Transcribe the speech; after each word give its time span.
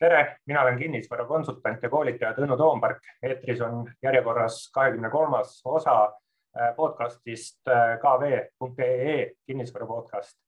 tere, 0.00 0.36
mina 0.46 0.62
olen 0.62 0.78
kinnisvarakonsultant 0.78 1.82
ja 1.82 1.88
koolitaja 1.92 2.32
Tõnu 2.36 2.56
Toompark. 2.56 3.02
eetris 3.22 3.60
on 3.60 3.84
järjekorras 4.02 4.70
kahekümne 4.74 5.10
kolmas 5.10 5.60
osa 5.64 5.96
äh, 6.04 6.70
podcastist 6.76 7.68
äh, 7.68 7.98
kv.ee 8.00 9.32
kinnisvara 9.46 9.86
podcast 9.86 10.38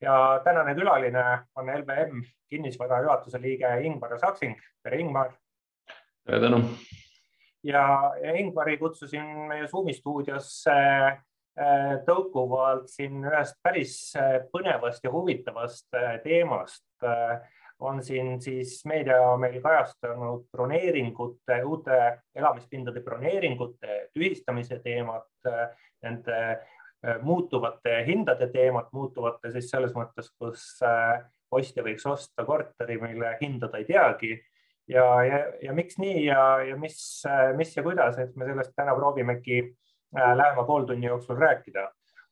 ja 0.00 0.40
tänane 0.44 0.74
külaline 0.74 1.24
on 1.56 1.70
LVM 1.78 2.22
kinnisvara 2.48 3.00
juhatuse 3.02 3.40
liige 3.42 3.80
Ingmar 3.82 4.18
Saksing. 4.18 4.54
tere, 4.82 5.00
Ingmar. 5.00 5.32
tere, 6.26 6.38
Tõnu. 6.46 6.62
ja 7.64 7.84
Ingmari 8.38 8.78
kutsusin 8.78 9.26
meie 9.50 9.66
Zoomi 9.66 9.94
stuudiosse 9.94 10.78
äh, 10.78 11.18
tõukuvalt 12.06 12.86
siin 12.94 13.26
ühest 13.26 13.58
päris 13.62 13.98
põnevast 14.54 15.02
ja 15.02 15.10
huvitavast 15.10 15.90
teemast 16.22 16.86
on 17.80 18.02
siin 18.04 18.40
siis 18.40 18.78
meedia 18.86 19.36
meil 19.40 19.60
kajastanud 19.62 20.46
broneeringute, 20.52 21.58
uute 21.64 21.98
elamispindade 22.34 23.02
broneeringute 23.02 23.98
tühistamise 24.14 24.78
teemat, 24.84 25.26
nende 26.04 26.38
äh, 26.50 27.20
muutuvate 27.22 28.02
hindade 28.06 28.48
teemat, 28.52 28.92
muutuvate 28.92 29.52
siis 29.54 29.70
selles 29.72 29.94
mõttes, 29.96 30.30
kus 30.38 30.66
äh, 30.86 31.24
ostja 31.54 31.84
võiks 31.86 32.06
osta 32.08 32.44
korteri, 32.46 32.98
mille 33.02 33.36
hinda 33.40 33.70
ta 33.70 33.80
ei 33.80 33.88
teagi. 33.88 34.36
Ja, 34.88 35.04
ja, 35.24 35.38
ja 35.64 35.72
miks 35.72 35.96
nii 35.98 36.26
ja, 36.26 36.44
ja 36.68 36.76
mis, 36.76 36.98
äh, 37.28 37.50
mis 37.56 37.72
ja 37.76 37.82
kuidas, 37.82 38.18
et 38.20 38.36
me 38.36 38.48
sellest 38.48 38.74
täna 38.76 38.94
proovimegi 38.96 39.64
lähema 40.14 40.62
pooltunni 40.62 41.08
jooksul 41.08 41.40
rääkida 41.40 41.88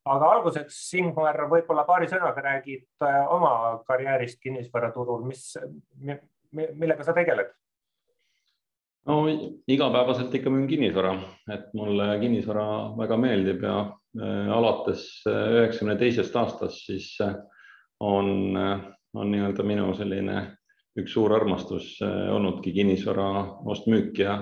aga 0.09 0.30
alguseks, 0.37 0.79
Ingmar, 0.98 1.38
võib-olla 1.51 1.84
paari 1.87 2.09
sõnaga 2.11 2.42
räägid 2.42 2.87
äh, 3.06 3.19
oma 3.33 3.83
karjäärist 3.87 4.41
kinnisvaraturul, 4.42 5.25
mis, 5.28 5.52
millega 6.53 7.06
sa 7.06 7.14
tegeled? 7.17 7.53
no 9.06 9.25
igapäevaselt 9.27 10.34
ikka 10.39 10.50
müün 10.50 10.69
kinnisvara, 10.70 11.17
et 11.50 11.72
mulle 11.75 12.06
kinnisvara 12.22 12.67
väga 12.98 13.19
meeldib 13.19 13.64
ja 13.67 13.77
äh, 13.83 14.50
alates 14.55 15.06
äh, 15.27 15.59
üheksakümne 15.59 15.97
teisest 15.98 16.37
aastast 16.39 16.87
siis 16.87 17.14
on, 18.03 18.59
on 19.14 19.31
nii-öelda 19.31 19.66
minu 19.66 19.91
selline 19.98 20.44
üks 20.98 21.14
suur 21.14 21.33
armastus 21.34 21.94
olnudki 22.03 22.72
kinnisvara 22.75 23.28
ost-müük 23.70 24.19
ja, 24.20 24.34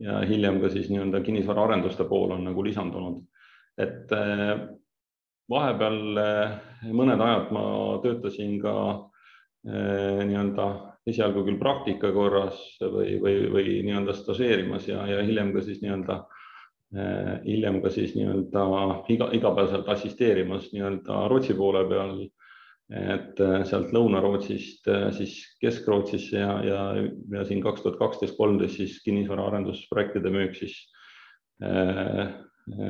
ja 0.00 0.20
hiljem 0.26 0.60
ka 0.62 0.70
siis 0.72 0.88
nii-öelda 0.90 1.20
kinnisvaraarenduste 1.26 2.06
pool 2.08 2.32
on 2.38 2.46
nagu 2.46 2.64
lisandunud. 2.64 3.20
et 3.78 4.14
vahepeal 5.52 6.20
eh, 6.22 6.54
mõned 6.94 7.20
ajad 7.20 7.52
ma 7.54 7.64
töötasin 8.04 8.58
ka 8.62 8.74
eh, 9.68 10.22
nii-öelda 10.28 10.68
esialgu 11.08 11.44
küll 11.46 11.60
praktika 11.60 12.12
korras 12.14 12.60
või, 12.80 13.16
või, 13.22 13.48
või 13.52 13.80
nii-öelda 13.86 14.14
stažeerimas 14.16 14.86
ja, 14.90 15.02
ja 15.10 15.22
hiljem 15.26 15.52
ka 15.54 15.64
siis 15.64 15.82
nii-öelda 15.82 16.20
eh, 16.96 17.32
hiljem 17.46 17.80
ka 17.84 17.92
siis 17.94 18.14
nii-öelda 18.18 18.68
iga, 19.14 19.32
igapäevaselt 19.38 19.90
assisteerimas 19.92 20.70
nii-öelda 20.74 21.26
Rootsi 21.32 21.58
poole 21.58 21.84
peal. 21.90 22.22
et 22.92 23.38
sealt 23.64 23.92
Lõuna-Rootsist 23.94 24.88
siis 25.16 25.36
Kesk-Rootsisse 25.62 26.36
ja, 26.36 26.56
ja, 26.66 26.80
ja 27.32 27.44
siin 27.48 27.62
kaks 27.64 27.80
tuhat 27.80 27.96
kaksteist, 27.96 28.36
kolmteist 28.36 28.76
siis 28.76 28.98
kinnisvaraarendusprojektide 29.06 30.32
müük 30.34 30.58
siis 30.58 30.74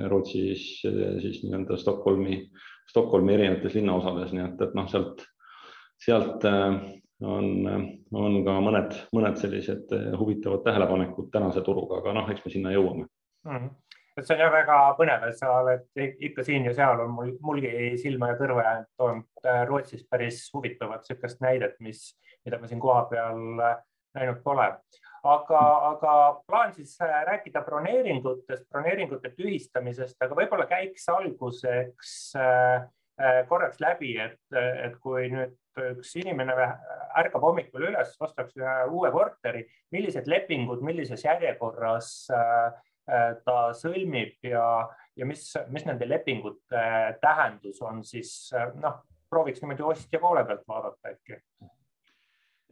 Rootsis 0.08 0.64
siis 0.82 1.42
nii-öelda 1.44 1.76
Stockholmi, 1.80 2.42
Stockholmi 2.90 3.34
erinevates 3.34 3.74
linnaosades, 3.78 4.32
nii 4.36 4.44
et, 4.44 4.64
et 4.66 4.74
noh, 4.76 4.88
sealt, 4.90 5.22
sealt 6.02 6.44
äh, 6.48 6.74
on, 7.24 7.46
on 8.12 8.40
ka 8.46 8.56
mõned, 8.64 8.96
mõned 9.16 9.38
sellised 9.40 9.94
äh, 9.96 10.10
huvitavad 10.18 10.64
tähelepanekud 10.66 11.30
tänase 11.32 11.64
turuga, 11.64 12.02
aga 12.02 12.16
noh, 12.18 12.28
eks 12.32 12.44
me 12.44 12.52
sinna 12.56 12.74
jõuame 12.74 13.06
mm. 13.06 13.56
-hmm 13.56 13.70
et 14.12 14.26
see 14.28 14.34
on 14.36 14.42
jah 14.42 14.50
väga 14.52 14.74
põnev, 14.98 15.22
et 15.24 15.38
sa 15.38 15.54
oled 15.56 16.02
ikka 16.28 16.44
siin 16.44 16.66
ja 16.68 16.74
seal 16.76 17.00
on 17.00 17.14
mul, 17.16 17.30
mulgi 17.40 17.70
silma 17.96 18.28
ja 18.28 18.34
kõrva 18.36 18.64
jäänud 18.66 18.90
toonud 19.00 19.46
äh, 19.48 19.62
Rootsist 19.70 20.04
päris 20.10 20.42
huvitavat 20.52 21.06
niisugust 21.08 21.40
näidet, 21.40 21.78
mis, 21.80 22.02
mida 22.44 22.58
ma 22.60 22.68
siin 22.68 22.80
kohapeal 22.80 23.40
näinud 24.12 24.42
pole 24.44 24.66
aga, 25.22 25.60
aga 25.92 26.14
plaan 26.46 26.74
siis 26.74 26.94
äh, 27.02 27.22
rääkida 27.26 27.62
broneeringutest, 27.66 28.66
broneeringute 28.70 29.32
tühistamisest, 29.36 30.18
aga 30.22 30.36
võib-olla 30.38 30.66
käiks 30.70 31.06
alguseks 31.12 32.14
äh, 32.38 32.86
äh, 33.22 33.42
korraks 33.48 33.80
läbi, 33.82 34.16
et, 34.20 34.40
et 34.52 34.96
kui 35.02 35.28
nüüd 35.32 35.58
üks 35.92 36.16
inimene 36.20 36.52
ärkab 37.16 37.44
hommikul 37.46 37.86
üles, 37.88 38.16
ostaks 38.20 38.58
ühe 38.60 38.74
uue 38.92 39.08
korteri, 39.14 39.62
millised 39.94 40.26
lepingud, 40.28 40.82
millises 40.84 41.24
järjekorras 41.24 42.10
ta 43.46 43.54
sõlmib 43.74 44.44
ja, 44.44 44.66
ja 45.16 45.26
mis, 45.26 45.46
mis 45.72 45.86
nende 45.88 46.04
lepingute 46.06 46.82
tähendus 47.24 47.80
on, 47.82 48.04
siis 48.04 48.52
noh, 48.84 49.00
prooviks 49.32 49.64
niimoodi 49.64 49.88
ostja 49.94 50.20
poole 50.20 50.44
pealt 50.44 50.68
vaadata 50.68 51.14
äkki 51.16 51.40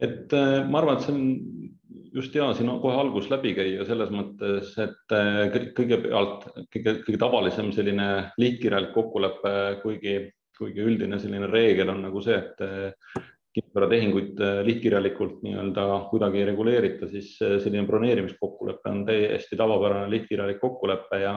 et 0.01 0.33
äh, 0.33 0.65
ma 0.67 0.81
arvan, 0.81 0.97
et 0.97 1.05
see 1.05 1.13
on 1.13 2.11
just 2.11 2.35
hea 2.35 2.47
siin 2.57 2.69
kohe 2.83 2.97
algus 2.97 3.29
läbi 3.31 3.53
käia 3.55 3.85
selles 3.87 4.11
mõttes, 4.13 4.73
et 4.81 5.15
äh, 5.15 5.59
kõigepealt 5.77 6.47
kõige, 6.73 6.95
kõige 7.05 7.19
tavalisem 7.21 7.71
selline 7.75 8.07
lihtkirjalik 8.41 8.95
kokkulepe, 8.95 9.53
kuigi, 9.83 10.15
kuigi 10.57 10.87
üldine 10.87 11.21
selline 11.21 11.49
reegel 11.51 11.93
on 11.93 12.01
nagu 12.07 12.23
see, 12.25 12.39
et 12.39 12.65
äh, 12.65 13.21
kinnisvaratehinguid 13.51 14.39
lihtkirjalikult 14.63 15.41
nii-öelda 15.43 15.85
kuidagi 16.07 16.39
ei 16.39 16.45
reguleerita, 16.47 17.09
siis 17.11 17.33
selline 17.35 17.83
broneerimiskokkulepe 17.83 18.87
on 18.87 19.01
täiesti 19.03 19.59
tavapärane 19.59 20.07
lihtkirjalik 20.13 20.61
kokkulepe 20.61 21.19
ja, 21.19 21.33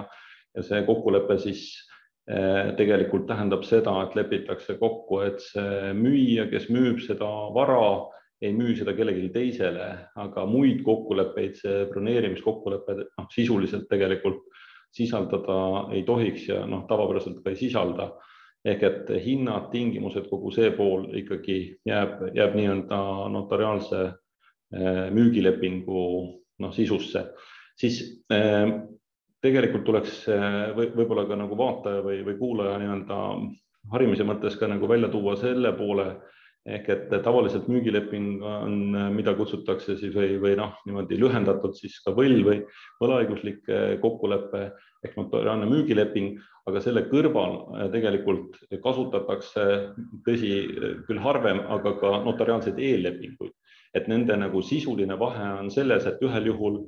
ja 0.54 0.62
see 0.62 0.84
kokkulepe 0.86 1.40
siis 1.42 1.64
tegelikult 2.78 3.26
tähendab 3.26 3.66
seda, 3.66 3.96
et 4.06 4.14
lepitakse 4.14 4.78
kokku, 4.78 5.18
et 5.26 5.42
see 5.42 5.90
müüja, 5.98 6.46
kes 6.54 6.70
müüb 6.70 7.02
seda 7.02 7.26
vara 7.52 7.82
ei 8.42 8.52
müü 8.52 8.74
seda 8.76 8.94
kellelegi 8.96 9.30
teisele, 9.32 9.86
aga 10.20 10.44
muid 10.48 10.82
kokkuleppeid 10.84 11.58
see 11.60 11.84
broneerimiskokkulepe 11.90 12.96
noh, 13.04 13.28
sisuliselt 13.32 13.86
tegelikult 13.90 14.42
sisaldada 14.94 15.58
ei 15.94 16.04
tohiks 16.06 16.48
ja 16.48 16.62
noh, 16.66 16.84
tavapäraselt 16.90 17.42
ka 17.42 17.54
ei 17.54 17.60
sisalda. 17.60 18.12
ehk 18.64 18.82
et 18.82 19.10
hinnad, 19.20 19.66
tingimused, 19.68 20.24
kogu 20.30 20.48
see 20.48 20.70
pool 20.72 21.02
ikkagi 21.20 21.56
jääb, 21.84 22.30
jääb 22.32 22.54
nii-öelda 22.56 23.00
notariaalse 23.28 23.98
eh, 24.08 25.10
müügilepingu 25.12 26.04
noh, 26.64 26.72
sisusse, 26.72 27.26
siis 27.76 27.98
eh, 28.32 28.72
tegelikult 29.44 29.84
tuleks 29.84 30.22
eh, 30.32 30.72
või 30.78 30.88
võib-olla 30.96 31.26
ka 31.28 31.36
nagu 31.36 31.58
vaataja 31.60 32.00
või, 32.06 32.22
või 32.24 32.38
kuulaja 32.38 32.78
nii-öelda 32.80 33.18
harimise 33.92 34.24
mõttes 34.24 34.56
ka 34.56 34.70
nagu 34.72 34.88
välja 34.88 35.12
tuua 35.12 35.36
selle 35.36 35.74
poole 35.76 36.08
ehk 36.64 36.88
et 36.88 37.10
tavaliselt 37.24 37.66
müügileping 37.68 38.42
on, 38.48 38.76
mida 39.12 39.34
kutsutakse 39.36 39.98
siis 40.00 40.14
või, 40.14 40.38
või 40.40 40.54
noh, 40.56 40.72
niimoodi 40.88 41.18
lühendatult 41.20 41.76
siis 41.76 41.98
ka 42.04 42.14
võll 42.16 42.40
või 42.46 42.62
võlaõiguslik 43.02 43.68
kokkulepe 44.00 44.70
ehk 45.04 45.16
notariaalne 45.18 45.68
müügileping, 45.68 46.38
aga 46.68 46.80
selle 46.80 47.04
kõrval 47.10 47.56
äh, 47.60 47.86
tegelikult 47.92 48.56
kasutatakse, 48.84 49.66
tõsi, 50.26 50.52
küll 51.08 51.20
harvem, 51.24 51.60
aga 51.76 51.94
ka 52.00 52.16
notariaalseid 52.24 52.80
eellepinguid, 52.80 53.52
et 53.94 54.08
nende 54.10 54.36
nagu 54.40 54.62
sisuline 54.64 55.18
vahe 55.20 55.50
on 55.60 55.72
selles, 55.74 56.08
et 56.08 56.22
ühel 56.24 56.48
juhul 56.52 56.80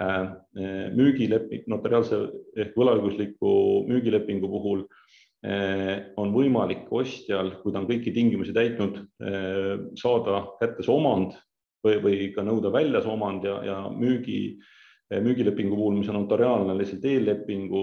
äh, 0.00 0.30
müügileping, 0.94 1.66
notariaalse 1.74 2.22
ehk 2.62 2.78
võlaõigusliku 2.78 3.56
müügilepingu 3.90 4.50
puhul 4.54 4.86
Eh, 4.86 5.23
on 5.44 6.30
võimalik 6.32 6.86
ostjal, 6.94 7.50
kui 7.60 7.72
ta 7.72 7.82
on 7.82 7.88
kõiki 7.88 8.14
tingimusi 8.16 8.54
täitnud, 8.56 9.00
eh, 9.20 9.74
saada 10.00 10.40
kätte 10.60 10.84
see 10.84 10.92
omand 10.94 11.34
või, 11.84 11.98
või 12.00 12.30
ka 12.32 12.44
nõuda 12.46 12.72
välja 12.72 13.02
see 13.04 13.12
omand 13.12 13.44
ja, 13.44 13.58
ja 13.66 13.76
müügi, 13.92 14.56
eh, 15.10 15.20
müügilepingu 15.20 15.76
puhul, 15.76 15.98
mis 15.98 16.08
on 16.08 16.16
notariaalne, 16.22 16.76
lihtsalt 16.78 17.04
eellepingu 17.10 17.82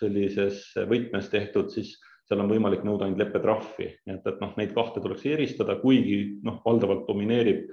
sellises 0.00 0.64
võtmes 0.90 1.30
tehtud, 1.30 1.70
siis 1.70 1.94
seal 2.26 2.42
on 2.42 2.50
võimalik 2.50 2.82
nõuda 2.84 3.06
ainult 3.06 3.22
leppetrahvi, 3.22 3.86
et, 4.10 4.26
et 4.26 4.40
noh, 4.42 4.56
neid 4.58 4.74
kahte 4.74 5.00
tuleks 5.04 5.22
eristada, 5.30 5.78
kuigi 5.78 6.40
noh, 6.44 6.58
valdavalt 6.64 7.06
domineerib 7.06 7.68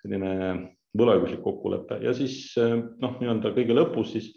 selline 0.00 0.32
võlaõiguslik 0.96 1.42
kokkulepe. 1.44 2.00
Ja 2.02 2.14
siis 2.16 2.56
noh, 2.56 3.20
nii-öelda 3.20 3.52
kõige 3.54 3.76
lõpus 3.76 4.16
siis 4.16 4.32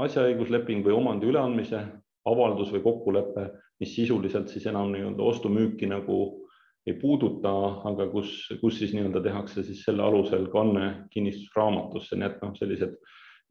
asjaõigusleping 0.00 0.86
või 0.86 0.94
omandi 0.96 1.28
üleandmise 1.28 1.82
avaldus 2.30 2.70
või 2.72 2.80
kokkulepe, 2.84 3.48
mis 3.80 3.94
sisuliselt 3.96 4.48
siis 4.52 4.66
enam 4.68 4.92
nii-öelda 4.92 5.22
ostu-müüki 5.24 5.88
nagu 5.88 6.20
ei 6.86 6.94
puuduta, 7.00 7.52
aga 7.88 8.06
kus, 8.12 8.32
kus 8.60 8.78
siis 8.80 8.92
nii-öelda 8.96 9.22
tehakse 9.24 9.62
siis 9.64 9.82
selle 9.84 10.02
alusel 10.02 10.46
kanne 10.52 11.06
kinnistusraamatusse, 11.12 12.16
nii 12.16 12.28
et 12.28 12.38
noh, 12.44 12.54
sellised 12.56 12.94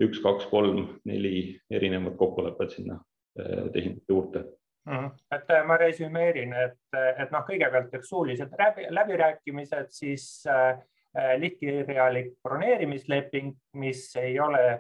üks, 0.04 0.22
kaks, 0.24 0.48
kolm, 0.50 0.86
neli 1.06 1.60
erinevat 1.72 2.18
kokkulepet 2.18 2.78
sinna 2.78 3.00
eh, 3.40 3.68
tehingute 3.74 4.14
juurde 4.14 4.46
mm. 4.90 5.12
et 5.36 5.54
eh, 5.56 5.66
ma 5.68 5.78
resümeerin, 5.82 6.56
et, 6.66 6.80
et 6.96 7.34
noh, 7.34 7.46
kõigepealt 7.48 7.94
eks 8.00 8.14
suulised 8.14 8.56
läbi, 8.60 8.88
läbirääkimised, 8.96 9.92
siis 9.94 10.30
äh, 10.50 10.80
lihtkirjalik 11.42 12.36
broneerimisleping, 12.46 13.54
mis 13.82 14.08
ei 14.22 14.40
ole 14.40 14.80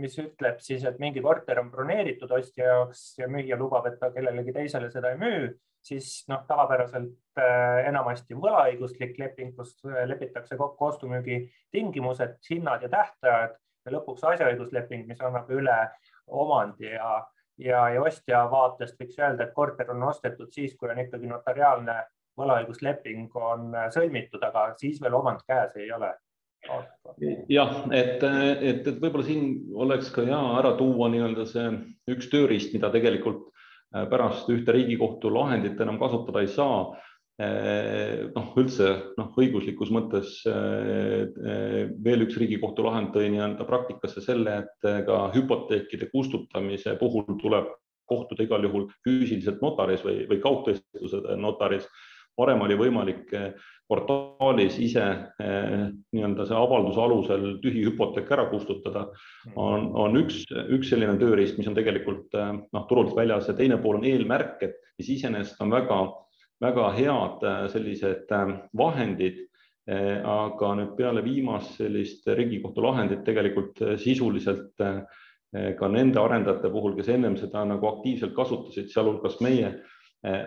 mis 0.00 0.16
ütleb 0.18 0.60
siis, 0.64 0.84
et 0.88 0.98
mingi 1.02 1.22
korter 1.22 1.60
on 1.62 1.70
broneeritud 1.70 2.30
ostja 2.34 2.66
jaoks 2.66 3.02
ja 3.20 3.28
müüja 3.30 3.58
lubab, 3.60 3.86
et 3.86 3.98
ta 4.00 4.10
kellelegi 4.14 4.54
teisele 4.56 4.90
seda 4.90 5.12
ei 5.12 5.18
müü, 5.20 5.50
siis 5.86 6.24
noh, 6.28 6.42
tavapäraselt 6.48 7.40
enamasti 7.86 8.36
võlaõiguslik 8.36 9.18
leping, 9.20 9.54
kus 9.56 9.76
lepitakse 9.84 10.58
kokku 10.60 10.90
ostu-müügi 10.90 11.42
tingimused, 11.72 12.38
hinnad 12.50 12.82
ja 12.84 12.90
tähtajad 12.92 13.56
ja 13.86 13.94
lõpuks 13.94 14.24
asjaõigusleping, 14.32 15.06
mis 15.08 15.20
annab 15.24 15.50
üle 15.54 15.76
omandi 16.26 16.90
ja, 16.92 17.12
ja, 17.58 17.84
ja 17.94 18.02
ostja 18.02 18.44
vaatest 18.50 18.98
võiks 19.00 19.20
öelda, 19.20 19.46
et 19.46 19.54
korter 19.56 19.92
on 19.94 20.08
ostetud 20.10 20.52
siis, 20.52 20.74
kui 20.76 20.90
on 20.90 21.00
ikkagi 21.04 21.30
notariaalne 21.30 22.00
võlaõigusleping 22.40 23.34
on 23.36 23.72
sõlmitud, 23.92 24.42
aga 24.46 24.70
siis 24.80 25.00
veel 25.02 25.16
omand 25.18 25.42
käes 25.48 25.76
ei 25.80 25.90
ole 25.92 26.12
jah, 27.50 27.84
et, 27.92 28.22
et, 28.22 28.86
et 28.86 28.98
võib-olla 29.00 29.26
siin 29.26 29.46
oleks 29.80 30.10
ka 30.14 30.24
hea 30.26 30.40
ära 30.60 30.74
tuua 30.78 31.10
nii-öelda 31.12 31.46
see 31.48 31.68
üks 32.12 32.30
tööriist, 32.32 32.74
mida 32.76 32.90
tegelikult 32.92 33.46
äh, 33.48 34.06
pärast 34.10 34.50
ühte 34.52 34.74
Riigikohtu 34.76 35.32
lahendit 35.34 35.80
enam 35.80 36.00
kasutada 36.00 36.44
ei 36.44 36.50
saa. 36.52 36.82
Äh, 37.40 38.28
noh, 38.34 38.50
üldse 38.60 38.90
noh, 39.16 39.30
õiguslikus 39.40 39.92
mõttes 39.94 40.40
äh, 40.50 41.28
veel 42.04 42.26
üks 42.26 42.36
Riigikohtu 42.40 42.84
lahend 42.84 43.14
tõi 43.16 43.30
nii-öelda 43.32 43.66
praktikasse 43.68 44.22
selle, 44.24 44.62
et 44.64 44.90
ka 45.06 45.22
hüpoteekide 45.36 46.10
kustutamise 46.12 46.98
puhul 47.00 47.26
tuleb 47.40 47.72
kohtuda 48.10 48.42
igal 48.44 48.64
juhul 48.66 48.88
füüsiliselt 49.06 49.60
notaris 49.62 50.02
või, 50.04 50.24
või 50.28 50.40
kaugtõestuse 50.42 51.36
notaris 51.38 51.86
varem 52.38 52.62
oli 52.64 52.76
võimalik 52.78 53.34
eh, 53.36 53.50
portaalis 53.90 54.78
ise 54.82 55.04
eh, 55.42 55.84
nii-öelda 56.14 56.46
see 56.48 56.56
avalduse 56.56 57.02
alusel 57.02 57.46
tühi 57.64 57.84
hüpoteek 57.88 58.30
ära 58.36 58.46
kustutada, 58.52 59.06
mm. 59.48 59.58
on, 59.58 59.90
on 60.04 60.18
üks, 60.22 60.42
üks 60.76 60.92
selline 60.92 61.18
tööriist, 61.20 61.58
mis 61.58 61.68
on 61.70 61.76
tegelikult 61.78 62.38
eh, 62.38 62.56
noh, 62.62 62.88
turult 62.90 63.14
väljas 63.18 63.50
ja 63.50 63.56
teine 63.58 63.80
pool 63.82 64.00
on 64.00 64.08
eelmärked, 64.08 64.76
mis 65.00 65.12
iseenesest 65.16 65.60
on 65.64 65.74
väga, 65.74 66.00
väga 66.62 66.90
head 66.98 67.46
sellised 67.72 68.34
vahendid. 68.76 69.46
aga 69.90 70.68
nüüd 70.76 70.90
peale 70.94 71.22
viimast 71.24 71.78
sellist 71.80 72.28
Riigikohtu 72.28 72.82
lahendit 72.84 73.24
tegelikult 73.26 73.80
sisuliselt 73.98 74.76
ka 74.76 75.88
nende 75.90 76.20
arendajate 76.20 76.70
puhul, 76.70 76.92
kes 76.98 77.08
ennem 77.10 77.34
seda 77.40 77.64
nagu 77.66 77.88
aktiivselt 77.88 78.36
kasutasid, 78.36 78.92
sealhulgas 78.92 79.40
meie 79.42 79.72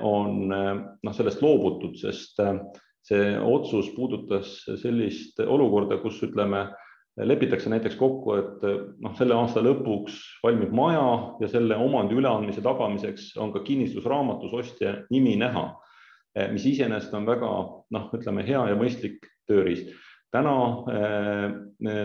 on 0.01 0.47
noh, 0.49 1.13
sellest 1.15 1.41
loobutud, 1.41 1.95
sest 1.97 2.39
eh, 2.43 2.59
see 3.03 3.33
otsus 3.35 3.89
puudutas 3.95 4.61
sellist 4.81 5.41
olukorda, 5.43 5.97
kus 6.03 6.21
ütleme, 6.23 6.67
lepitakse 7.17 7.69
näiteks 7.69 7.97
kokku, 7.99 8.35
et 8.39 8.63
noh, 9.03 9.15
selle 9.17 9.35
aasta 9.37 9.61
lõpuks 9.65 10.19
valmib 10.45 10.71
maja 10.73 11.07
ja 11.41 11.49
selle 11.51 11.77
omandi 11.77 12.15
üleandmise 12.17 12.63
tagamiseks 12.65 13.33
on 13.41 13.51
ka 13.53 13.61
kinnistusraamatus 13.65 14.55
ostja 14.57 14.95
nimi 15.13 15.35
näha, 15.41 15.67
mis 16.53 16.65
iseenesest 16.71 17.13
on 17.13 17.27
väga 17.29 17.51
noh, 17.93 18.07
ütleme 18.17 18.45
hea 18.47 18.63
ja 18.71 18.79
mõistlik 18.79 19.27
tööriist 19.49 19.91
täna 20.33 20.53
äh, 20.89 21.43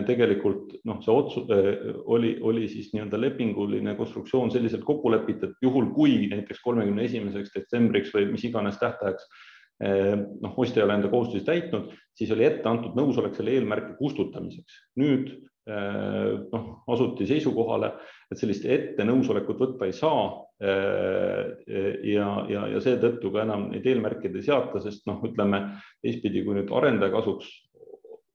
tegelikult 0.07 0.75
noh, 0.87 0.99
see 1.03 1.13
otsus 1.13 1.49
äh, 1.53 1.69
oli, 2.13 2.35
oli 2.45 2.67
siis 2.69 2.91
nii-öelda 2.93 3.19
lepinguline 3.19 3.95
konstruktsioon 3.97 4.51
selliselt 4.53 4.85
kokku 4.87 5.11
lepitud, 5.13 5.55
juhul 5.65 5.89
kui 5.95 6.27
näiteks 6.31 6.61
kolmekümne 6.65 7.07
esimeseks 7.09 7.55
detsembriks 7.55 8.13
või 8.13 8.29
mis 8.33 8.45
iganes 8.45 8.77
tähtajaks 8.81 9.25
äh, 9.83 10.13
noh, 10.15 10.57
ostja 10.61 10.83
ei 10.83 10.87
ole 10.87 10.99
enda 10.99 11.11
kohustusi 11.11 11.47
täitnud, 11.47 11.93
siis 12.17 12.33
oli 12.35 12.45
ette 12.45 12.69
antud 12.69 12.97
nõusolek 12.99 13.37
selle 13.37 13.57
eelmärke 13.57 13.95
kustutamiseks. 14.01 14.83
nüüd 15.01 15.37
noh, 15.69 16.69
asuti 16.89 17.27
seisukohale, 17.29 17.91
et 18.31 18.39
sellist 18.41 18.63
ette 18.65 19.05
nõusolekut 19.05 19.59
võtta 19.61 19.85
ei 19.85 19.93
saa. 19.93 20.23
ja, 20.57 22.29
ja, 22.49 22.63
ja 22.73 22.79
seetõttu 22.81 23.29
ka 23.29 23.43
enam 23.43 23.67
neid 23.69 23.85
eelmärkeid 23.85 24.33
ei 24.33 24.47
seata, 24.47 24.81
sest 24.81 25.05
noh, 25.05 25.21
ütleme 25.29 25.59
teistpidi, 26.01 26.41
kui 26.47 26.57
nüüd 26.57 26.73
arendaja 26.73 27.13
kasuks 27.13 27.51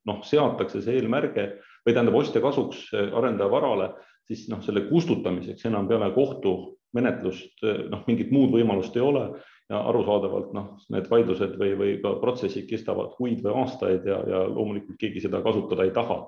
noh, 0.09 0.21
seatakse 0.27 0.83
see 0.85 0.99
eelmärge 0.99 1.49
või 1.85 1.95
tähendab 1.95 2.19
ostja 2.19 2.43
kasuks 2.45 2.87
arendaja 2.95 3.51
varale, 3.53 3.91
siis 4.29 4.47
noh, 4.53 4.63
selle 4.65 4.87
kustutamiseks 4.89 5.67
enam 5.69 5.89
peale 5.89 6.11
kohtumenetlust 6.15 7.65
noh, 7.93 8.05
mingit 8.09 8.33
muud 8.35 8.55
võimalust 8.55 8.97
ei 8.97 9.05
ole. 9.05 9.29
Ja 9.73 9.79
arusaadavalt 9.89 10.51
noh, 10.53 10.75
need 10.93 11.07
vaidlused 11.09 11.55
või, 11.57 11.71
või 11.81 11.93
ka 12.03 12.11
protsessid 12.21 12.67
kestavad 12.69 13.15
kuid 13.17 13.39
või 13.41 13.55
aastaid 13.63 14.05
ja, 14.05 14.19
ja 14.29 14.43
loomulikult 14.45 14.99
keegi 15.01 15.23
seda 15.25 15.41
kasutada 15.41 15.87
ei 15.87 15.93
taha. 15.97 16.19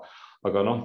aga 0.49 0.63
noh, 0.65 0.79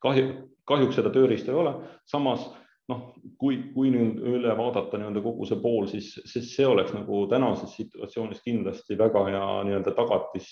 kahju, 0.00 0.30
kahjuks 0.64 0.96
seda 0.96 1.12
tööriista 1.12 1.52
ei 1.52 1.58
ole, 1.60 1.74
samas 2.08 2.46
noh, 2.88 3.02
kui, 3.36 3.58
kui 3.74 3.92
nüüd 3.92 4.24
üle 4.24 4.56
vaadata 4.56 4.96
nii-öelda 4.96 5.20
kogu 5.20 5.44
see 5.50 5.60
pool, 5.60 5.84
siis, 5.90 6.14
siis 6.32 6.48
see 6.56 6.66
oleks 6.66 6.96
nagu 6.96 7.26
tänases 7.28 7.76
situatsioonis 7.76 8.40
kindlasti 8.40 8.96
väga 8.98 9.26
hea 9.28 9.46
nii-öelda 9.68 9.92
tagatis 9.98 10.48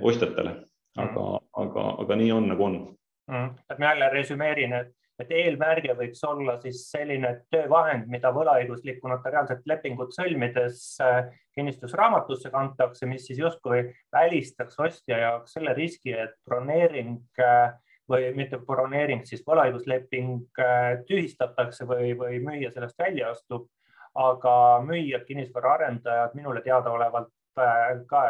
ostjatele 0.00 0.56
aga 0.98 1.26
mm., 1.26 1.50
aga, 1.62 1.84
aga 2.04 2.16
nii 2.18 2.32
on, 2.34 2.48
nagu 2.50 2.64
on 2.66 2.80
mm.. 3.30 3.52
et 3.70 3.78
ma 3.78 3.92
jälle 3.92 4.08
resümeerin, 4.14 4.74
et, 4.80 4.94
et 5.22 5.34
eelmärge 5.42 5.94
võiks 5.98 6.22
olla 6.26 6.56
siis 6.62 6.82
selline 6.90 7.32
töövahend, 7.52 8.08
mida 8.10 8.32
võlaõiguslikku 8.34 9.10
notariaalset 9.10 9.66
lepingut 9.70 10.14
sõlmides 10.16 10.82
äh, 11.04 11.28
kinnistusraamatusse 11.54 12.50
kantakse, 12.50 13.06
mis 13.06 13.26
siis 13.28 13.38
justkui 13.42 13.84
välistaks 14.12 14.78
ostja 14.80 15.20
jaoks 15.24 15.54
selle 15.56 15.74
riski, 15.76 16.14
et 16.16 16.34
broneering 16.48 17.18
äh, 17.38 17.74
või 18.10 18.30
mitte 18.34 18.58
broneering, 18.66 19.22
siis 19.28 19.44
võlaõigusleping 19.46 20.62
äh, 20.62 21.02
tühistatakse 21.06 21.86
või, 21.86 22.14
või 22.18 22.40
müüja 22.46 22.72
sellest 22.74 22.98
välja 22.98 23.30
astub. 23.34 23.68
aga 24.18 24.52
müüjad, 24.82 25.22
kinnisvaraarendajad 25.22 26.32
minule 26.34 26.60
teadaolevalt 26.64 27.28
ka 28.10 28.22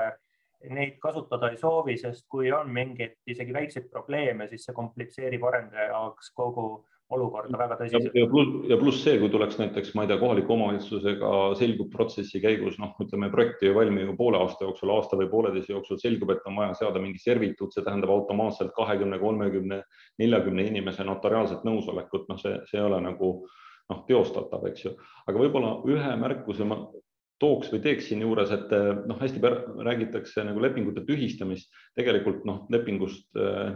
neid 0.68 0.98
kasutada 1.00 1.50
ei 1.50 1.58
soovi, 1.60 1.96
sest 1.98 2.26
kui 2.28 2.50
on 2.52 2.70
mingeid 2.72 3.16
isegi 3.30 3.54
väikseid 3.56 3.90
probleeme, 3.92 4.48
siis 4.48 4.66
see 4.66 4.76
komplitseerib 4.76 5.44
arendaja 5.48 5.90
jaoks 5.94 6.32
kogu 6.36 6.66
olukorda 7.10 7.58
väga 7.58 7.76
tõsiselt. 7.80 8.14
ja 8.14 8.26
pluss, 8.30 8.66
ja 8.70 8.76
pluss 8.78 9.02
see, 9.02 9.16
kui 9.18 9.30
tuleks 9.32 9.58
näiteks, 9.58 9.94
ma 9.98 10.04
ei 10.04 10.10
tea, 10.10 10.18
kohaliku 10.20 10.54
omavalitsusega 10.54 11.30
selgub 11.58 11.90
protsessi 11.92 12.42
käigus, 12.42 12.76
noh, 12.82 12.92
ütleme 13.02 13.30
projekti 13.32 13.66
ei 13.70 13.74
valmi 13.74 14.04
ju 14.04 14.14
poole 14.18 14.38
aasta 14.38 14.66
jooksul, 14.68 14.92
aasta 14.94 15.18
või 15.18 15.30
pooleteise 15.32 15.72
jooksul 15.72 15.98
selgub, 16.02 16.30
et 16.34 16.46
on 16.46 16.60
vaja 16.60 16.76
seada 16.78 17.02
mingi 17.02 17.18
servituut, 17.22 17.74
see 17.74 17.86
tähendab 17.86 18.12
automaatselt 18.14 18.70
kahekümne, 18.76 19.18
kolmekümne, 19.22 19.82
neljakümne 20.22 20.68
inimese 20.70 21.06
notariaalset 21.08 21.66
nõusolekut, 21.66 22.28
noh, 22.30 22.38
see, 22.42 22.54
see 22.70 22.78
ei 22.78 22.86
ole 22.86 23.02
nagu 23.08 23.32
noh, 23.90 24.04
teostatav, 24.06 24.68
eks 24.70 24.86
ju, 24.86 24.94
aga 25.26 25.46
võib-olla 25.46 25.78
ühe 25.90 26.14
märkuse 26.20 26.68
ma 26.68 26.84
tooks 27.40 27.70
või 27.72 27.80
teeks 27.84 28.10
siinjuures, 28.10 28.52
et 28.54 28.72
eh, 28.76 28.90
noh, 29.08 29.18
hästi 29.20 29.40
räägitakse 29.86 30.44
nagu 30.44 30.60
lepingute 30.62 31.04
tühistamist, 31.08 31.70
tegelikult 31.98 32.44
noh, 32.48 32.66
lepingust 32.72 33.26
äh, 33.40 33.72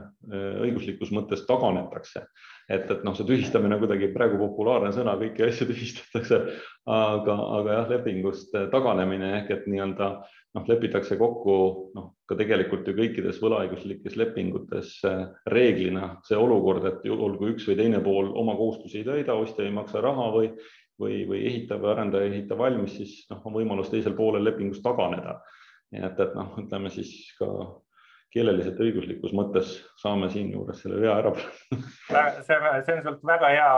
õiguslikus 0.67 1.13
mõttes 1.17 1.47
taganetakse. 1.49 2.27
et, 2.69 2.91
et 2.91 3.03
noh, 3.05 3.17
see 3.17 3.27
tühistamine 3.29 3.77
on 3.77 3.83
kuidagi 3.83 4.13
praegu 4.13 4.39
populaarne 4.41 4.93
sõna, 4.97 5.17
kõiki 5.21 5.45
asju 5.49 5.69
tühistatakse, 5.69 6.41
aga, 6.89 7.37
aga 7.59 7.79
jah, 7.79 7.91
lepingust 7.97 8.55
taganemine 8.73 9.35
ehk 9.41 9.51
et 9.57 9.67
nii-öelda 9.69 10.11
noh, 10.55 10.69
lepitakse 10.69 11.19
kokku 11.21 11.57
noh, 11.97 12.13
ka 12.29 12.39
tegelikult 12.39 12.89
ju 12.89 12.95
kõikides 12.97 13.41
võlaõiguslikes 13.43 14.17
lepingutes 14.21 14.95
reeglina 15.51 16.15
see 16.25 16.39
olukord, 16.41 16.87
et 16.89 17.05
juhul 17.09 17.37
kui 17.41 17.53
üks 17.53 17.69
või 17.69 17.79
teine 17.81 18.01
pool 18.05 18.33
oma 18.39 18.57
kohustusi 18.57 19.03
ei 19.03 19.09
täida, 19.09 19.37
ostja 19.37 19.67
ei 19.67 19.75
maksa 19.75 20.05
raha 20.05 20.31
või 20.37 20.53
või, 21.01 21.23
või 21.29 21.45
ehitav 21.49 21.83
või 21.83 21.93
arendaja 21.95 22.29
ei 22.29 22.35
ehita 22.35 22.59
valmis, 22.59 22.97
siis 22.99 23.15
noh, 23.31 23.43
on 23.47 23.57
võimalus 23.57 23.91
teisel 23.93 24.17
poolel 24.19 24.45
lepingust 24.45 24.85
taganeda. 24.85 25.41
nii 25.95 26.05
et, 26.07 26.21
et 26.21 26.35
noh, 26.35 26.55
ütleme 26.61 26.91
siis 26.91 27.11
ka 27.39 27.49
keeleliselt 28.35 28.81
õiguslikus 28.83 29.35
mõttes 29.37 29.77
saame 30.03 30.29
siinjuures 30.33 30.81
selle 30.83 30.99
vea 31.03 31.15
ära 31.21 31.33
see 32.43 32.57
on, 32.57 32.81
see 32.83 32.97
on 32.97 33.03
sult 33.05 33.27
väga 33.27 33.51
hea 33.53 33.69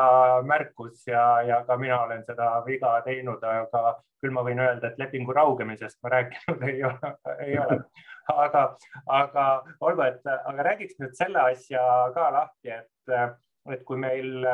märkus 0.49 1.03
ja, 1.11 1.25
ja 1.45 1.61
ka 1.69 1.77
mina 1.81 1.99
olen 2.07 2.25
seda 2.25 2.49
viga 2.67 2.95
teinud, 3.05 3.45
aga 3.45 3.99
küll 4.25 4.33
ma 4.33 4.45
võin 4.47 4.63
öelda, 4.65 4.91
et 4.91 5.01
lepingu 5.01 5.35
raugemisest 5.37 6.01
ma 6.05 6.15
rääkinud 6.17 6.65
ei 6.71 6.81
ole, 6.89 7.13
ei 7.45 7.59
ole. 7.61 7.81
aga, 8.33 8.63
aga 9.19 9.45
olgu, 9.81 10.07
et 10.09 10.33
aga 10.33 10.71
räägiks 10.71 10.97
nüüd 11.03 11.13
selle 11.19 11.45
asja 11.53 11.83
ka 12.17 12.31
lahti, 12.39 12.73
et, 12.81 13.37
et 13.73 13.85
kui 13.85 14.01
meil 14.01 14.49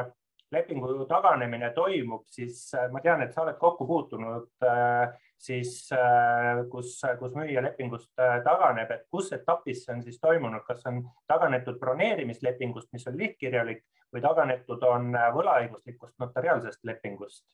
lepingu 0.52 1.06
taganemine 1.08 1.70
toimub, 1.76 2.26
siis 2.30 2.64
äh, 2.76 2.88
ma 2.92 3.00
tean, 3.04 3.22
et 3.24 3.32
sa 3.34 3.44
oled 3.44 3.58
kokku 3.60 3.86
puutunud 3.88 4.66
äh, 4.68 5.14
siis, 5.40 5.74
äh, 5.96 6.62
kus, 6.72 6.98
kus 7.20 7.34
müüja 7.38 7.64
lepingust 7.64 8.12
taganeb, 8.16 8.90
et 8.94 9.08
kus 9.10 9.32
etapis 9.36 9.84
see 9.86 9.96
on 9.96 10.04
siis 10.04 10.20
toimunud, 10.22 10.64
kas 10.68 10.84
on 10.90 11.02
taganetud 11.30 11.80
broneerimislepingust, 11.80 12.92
mis 12.92 13.08
on 13.10 13.18
lihtkirjalik 13.18 13.84
või 14.12 14.24
taganetud 14.24 14.88
on 14.88 15.12
võlaõiguslikust 15.38 16.18
notariaalsest 16.20 16.84
lepingust? 16.84 17.46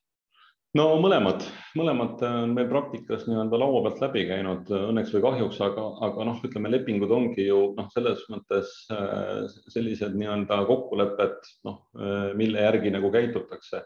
No 0.76 0.84
mõlemad, 1.00 1.46
mõlemad 1.78 2.20
on 2.28 2.52
meil 2.56 2.68
praktikas 2.68 3.24
nii-öelda 3.28 3.60
laua 3.60 3.80
pealt 3.86 4.02
läbi 4.04 4.26
käinud 4.28 4.68
õnneks 4.76 5.14
või 5.14 5.24
kahjuks, 5.24 5.62
aga, 5.64 5.86
aga 6.08 6.28
noh, 6.28 6.42
ütleme 6.44 6.72
lepingud 6.74 7.14
ongi 7.14 7.48
ju 7.48 7.62
noh, 7.78 7.88
selles 7.94 8.26
mõttes 8.32 8.74
äh, 8.92 9.48
sellised 9.72 10.18
nii-öelda 10.18 10.60
kokkulepped, 10.68 11.50
noh, 11.68 11.82
äh, 11.96 12.30
mille 12.38 12.68
järgi 12.68 12.92
nagu 12.94 13.12
käitutakse. 13.14 13.84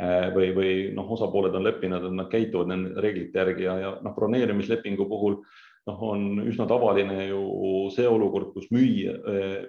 Äh, 0.00 0.30
või, 0.32 0.52
või 0.56 0.74
noh, 0.96 1.08
osapooled 1.12 1.56
on 1.56 1.66
leppinud, 1.66 2.06
et 2.08 2.14
nad 2.16 2.28
käituvad 2.32 2.70
nende 2.70 3.02
reeglite 3.04 3.42
järgi 3.42 3.66
ja, 3.66 3.74
ja 3.80 3.90
noh, 4.00 4.14
broneerimislepingu 4.16 5.04
puhul 5.08 5.40
noh, 5.90 6.00
on 6.14 6.46
üsna 6.46 6.66
tavaline 6.70 7.26
ju 7.28 7.42
see 7.94 8.06
olukord, 8.08 8.52
kus 8.54 8.70
müüja, 8.74 9.16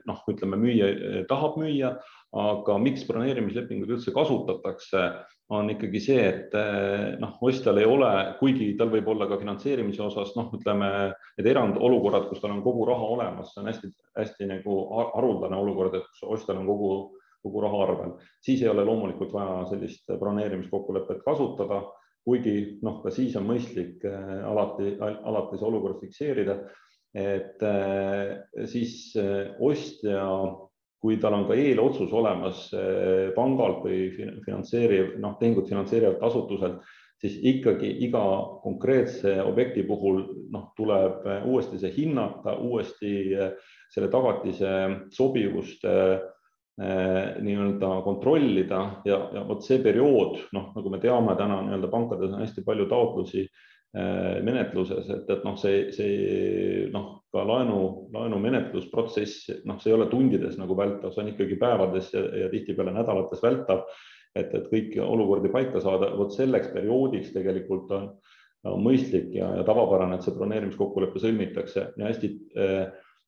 noh, 0.07 0.23
ütleme 0.29 0.59
müüja 0.61 1.25
tahab 1.29 1.57
müüa, 1.61 1.95
aga 2.37 2.77
miks 2.79 3.03
broneerimislepinguid 3.09 3.97
üldse 3.97 4.13
kasutatakse, 4.15 5.05
on 5.51 5.67
ikkagi 5.73 5.99
see, 5.99 6.19
et 6.29 6.53
noh, 7.19 7.35
ostjal 7.43 7.81
ei 7.81 7.87
ole, 7.89 8.11
kuigi 8.39 8.69
tal 8.79 8.91
võib 8.93 9.09
olla 9.11 9.27
ka 9.27 9.39
finantseerimise 9.41 10.03
osas 10.05 10.35
noh, 10.37 10.51
ütleme 10.55 10.91
need 11.37 11.49
erandolukorrad, 11.51 12.29
kus 12.29 12.43
tal 12.43 12.53
on 12.55 12.61
kogu 12.63 12.85
raha 12.87 13.09
olemas, 13.17 13.51
see 13.51 13.63
on 13.63 13.71
hästi-hästi 13.71 14.47
nagu 14.53 14.77
haruldane 15.15 15.59
olukord, 15.59 15.97
et 15.99 16.07
kus 16.07 16.23
ostjal 16.37 16.61
on 16.61 16.69
kogu, 16.71 16.93
kogu 17.43 17.65
raha 17.65 17.83
arvel, 17.87 18.13
siis 18.45 18.61
ei 18.63 18.69
ole 18.71 18.85
loomulikult 18.87 19.33
vaja 19.33 19.65
sellist 19.73 20.13
broneerimiskokkulepet 20.21 21.25
kasutada 21.25 21.81
kuigi 22.25 22.55
noh, 22.85 22.99
ka 23.03 23.11
siis 23.13 23.35
on 23.39 23.47
mõistlik 23.49 24.03
äh, 24.07 24.33
alati, 24.47 24.95
alati 25.01 25.59
see 25.59 25.67
olukord 25.67 26.01
fikseerida, 26.03 26.57
et 27.17 27.63
äh, 27.65 28.65
siis 28.69 29.15
äh, 29.19 29.53
ostja, 29.59 30.25
kui 31.01 31.17
tal 31.17 31.33
on 31.33 31.47
ka 31.49 31.55
eelotsus 31.57 32.11
olemas 32.13 32.67
pangalt 33.33 33.79
või 33.81 34.11
finantseeriv, 34.45 35.15
noh, 35.23 35.33
tehingut 35.39 35.65
finantseerivalt 35.65 36.21
asutuselt, 36.27 36.83
siis 37.17 37.39
ikkagi 37.41 37.89
iga 38.05 38.21
konkreetse 38.61 39.33
objekti 39.41 39.81
puhul 39.87 40.21
noh, 40.53 40.67
tuleb 40.77 41.25
uuesti 41.49 41.81
see 41.81 41.89
hinnata, 41.95 42.53
uuesti 42.61 43.15
selle 43.89 44.11
tagatise 44.13 44.75
sobivust 45.17 45.89
Eh, 45.89 46.19
nii-öelda 46.79 47.89
kontrollida 48.05 49.01
ja, 49.05 49.17
ja 49.35 49.43
vot 49.47 49.65
see 49.65 49.81
periood, 49.83 50.37
noh, 50.55 50.71
nagu 50.75 50.93
me 50.93 51.01
teame 51.03 51.35
täna 51.37 51.59
nii-öelda 51.65 51.89
pankades 51.91 52.31
on 52.31 52.41
hästi 52.41 52.63
palju 52.65 52.87
taotlusi 52.89 53.43
eh, 53.43 54.37
menetluses, 54.45 55.09
et, 55.11 55.27
et 55.29 55.43
noh, 55.45 55.57
see, 55.59 55.83
see 55.93 56.87
noh, 56.93 57.19
ka 57.31 57.43
laenu, 57.47 58.07
laenumenetlusprotsess, 58.15 59.51
noh, 59.67 59.81
see 59.83 59.91
ei 59.91 59.97
ole 59.97 60.07
tundides 60.11 60.55
nagu 60.59 60.77
vältav, 60.79 61.11
see 61.13 61.25
on 61.25 61.33
ikkagi 61.33 61.59
päevades 61.59 62.09
ja, 62.15 62.23
ja 62.45 62.49
tihtipeale 62.53 62.95
nädalates 62.95 63.43
vältav. 63.43 63.85
et, 64.31 64.53
et 64.55 64.67
kõiki 64.71 65.01
olukordi 65.03 65.49
paika 65.51 65.81
saada, 65.83 66.13
vot 66.15 66.31
selleks 66.31 66.71
perioodiks 66.71 67.33
tegelikult 67.35 67.91
on, 67.91 68.05
on 68.63 68.83
mõistlik 68.83 69.33
ja, 69.35 69.49
ja 69.59 69.63
tavapärane, 69.67 70.15
et 70.15 70.23
see 70.23 70.37
broneerimiskokkulepe 70.37 71.19
sõlmitakse 71.19 71.89
ja 71.97 72.07
hästi 72.07 72.31
eh, 72.55 72.85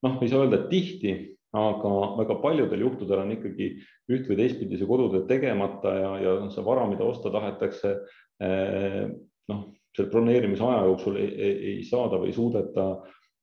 noh, 0.07 0.19
ei 0.23 0.31
saa 0.31 0.45
öelda, 0.45 0.63
et 0.63 0.69
tihti 0.71 1.15
aga 1.53 1.93
väga 2.17 2.38
paljudel 2.41 2.81
juhtudel 2.81 3.22
on 3.22 3.33
ikkagi 3.36 3.69
üht 4.12 4.29
või 4.29 4.38
teistpidi 4.39 4.79
see 4.79 4.89
kodutöö 4.89 5.27
tegemata 5.29 5.93
ja, 5.93 6.12
ja 6.24 6.36
see 6.53 6.65
vara, 6.65 6.88
mida 6.89 7.05
osta 7.05 7.31
tahetakse, 7.33 7.93
eh, 8.41 9.03
noh, 9.51 9.65
selle 9.93 10.10
broneerimise 10.10 10.65
aja 10.65 10.88
jooksul 10.88 11.19
ei, 11.22 11.29
ei, 11.29 11.55
ei 11.74 11.83
saada 11.86 12.17
või 12.17 12.31
ei 12.31 12.38
suudeta 12.38 12.88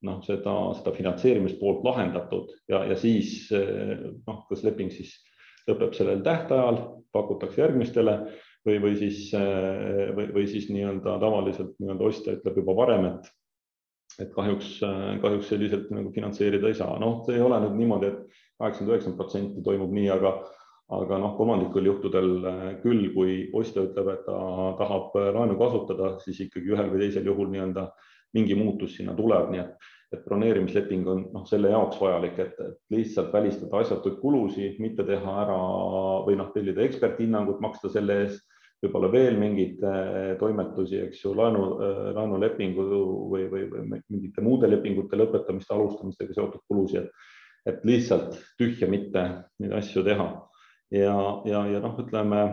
noh, 0.08 0.20
seda, 0.26 0.54
seda 0.78 0.94
finantseerimist 0.96 1.60
poolt 1.60 1.84
lahendatud. 1.86 2.50
Ja, 2.70 2.82
ja 2.90 2.98
siis 2.98 3.50
eh, 3.54 3.96
noh, 4.26 4.44
kas 4.50 4.64
leping 4.66 4.90
siis 4.94 5.14
lõpeb 5.68 5.94
sellel 5.94 6.24
tähtajal, 6.26 6.80
pakutakse 7.14 7.62
järgmistele 7.62 8.16
või, 8.66 8.80
või 8.82 8.96
siis 8.98 9.28
eh, 9.38 10.10
või, 10.16 10.32
või 10.34 10.48
siis 10.50 10.66
nii-öelda 10.72 11.20
tavaliselt 11.22 11.76
nii-öelda 11.78 12.10
ostja 12.10 12.34
ütleb 12.40 12.58
juba 12.62 12.74
varem, 12.82 13.12
et 13.14 13.30
et 14.24 14.30
kahjuks, 14.34 14.78
kahjuks 15.22 15.48
selliselt 15.52 15.90
nagu 15.94 16.12
finantseerida 16.14 16.68
ei 16.70 16.78
saa. 16.78 16.98
noh, 17.02 17.22
see 17.26 17.38
ei 17.38 17.44
ole 17.44 17.60
nüüd 17.64 17.78
niimoodi, 17.80 18.10
et 18.10 18.40
kaheksakümmend, 18.60 18.92
üheksakümmend 18.94 19.20
protsenti 19.20 19.62
toimub 19.64 19.92
nii, 19.96 20.08
aga, 20.12 20.34
aga 20.96 21.20
noh, 21.22 21.36
kolmandikul 21.38 21.88
juhtudel 21.88 22.30
äh, 22.50 22.66
küll, 22.82 23.06
kui 23.14 23.38
ostja 23.56 23.86
ütleb, 23.88 24.12
et 24.14 24.26
ta 24.26 24.40
tahab 24.80 25.16
äh, 25.16 25.30
laenu 25.36 25.56
kasutada, 25.60 26.12
siis 26.24 26.42
ikkagi 26.46 26.74
ühel 26.74 26.92
või 26.92 27.06
teisel 27.06 27.30
juhul 27.30 27.50
nii-öelda 27.54 27.88
mingi 28.36 28.54
muutus 28.58 28.94
sinna 28.98 29.16
tuleb, 29.16 29.48
nii 29.50 29.62
et, 29.62 29.88
et 30.14 30.22
broneerimisleping 30.26 31.08
on 31.08 31.24
noh, 31.32 31.46
selle 31.48 31.72
jaoks 31.72 31.98
vajalik, 32.02 32.38
et, 32.42 32.60
et 32.60 32.96
lihtsalt 32.96 33.32
välistada 33.34 33.80
asjatuid 33.80 34.20
kulusid, 34.20 34.78
mitte 34.82 35.06
teha 35.08 35.36
ära 35.46 35.58
või 36.26 36.36
noh, 36.38 36.52
tellida 36.54 36.84
eksperthinnangut, 36.84 37.62
maksta 37.64 37.90
selle 37.92 38.24
eest 38.26 38.44
võib-olla 38.80 39.10
veel 39.12 39.36
mingeid 39.40 39.82
äh, 39.84 40.34
toimetusi, 40.40 41.02
eks 41.04 41.24
ju, 41.24 41.34
laenu, 41.36 41.64
äh, 41.84 42.00
laenulepingu 42.16 42.86
või, 43.30 43.44
või, 43.52 43.66
või 43.68 44.00
mingite 44.08 44.44
muude 44.44 44.70
lepingute 44.70 45.18
lõpetamiste, 45.20 45.74
alustamistega 45.76 46.36
seotud 46.36 46.64
kulusid, 46.68 47.04
et, 47.04 47.10
et 47.68 47.84
lihtsalt 47.88 48.38
tühja 48.60 48.88
mitte 48.90 49.26
neid 49.60 49.74
asju 49.76 50.04
teha. 50.06 50.28
ja, 50.96 51.16
ja, 51.46 51.64
ja 51.74 51.82
noh, 51.84 51.98
ütleme 52.00 52.44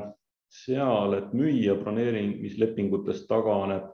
seal, 0.51 1.15
et 1.17 1.31
müüja 1.35 1.77
broneerimislepingutest 1.79 3.27
taganeb, 3.31 3.87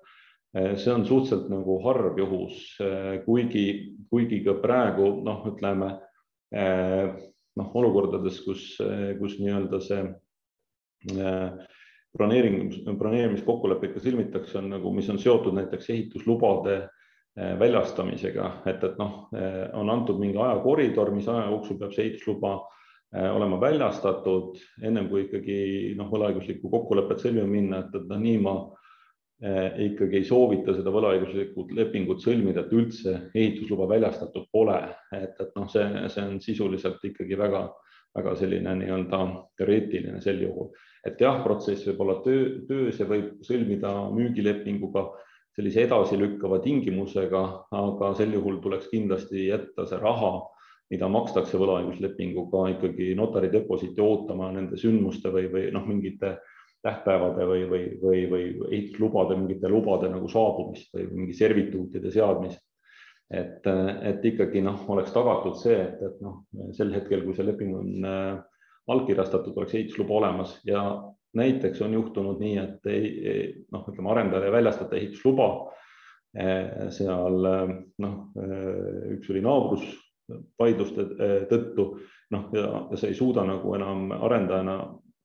äh, 0.57 0.73
see 0.73 0.93
on 0.93 1.05
suhteliselt 1.05 1.51
nagu 1.53 1.77
harv 1.85 2.17
juhus, 2.17 2.63
kuigi, 3.27 3.67
kuigi 4.09 4.41
ka 4.45 4.57
praegu 4.61 5.19
noh, 5.25 5.45
ütleme 5.53 5.93
noh, 6.53 7.69
olukordades, 7.77 8.41
kus, 8.45 8.65
kus 9.17 9.37
nii-öelda 9.41 9.79
see 9.81 10.01
broneering, 12.17 12.73
broneerimiskokkuleppeid 12.99 13.95
ka 13.95 14.03
sõlmitakse, 14.03 14.57
on 14.61 14.69
nagu, 14.75 14.91
mis 14.93 15.09
on 15.09 15.19
seotud 15.21 15.55
näiteks 15.57 15.89
ehituslubade 15.95 16.75
eh, 16.83 17.55
väljastamisega, 17.59 18.49
et, 18.69 18.83
et 18.85 19.01
noh, 19.01 19.25
eh, 19.37 19.65
on 19.79 19.89
antud 19.93 20.21
mingi 20.21 20.37
ajakoridor, 20.37 21.13
mis 21.15 21.27
aja 21.31 21.49
jooksul 21.49 21.79
peab 21.81 21.95
see 21.95 22.07
ehitusluba 22.07 22.53
eh, 22.59 23.29
olema 23.33 23.57
väljastatud, 23.61 24.61
ennem 24.85 25.09
kui 25.09 25.25
ikkagi 25.25 25.57
noh, 25.97 26.11
võlaõiguslikku 26.13 26.71
kokkulepet 26.73 27.25
sõlmima 27.25 27.49
minna, 27.49 27.83
et, 27.85 27.99
et 27.99 28.09
noh, 28.11 28.23
nii 28.23 28.39
ma 28.45 28.57
ikkagi 29.43 30.21
ei 30.21 30.23
soovita 30.23 30.71
seda 30.71 30.91
võlaõiguslikku 30.93 31.65
lepingut 31.75 32.21
sõlmida, 32.23 32.61
et 32.63 32.69
üldse 32.71 33.15
ehitusluba 33.33 33.89
väljastatud 33.89 34.45
pole, 34.55 34.77
et, 35.11 35.33
et 35.35 35.49
noh, 35.57 35.65
see, 35.67 35.83
see 36.13 36.23
on 36.23 36.37
sisuliselt 36.39 37.03
ikkagi 37.09 37.35
väga, 37.41 37.65
väga 38.15 38.35
selline 38.39 38.75
nii-öelda 38.79 39.21
teoreetiline 39.57 40.21
sel 40.21 40.41
juhul 40.45 40.73
et 41.07 41.19
jah, 41.19 41.41
protsess 41.43 41.83
võib 41.89 42.01
olla 42.05 42.15
töö, 42.23 42.63
töös 42.67 42.99
ja 43.01 43.07
võib 43.07 43.43
sõlmida 43.45 43.91
müügilepinguga 44.13 45.09
sellise 45.53 45.83
edasilükkava 45.85 46.61
tingimusega, 46.63 47.43
aga 47.77 48.13
sel 48.17 48.33
juhul 48.33 48.57
tuleks 48.63 48.89
kindlasti 48.89 49.49
jätta 49.49 49.85
see 49.89 49.99
raha, 50.01 50.31
mida 50.93 51.09
makstakse 51.11 51.59
võlaõiguslepinguga 51.59 52.65
ikkagi 52.73 53.11
notari 53.17 53.51
deposiiti 53.53 54.01
ootama 54.01 54.49
nende 54.55 54.79
sündmuste 54.79 55.31
või, 55.33 55.49
või 55.51 55.67
noh, 55.75 55.85
mingite 55.89 56.37
tähtpäevade 56.83 57.45
või, 57.47 57.67
või, 57.69 57.83
või, 58.01 58.23
või 58.31 58.45
ehituslubade, 58.71 59.37
mingite 59.39 59.71
lubade 59.71 60.09
nagu 60.11 60.27
saabumist 60.31 60.91
või 60.95 61.07
mingi 61.11 61.35
servituutide 61.37 62.11
seadmist. 62.11 62.63
Et, 63.33 63.67
et 64.09 64.25
ikkagi 64.29 64.61
noh, 64.63 64.83
oleks 64.93 65.13
tagatud 65.15 65.57
see, 65.59 65.77
et, 65.81 66.01
et 66.05 66.21
noh, 66.23 66.43
sel 66.77 66.93
hetkel, 66.93 67.23
kui 67.25 67.35
see 67.37 67.47
leping 67.47 67.75
on 67.79 68.07
äh, 68.07 68.37
allkirjastatud, 68.93 69.57
oleks 69.57 69.75
ehitusluba 69.77 70.17
olemas 70.19 70.57
ja 70.67 70.83
näiteks 71.37 71.81
on 71.81 71.93
juhtunud 71.93 72.41
nii, 72.41 72.57
et 72.61 72.89
ei, 72.91 73.13
noh, 73.73 73.85
ütleme 73.89 74.11
arendajale 74.13 74.49
ei 74.49 74.57
väljastata 74.59 74.99
ehitusluba. 74.99 75.49
Eh, 76.33 76.89
seal 76.89 77.45
noh, 78.01 78.13
eh, 78.41 79.01
üks 79.13 79.29
oli 79.29 79.41
naabrusvaidluste 79.45 81.03
tõttu 81.51 81.85
noh, 82.33 82.47
ja, 82.57 82.69
sa 82.97 83.09
ei 83.09 83.17
suuda 83.17 83.43
nagu 83.45 83.75
enam 83.77 84.07
arendajana 84.17 84.77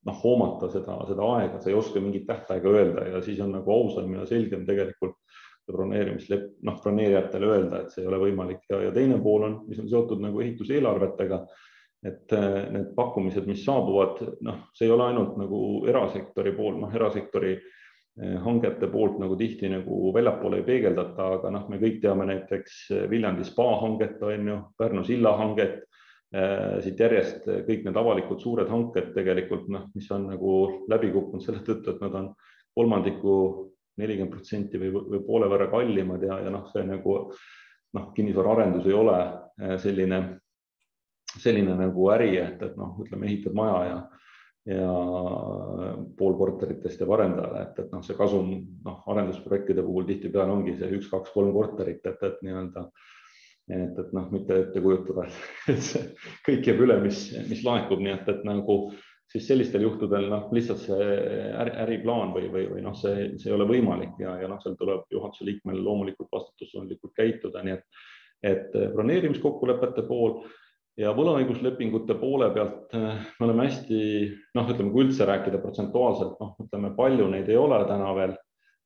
noh, 0.09 0.19
hoomata 0.23 0.69
seda, 0.73 0.99
seda 1.09 1.31
aega, 1.39 1.61
sa 1.61 1.71
ei 1.71 1.79
oska 1.79 2.03
mingit 2.05 2.27
tähtaega 2.29 2.73
öelda 2.73 3.07
ja 3.09 3.23
siis 3.25 3.41
on 3.45 3.55
nagu 3.57 3.73
ausam 3.73 4.13
ja 4.19 4.27
selgem 4.29 4.67
tegelikult 4.69 5.17
broneerimislep-, 5.75 6.51
noh, 6.67 6.77
broneerijatele 6.83 7.55
öelda, 7.55 7.83
et 7.83 7.95
see 7.95 8.05
ei 8.05 8.11
ole 8.11 8.21
võimalik. 8.27 8.65
Ja, 8.71 8.83
ja 8.89 8.93
teine 8.95 9.21
pool 9.23 9.47
on, 9.49 9.59
mis 9.69 9.81
on 9.83 9.91
seotud 9.91 10.23
nagu 10.25 10.41
ehituseelarvetega 10.45 11.45
et 12.07 12.33
äh, 12.33 12.69
need 12.71 12.93
pakkumised, 12.95 13.47
mis 13.49 13.65
saabuvad, 13.67 14.23
noh, 14.47 14.63
see 14.77 14.87
ei 14.87 14.95
ole 14.95 15.09
ainult 15.11 15.35
nagu 15.41 15.61
erasektori 15.91 16.55
pool, 16.55 16.79
noh, 16.79 16.93
erasektori 16.95 17.57
äh, 17.57 18.37
hangete 18.45 18.91
poolt 18.93 19.19
nagu 19.23 19.37
tihti 19.39 19.71
nagu 19.73 20.13
väljapoole 20.15 20.61
ei 20.61 20.67
peegeldata, 20.69 21.33
aga 21.39 21.53
noh, 21.55 21.67
me 21.73 21.81
kõik 21.83 21.99
teame 22.05 22.29
näiteks 22.31 22.81
Viljandi 23.11 23.47
spa 23.49 23.73
hanget 23.83 24.23
on 24.23 24.53
ju, 24.53 24.59
Pärnu 24.79 25.03
silla 25.09 25.35
hanget, 25.41 25.81
äh, 26.35 26.79
siit 26.85 27.03
järjest 27.03 27.49
kõik 27.67 27.89
need 27.89 27.99
avalikud 27.99 28.39
suured 28.45 28.71
hanked 28.71 29.11
tegelikult 29.17 29.67
noh, 29.75 29.91
mis 29.99 30.07
on 30.15 30.31
nagu 30.31 30.55
läbi 30.91 31.11
kukkunud 31.15 31.43
selle 31.43 31.65
tõttu, 31.67 31.97
et 31.97 32.07
nad 32.07 32.15
on 32.15 32.31
kolmandiku 32.79 33.35
nelikümmend 33.99 34.35
protsenti 34.35 34.81
või, 34.81 34.93
või 34.95 35.23
poole 35.27 35.49
võrra 35.51 35.69
kallimad 35.73 36.23
ja, 36.27 36.41
ja 36.45 36.53
noh, 36.55 36.69
see 36.73 36.85
nagu 36.87 37.17
noh, 37.97 38.13
kinnisvaraarendus 38.15 38.87
ei 38.87 38.97
ole 38.97 39.19
selline 39.83 40.21
selline 41.37 41.75
nagu 41.77 42.09
äri, 42.15 42.37
et, 42.41 42.63
et 42.63 42.79
noh, 42.79 42.97
ütleme, 43.03 43.29
ehitad 43.29 43.57
maja 43.57 43.79
ja, 43.89 43.99
ja 44.73 44.87
pool 46.19 46.37
korteritest 46.39 47.03
jääb 47.03 47.13
arendajale, 47.19 47.67
et, 47.67 47.83
et 47.85 47.93
noh, 47.93 48.03
see 48.05 48.17
kasum 48.19 48.51
noh, 48.87 49.03
arendusprojektide 49.13 49.85
puhul 49.85 50.09
tihtipeale 50.09 50.55
ongi 50.55 50.77
see 50.79 50.91
üks, 50.97 51.11
kaks, 51.13 51.33
kolm 51.35 51.53
korterit, 51.57 52.05
et, 52.09 52.25
et 52.31 52.43
nii-öelda 52.47 52.87
et, 53.69 54.01
et 54.01 54.17
noh, 54.17 54.31
mitte 54.33 54.57
ette 54.65 54.83
kujutada, 54.85 55.27
et 55.73 55.85
see 55.85 56.05
kõik 56.49 56.71
jääb 56.71 56.83
üle, 56.87 56.99
mis, 57.05 57.29
mis 57.51 57.65
laekub, 57.67 58.01
nii 58.05 58.17
et, 58.17 58.33
et 58.33 58.49
nagu 58.49 58.81
siis 59.33 59.49
sellistel 59.49 59.85
juhtudel 59.85 60.29
noh, 60.31 60.47
lihtsalt 60.57 60.81
see 60.87 61.09
äri, 61.61 61.75
äriplaan 61.85 62.33
või, 62.37 62.49
või, 62.53 62.65
või 62.73 62.85
noh, 62.85 62.97
see, 62.97 63.33
see 63.41 63.51
ei 63.51 63.57
ole 63.57 63.67
võimalik 63.69 64.17
ja, 64.23 64.39
ja 64.41 64.49
noh, 64.49 64.61
seal 64.63 64.77
tuleb 64.79 65.05
juhatuse 65.13 65.45
liikmel 65.49 65.83
loomulikult 65.85 66.31
vastutustundlikult 66.33 67.13
käituda, 67.19 67.65
nii 67.65 67.77
et, 67.77 68.01
et 68.55 68.79
broneerimiskokkulepete 68.95 70.07
pool 70.09 70.41
ja 70.99 71.13
võlaõiguslepingute 71.15 72.17
poole 72.19 72.51
pealt 72.55 72.97
eh, 72.97 73.25
me 73.39 73.47
oleme 73.47 73.69
hästi 73.69 74.01
noh, 74.59 74.73
ütleme, 74.73 74.93
kui 74.95 75.07
üldse 75.07 75.29
rääkida 75.29 75.61
protsentuaalselt, 75.63 76.39
noh, 76.41 76.57
ütleme 76.65 76.95
palju 76.97 77.29
neid 77.31 77.51
ei 77.53 77.61
ole 77.61 77.83
täna 77.91 78.15
veel 78.17 78.35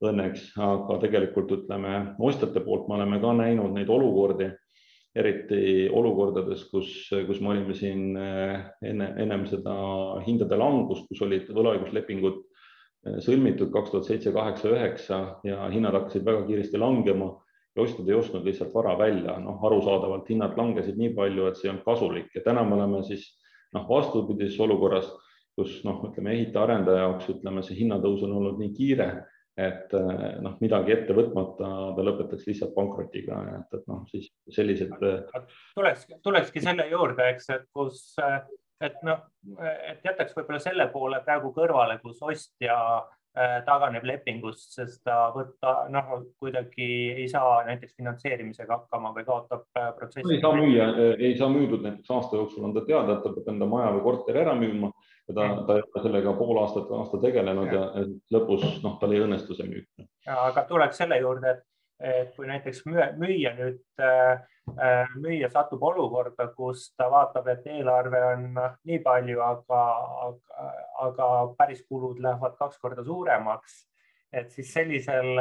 õnneks, 0.02 0.50
aga 0.58 0.98
tegelikult 1.04 1.52
ütleme 1.54 2.16
ostjate 2.18 2.60
poolt 2.64 2.88
me 2.90 2.98
oleme 2.98 3.20
ka 3.22 3.30
näinud 3.38 3.70
neid 3.76 3.90
olukordi, 3.92 4.50
eriti 5.18 5.90
olukordades, 5.92 6.64
kus, 6.72 6.88
kus 7.26 7.40
me 7.44 7.52
olime 7.52 7.74
siin 7.76 8.16
eh, 8.16 8.54
enne, 8.88 9.10
ennem 9.20 9.44
seda 9.50 9.74
hindade 10.24 10.56
langust, 10.56 11.04
kus 11.10 11.20
olid 11.26 11.50
võlaõiguslepingud 11.52 12.38
eh, 12.40 13.18
sõlmitud 13.24 13.72
kaks 13.74 13.92
tuhat 13.92 14.08
seitse, 14.08 14.32
kaheksa, 14.32 14.72
üheksa 14.72 15.20
ja 15.48 15.66
hinnad 15.72 15.98
hakkasid 15.98 16.24
väga 16.24 16.46
kiiresti 16.48 16.80
langema 16.80 17.34
ja 17.76 17.84
ostjad 17.84 18.08
ei 18.08 18.16
ostnud 18.16 18.48
lihtsalt 18.48 18.72
vara 18.74 18.94
välja, 19.00 19.36
noh, 19.40 19.60
arusaadavalt 19.64 20.28
hinnad 20.32 20.56
langesid 20.56 20.96
nii 21.00 21.12
palju, 21.16 21.48
et 21.48 21.60
see 21.60 21.68
ei 21.68 21.74
olnud 21.74 21.86
kasulik. 21.86 22.32
Ja 22.36 22.44
täna 22.44 22.64
me 22.68 22.76
oleme 22.76 23.02
siis 23.06 23.26
noh, 23.76 23.86
vastupidises 23.88 24.60
olukorras, 24.60 25.08
kus 25.56 25.78
noh, 25.84 26.00
ütleme 26.08 26.32
ehitaja-arendaja 26.36 27.06
jaoks 27.06 27.30
ütleme, 27.32 27.64
see 27.64 27.78
hinnatõus 27.80 28.24
on 28.24 28.36
olnud 28.40 28.60
nii 28.60 28.72
kiire, 28.76 29.08
et 29.58 29.92
noh, 30.40 30.56
midagi 30.64 30.94
ette 30.94 31.16
võtmata 31.16 31.70
ta 31.96 32.04
lõpetaks 32.06 32.46
lihtsalt 32.48 32.74
pankrotiga, 32.76 33.42
et, 33.58 33.78
et 33.78 33.88
noh, 33.90 34.04
siis 34.08 34.30
sellised. 34.48 34.94
tuleks, 35.74 36.06
tulekski 36.24 36.62
selle 36.64 36.86
juurde, 36.88 37.26
eks, 37.34 37.50
et 37.52 37.66
kus, 37.74 38.14
et 38.80 39.02
noh, 39.04 39.20
et 39.60 40.04
jätaks 40.08 40.32
võib-olla 40.38 40.62
selle 40.62 40.88
poole 40.94 41.20
praegu 41.26 41.52
kõrvale, 41.56 41.98
kus 42.00 42.22
ostja 42.24 42.78
Äh, 43.32 43.62
taganeb 43.64 44.04
lepingust, 44.04 44.74
sest 44.76 44.98
ta 45.08 45.30
võtta, 45.32 45.86
noh, 45.88 46.10
kuidagi 46.36 46.88
ei 47.14 47.24
saa 47.32 47.62
näiteks 47.64 47.94
finantseerimisega 47.96 48.76
hakkama 48.76 49.14
või 49.16 49.24
kaotab 49.24 49.62
äh, 49.80 49.86
protsessi. 49.96 50.34
ei 50.34 50.42
saa 50.42 50.50
müüa, 50.52 50.88
ei 51.16 51.30
saa 51.38 51.48
müüdud 51.48 51.80
näiteks 51.80 52.12
aasta 52.12 52.36
jooksul 52.36 52.66
on 52.68 52.74
ta 52.76 52.82
teada, 52.84 53.14
et 53.16 53.24
ta 53.24 53.32
peab 53.32 53.48
enda 53.54 53.70
maja 53.70 53.88
või 53.94 54.04
korteri 54.04 54.42
ära 54.42 54.52
müüma 54.58 54.92
ja 55.32 55.48
ta, 55.56 55.64
ta 55.66 55.76
ei 55.78 55.82
ole 55.82 56.04
sellega 56.04 56.32
pool 56.38 56.62
aastat 56.62 56.88
või 56.90 57.00
aasta 57.00 57.20
tegelenud 57.22 57.72
ja, 57.72 57.82
ja 57.96 58.06
lõpus 58.36 58.64
noh, 58.84 58.96
tal 59.00 59.12
ei 59.14 59.22
õnnestu 59.24 59.56
see 59.58 59.68
müük. 59.70 60.06
aga 60.28 60.64
tuleks 60.68 61.02
selle 61.02 61.18
juurde, 61.20 61.56
et 62.02 62.32
kui 62.36 62.48
näiteks 62.50 62.84
müüja 62.86 63.54
nüüd, 63.58 63.82
äh, 64.02 64.42
müüja 65.18 65.50
satub 65.50 65.82
olukorda, 65.82 66.48
kus 66.56 66.90
ta 66.96 67.08
vaatab, 67.10 67.48
et 67.52 67.66
eelarve 67.66 68.22
on 68.32 68.48
noh, 68.56 68.74
nii 68.88 68.98
palju, 69.04 69.40
aga, 69.42 69.82
aga, 70.28 70.72
aga 71.08 71.28
päris 71.58 71.84
kulud 71.88 72.22
lähevad 72.22 72.58
kaks 72.58 72.78
korda 72.82 73.04
suuremaks, 73.04 73.84
et 74.32 74.50
siis 74.50 74.72
sellisel, 74.72 75.38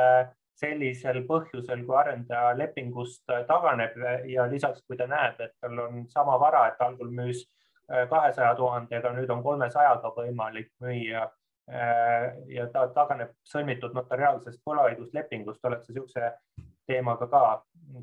sellisel 0.61 1.23
põhjusel, 1.29 1.85
kui 1.85 1.97
arendaja 1.97 2.53
lepingust 2.57 3.23
taganeb 3.47 3.97
ja 4.29 4.45
lisaks, 4.49 4.83
kui 4.87 4.97
ta 4.97 5.07
näeb, 5.09 5.39
et 5.41 5.55
tal 5.61 5.79
on 5.85 6.05
sama 6.09 6.37
vara, 6.41 6.67
et 6.71 6.81
algul 6.85 7.09
müüs 7.13 7.45
kahesaja 8.09 8.55
tuhandega, 8.55 9.13
nüüd 9.15 9.29
on 9.29 9.43
kolmesajaga 9.43 10.13
võimalik 10.17 10.71
müüa. 10.83 11.27
Äh, 11.71 12.33
ja 12.51 12.65
ta 12.73 12.87
taganeb 12.91 13.35
sõlmitud 13.47 13.93
notariaalsest 13.95 14.63
võlaõiguslepingust, 14.67 15.61
oled 15.63 15.83
sa 15.83 15.93
niisuguse 15.93 16.31
teemaga 16.89 17.27
ka 17.31 17.41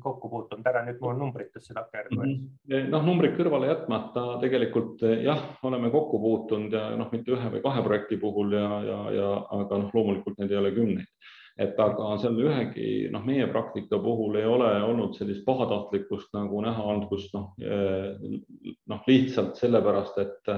kokku 0.03 0.29
puutunud, 0.29 0.65
ära 0.69 0.81
nüüd 0.85 0.99
mul 1.03 1.17
numbritesse 1.17 1.73
takerdu 1.73 2.17
mm 2.19 2.31
-hmm.. 2.31 2.89
noh, 2.93 3.03
numbrid 3.05 3.35
kõrvale 3.37 3.71
jätmata 3.71 4.25
tegelikult 4.43 5.03
eh, 5.03 5.23
jah, 5.25 5.41
oleme 5.63 5.91
kokku 5.93 6.19
puutunud 6.19 6.73
ja 6.73 6.89
noh, 6.97 7.11
mitte 7.11 7.35
ühe 7.35 7.51
või 7.55 7.61
kahe 7.65 7.83
projekti 7.85 8.17
puhul 8.21 8.53
ja, 8.53 8.69
ja, 8.91 8.99
ja 9.17 9.29
aga 9.59 9.83
noh, 9.83 9.91
loomulikult 9.93 10.39
neid 10.39 10.51
ei 10.51 10.61
ole 10.61 10.71
kümneid. 10.71 11.29
Et 11.59 11.79
aga 11.83 12.13
seal 12.21 12.37
ühegi 12.39 12.89
noh, 13.11 13.23
meie 13.27 13.47
praktika 13.51 13.99
puhul 13.99 14.37
ei 14.39 14.47
ole 14.47 14.69
olnud 14.87 15.17
sellist 15.17 15.43
pahatahtlikkust 15.47 16.31
nagu 16.37 16.61
näha 16.63 16.85
olnud, 16.93 17.09
kus 17.11 17.27
noh, 17.35 17.51
eh, 17.59 18.75
noh 18.87 19.09
lihtsalt 19.09 19.59
sellepärast, 19.59 20.21
et 20.23 20.55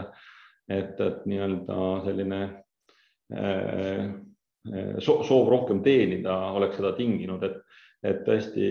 et, 0.71 0.99
et 1.03 1.25
nii-öelda 1.27 1.75
selline 2.05 2.41
Äh, 3.31 4.03
äh, 4.73 4.99
soov 4.99 5.47
rohkem 5.49 5.79
teenida 5.83 6.33
oleks 6.51 6.75
seda 6.79 6.91
tinginud, 6.97 7.43
et, 7.47 7.61
et 8.03 8.23
tõesti 8.27 8.67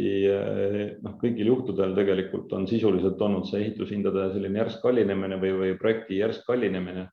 noh, 1.00 1.14
kõigil 1.20 1.48
juhtudel 1.48 1.94
tegelikult 1.96 2.52
on 2.56 2.66
sisuliselt 2.68 3.20
olnud 3.24 3.48
see 3.48 3.62
ehitushindade 3.64 4.28
selline 4.34 4.60
järsk 4.60 4.82
kallinemine 4.84 5.38
või, 5.40 5.54
või 5.62 5.76
projekti 5.80 6.20
järsk 6.20 6.44
kallinemine 6.50 7.08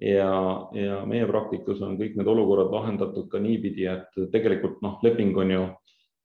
ja, 0.00 0.32
ja 0.72 1.02
meie 1.06 1.26
praktikas 1.26 1.82
on 1.82 1.98
kõik 1.98 2.16
need 2.18 2.30
olukorrad 2.30 2.72
lahendatud 2.74 3.28
ka 3.30 3.40
niipidi, 3.42 3.86
et 3.90 4.18
tegelikult 4.32 4.82
noh, 4.84 4.98
leping 5.02 5.36
on 5.36 5.54
ju 5.54 5.66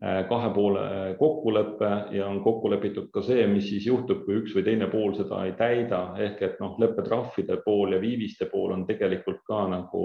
kahe 0.03 0.49
poole 0.51 0.81
kokkulepe 1.15 1.89
ja 2.11 2.27
on 2.27 2.41
kokku 2.43 2.67
lepitud 2.73 3.07
ka 3.13 3.21
see, 3.23 3.45
mis 3.47 3.69
siis 3.69 3.85
juhtub, 3.87 4.25
kui 4.25 4.41
üks 4.41 4.51
või 4.55 4.65
teine 4.65 4.89
pool 4.91 5.13
seda 5.15 5.45
ei 5.47 5.53
täida, 5.55 6.01
ehk 6.19 6.41
et 6.43 6.59
noh, 6.59 6.75
leppetrahvide 6.81 7.61
pool 7.63 7.95
ja 7.95 8.01
viiviste 8.03 8.49
pool 8.51 8.73
on 8.75 8.83
tegelikult 8.89 9.39
ka 9.47 9.63
nagu 9.71 10.03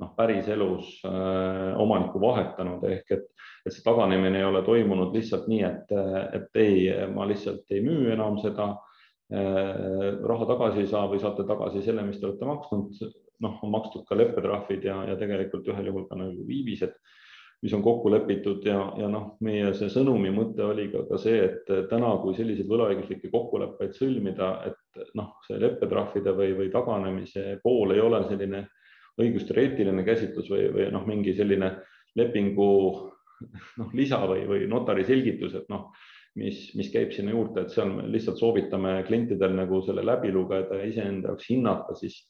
noh, 0.00 0.12
päriselus 0.14 1.00
äh, 1.08 1.74
omanikku 1.82 2.22
vahetanud 2.22 2.86
ehk 2.90 3.16
et, 3.16 3.26
et 3.66 3.74
see 3.74 3.82
taganemine 3.82 4.38
ei 4.38 4.46
ole 4.46 4.62
toimunud 4.66 5.14
lihtsalt 5.14 5.50
nii, 5.50 5.62
et, 5.66 5.94
et 6.38 6.62
ei, 6.62 6.78
ma 7.14 7.26
lihtsalt 7.26 7.74
ei 7.74 7.82
müü 7.82 8.12
enam 8.14 8.38
seda 8.42 8.70
äh,. 8.70 8.93
Raha 9.30 10.46
tagasi 10.46 10.82
ei 10.82 10.88
saa 10.90 11.06
või 11.08 11.20
saate 11.22 11.46
tagasi 11.48 11.80
selle, 11.82 12.02
mis 12.04 12.18
te 12.20 12.26
olete 12.28 12.48
maksnud. 12.48 13.04
noh, 13.44 13.56
on 13.66 13.70
makstud 13.72 14.04
ka 14.06 14.14
leppetrahvid 14.16 14.84
ja, 14.86 15.00
ja 15.08 15.16
tegelikult 15.18 15.66
ühel 15.68 15.88
juhul 15.90 16.04
ka 16.08 16.16
nagu 16.16 16.44
viivised, 16.46 16.92
mis 17.64 17.72
on 17.74 17.82
kokku 17.82 18.12
lepitud 18.12 18.62
ja, 18.64 18.78
ja 19.00 19.08
noh, 19.10 19.34
meie 19.44 19.72
see 19.74 19.88
sõnumi 19.90 20.30
mõte 20.32 20.62
oli 20.62 20.86
ka, 20.92 21.02
ka 21.08 21.18
see, 21.18 21.40
et 21.48 21.72
täna, 21.90 22.12
kui 22.22 22.36
selliseid 22.38 22.70
võlaõiguslikke 22.70 23.32
kokkuleppeid 23.32 23.96
sõlmida, 23.98 24.52
et 24.70 25.02
noh, 25.18 25.34
see 25.48 25.58
leppetrahvide 25.60 26.36
või, 26.36 26.54
või 26.60 26.70
taganemise 26.72 27.58
pool 27.64 27.96
ei 27.96 28.04
ole 28.04 28.22
selline 28.28 28.62
äh, 28.62 28.70
õigusteoreetiline 29.20 30.04
käsitlus 30.06 30.48
või, 30.50 30.68
või 30.74 30.88
noh, 30.94 31.04
mingi 31.06 31.34
selline 31.36 31.70
lepingu 32.18 32.68
noh, 33.80 33.92
lisa 33.94 34.20
või, 34.26 34.44
või 34.48 34.66
notari 34.70 35.06
selgitus, 35.06 35.54
et 35.58 35.70
noh, 35.72 35.92
mis, 36.40 36.66
mis 36.78 36.90
käib 36.92 37.12
sinna 37.14 37.34
juurde, 37.34 37.64
et 37.64 37.74
seal 37.74 37.92
me 37.92 38.08
lihtsalt 38.10 38.40
soovitame 38.40 38.96
klientidel 39.08 39.54
nagu 39.54 39.80
selle 39.86 40.04
läbi 40.06 40.32
lugeda 40.34 40.80
ja 40.80 40.88
iseenda 40.90 41.32
jaoks 41.32 41.50
hinnata 41.50 41.96
siis 41.98 42.24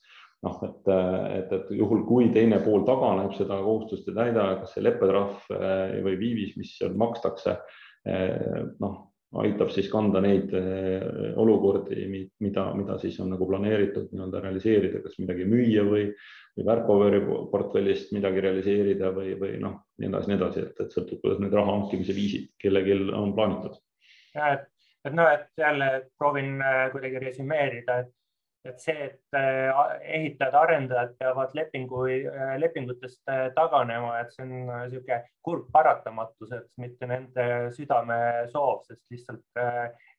noh, 0.45 0.61
et, 0.67 0.93
et, 1.39 1.57
et 1.57 1.73
juhul, 1.79 2.05
kui 2.07 2.29
teine 2.33 2.59
pool 2.63 2.85
taganeb, 2.87 3.33
seda 3.37 3.57
kohustust 3.63 4.07
ei 4.11 4.17
täida, 4.17 4.47
kas 4.61 4.75
see 4.75 4.85
leppetrahv 4.85 5.51
eh, 5.57 5.97
või 6.05 6.15
viivis, 6.21 6.55
mis 6.59 6.75
seal 6.79 6.95
makstakse, 6.99 7.57
eh, 8.05 8.63
noh, 8.83 8.97
aitab 9.41 9.71
siis 9.73 9.89
kanda 9.91 10.21
neid 10.23 10.53
eh, 10.55 11.33
olukordi, 11.41 12.05
mida, 12.43 12.69
mida 12.77 12.99
siis 13.01 13.17
on 13.23 13.33
nagu 13.33 13.47
planeeritud 13.49 14.11
nii-öelda 14.11 14.43
realiseerida, 14.45 15.01
kas 15.03 15.17
midagi 15.19 15.47
müüa 15.49 15.87
või, 15.87 16.05
või 16.55 16.67
väärtpaberi 16.69 17.23
portfellist 17.51 18.13
midagi 18.15 18.45
realiseerida 18.45 19.11
või, 19.15 19.33
või 19.39 19.57
noh, 19.63 19.81
nii 19.99 20.11
edasi, 20.11 20.31
nii 20.31 20.39
edasi, 20.39 20.69
et, 20.69 20.85
et 20.85 20.95
sõltub, 20.95 21.23
kuidas 21.23 21.41
need 21.43 21.57
raha 21.57 21.79
hankimise 21.79 22.15
viisid 22.15 22.53
kellelgi 22.61 23.01
on 23.15 23.35
plaanitud. 23.35 23.81
Et, 24.35 24.67
et 25.05 25.15
noh, 25.15 25.29
et 25.31 25.47
jälle 25.57 25.89
proovin 26.17 26.61
eh, 26.61 26.85
kuidagi 26.93 27.21
resümeerida, 27.23 27.99
et 28.03 28.13
et 28.65 28.81
see, 28.81 28.95
et 29.05 29.37
äh, 29.37 29.69
ehitajad, 30.17 30.55
arendajad 30.57 31.13
peavad 31.19 31.53
lepingu, 31.57 32.01
äh, 32.09 32.55
lepingutest 32.59 33.21
äh, 33.29 33.47
taganema, 33.55 34.17
et 34.19 34.33
see 34.33 34.45
on 34.45 34.53
niisugune 34.55 35.19
kurb 35.45 35.67
paratamatus, 35.73 36.53
et 36.57 36.67
mitte 36.81 37.09
nende 37.09 37.47
südamesoov, 37.77 38.83
sest 38.89 39.03
lihtsalt 39.13 39.61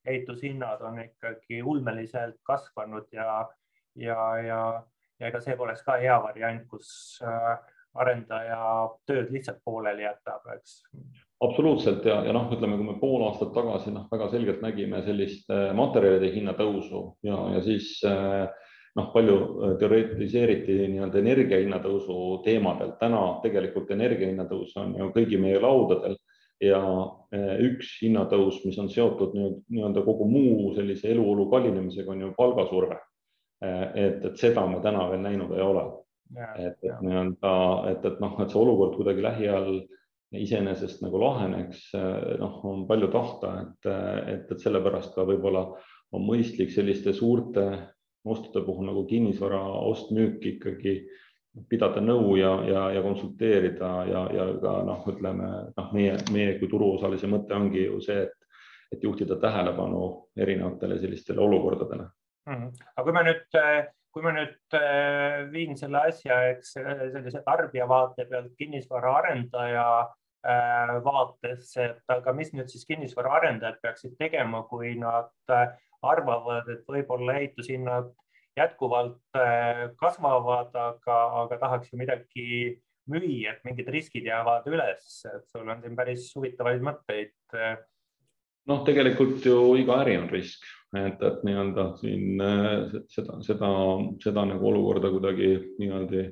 ehitushinnad 0.06 0.84
on 0.86 1.02
ikkagi 1.02 1.62
ulmeliselt 1.62 2.38
kasvanud 2.46 3.08
ja, 3.12 3.40
ja, 3.98 4.20
ja, 4.46 4.60
ja 5.18 5.30
ega 5.32 5.42
see 5.42 5.58
poleks 5.58 5.82
ka 5.86 5.98
hea 6.02 6.16
variant, 6.22 6.66
kus 6.70 6.90
arendaja 7.96 8.60
tööd 9.08 9.32
lihtsalt 9.34 9.58
pooleli 9.66 10.06
jätab, 10.06 10.46
eks 10.54 10.82
absoluutselt 11.40 12.04
ja, 12.04 12.20
ja 12.24 12.32
noh, 12.32 12.48
ütleme, 12.52 12.78
kui 12.78 12.86
me 12.86 12.94
pool 13.00 13.24
aastat 13.26 13.52
tagasi 13.54 13.92
noh, 13.92 14.06
väga 14.12 14.28
selgelt 14.32 14.62
nägime 14.64 15.02
sellist 15.04 15.50
äh, 15.52 15.68
materjalide 15.76 16.30
hinna 16.32 16.54
tõusu 16.56 17.02
ja, 17.26 17.36
ja 17.56 17.64
siis 17.64 17.90
äh, 18.08 18.46
noh, 18.96 19.10
palju 19.12 19.34
äh, 19.36 19.74
teoretiseeriti 19.82 20.78
nii-öelda 20.94 21.20
energia 21.20 21.60
hinna 21.60 21.80
tõusu 21.84 22.40
teemadel. 22.46 22.94
täna 23.00 23.20
tegelikult 23.42 23.92
energia 23.92 24.30
hinna 24.30 24.46
tõus 24.48 24.72
on 24.80 24.96
ju 24.96 25.10
kõigi 25.16 25.40
meie 25.40 25.60
laudadel 25.60 26.16
ja 26.62 26.80
üks 27.60 27.98
hinnatõus, 28.00 28.62
mis 28.64 28.78
on 28.80 28.88
seotud 28.88 29.34
nii-öelda 29.36 30.00
kogu 30.06 30.24
muu 30.30 30.70
sellise 30.72 31.10
eluolu 31.12 31.50
kallinemisega, 31.50 32.14
on 32.14 32.22
ju 32.22 32.30
palgasurve. 32.38 32.96
et, 33.60 34.24
et 34.24 34.38
seda 34.40 34.64
me 34.68 34.80
täna 34.80 35.04
veel 35.10 35.20
näinud 35.20 35.52
ei 35.52 35.60
ole. 35.60 35.84
et, 36.56 36.78
et 36.80 37.02
nii-öelda, 37.04 37.52
et, 37.90 38.08
et 38.08 38.24
noh, 38.24 38.40
et 38.40 38.48
see 38.48 38.62
olukord 38.62 38.96
kuidagi 38.96 39.22
lähiajal 39.22 39.82
iseenesest 40.34 41.02
nagu 41.04 41.20
laheneks, 41.22 41.90
noh, 42.40 42.56
on 42.66 42.86
palju 42.88 43.10
tahta, 43.12 43.52
et, 43.62 43.90
et, 44.32 44.50
et 44.50 44.62
sellepärast 44.62 45.14
ka 45.14 45.26
võib-olla 45.28 45.68
on 46.16 46.24
mõistlik 46.26 46.72
selliste 46.74 47.12
suurte 47.14 47.66
ostude 48.26 48.64
puhul 48.66 48.88
nagu 48.88 49.04
kinnisvara 49.06 49.60
ost-müük 49.86 50.42
ikkagi 50.56 50.96
pidada 51.70 52.02
nõu 52.04 52.36
ja, 52.36 52.52
ja, 52.68 52.82
ja 52.96 53.02
konsulteerida 53.04 53.90
ja, 54.10 54.22
ja 54.34 54.46
ka 54.60 54.74
noh, 54.86 55.06
ütleme 55.12 55.50
noh, 55.70 55.92
meie, 55.96 56.16
meie 56.34 56.56
kui 56.60 56.68
turuosalise 56.68 57.30
mõte 57.30 57.56
ongi 57.56 57.86
ju 57.86 58.00
see, 58.04 58.26
et, 58.26 58.34
et 58.92 59.04
juhtida 59.06 59.38
tähelepanu 59.40 60.02
erinevatele 60.36 60.98
sellistele 61.00 61.40
olukordadele 61.40 62.04
mm. 62.04 62.52
-hmm. 62.52 62.88
aga 62.96 63.06
kui 63.06 63.16
me 63.16 63.24
nüüd, 63.30 63.46
kui 64.16 64.24
ma 64.24 64.32
nüüd 64.32 64.76
äh, 64.78 65.42
viin 65.52 65.76
selle 65.76 66.06
asja, 66.08 66.38
eks 66.54 66.70
sellise 66.78 67.42
tarbija 67.44 67.84
vaate 67.90 68.24
pealt 68.30 68.54
kinnisvaraarendaja 68.56 69.88
äh, 70.00 70.94
vaatesse, 71.04 71.90
et 71.90 72.14
aga 72.14 72.32
mis 72.32 72.54
nüüd 72.56 72.70
siis 72.72 72.86
kinnisvaraarendajad 72.88 73.76
peaksid 73.84 74.14
tegema, 74.16 74.62
kui 74.70 74.94
nad 74.96 75.28
äh, 75.52 75.74
arvavad, 76.00 76.70
et 76.72 76.88
võib-olla 76.88 77.36
ehitushinnad 77.42 78.08
jätkuvalt 78.56 79.20
äh, 79.36 79.84
kasvavad, 80.00 80.72
aga, 80.72 81.18
aga 81.42 81.58
tahaks 81.60 81.92
ju 81.92 82.00
midagi 82.00 82.48
müüa, 83.12 83.52
et 83.52 83.68
mingid 83.68 83.90
riskid 83.92 84.26
jäävad 84.26 84.66
üles, 84.70 85.20
et 85.28 85.44
sul 85.52 85.68
on 85.68 85.82
siin 85.84 85.98
päris 85.98 86.30
huvitavaid 86.34 86.82
mõtteid. 86.88 87.36
Äh. 87.54 87.76
noh, 88.66 88.80
tegelikult 88.88 89.44
ju 89.46 89.60
iga 89.78 90.00
äri 90.02 90.16
on 90.18 90.30
risk, 90.32 90.64
et, 91.10 91.22
et 91.22 91.44
nii-öelda 91.46 91.86
siin 92.00 92.42
äh, 92.42 92.96
seda, 93.12 93.38
seda, 93.46 93.70
seda 94.22 94.44
nagu 94.48 94.68
olukorda 94.72 95.12
kuidagi 95.14 95.54
nii-öelda 95.80 96.28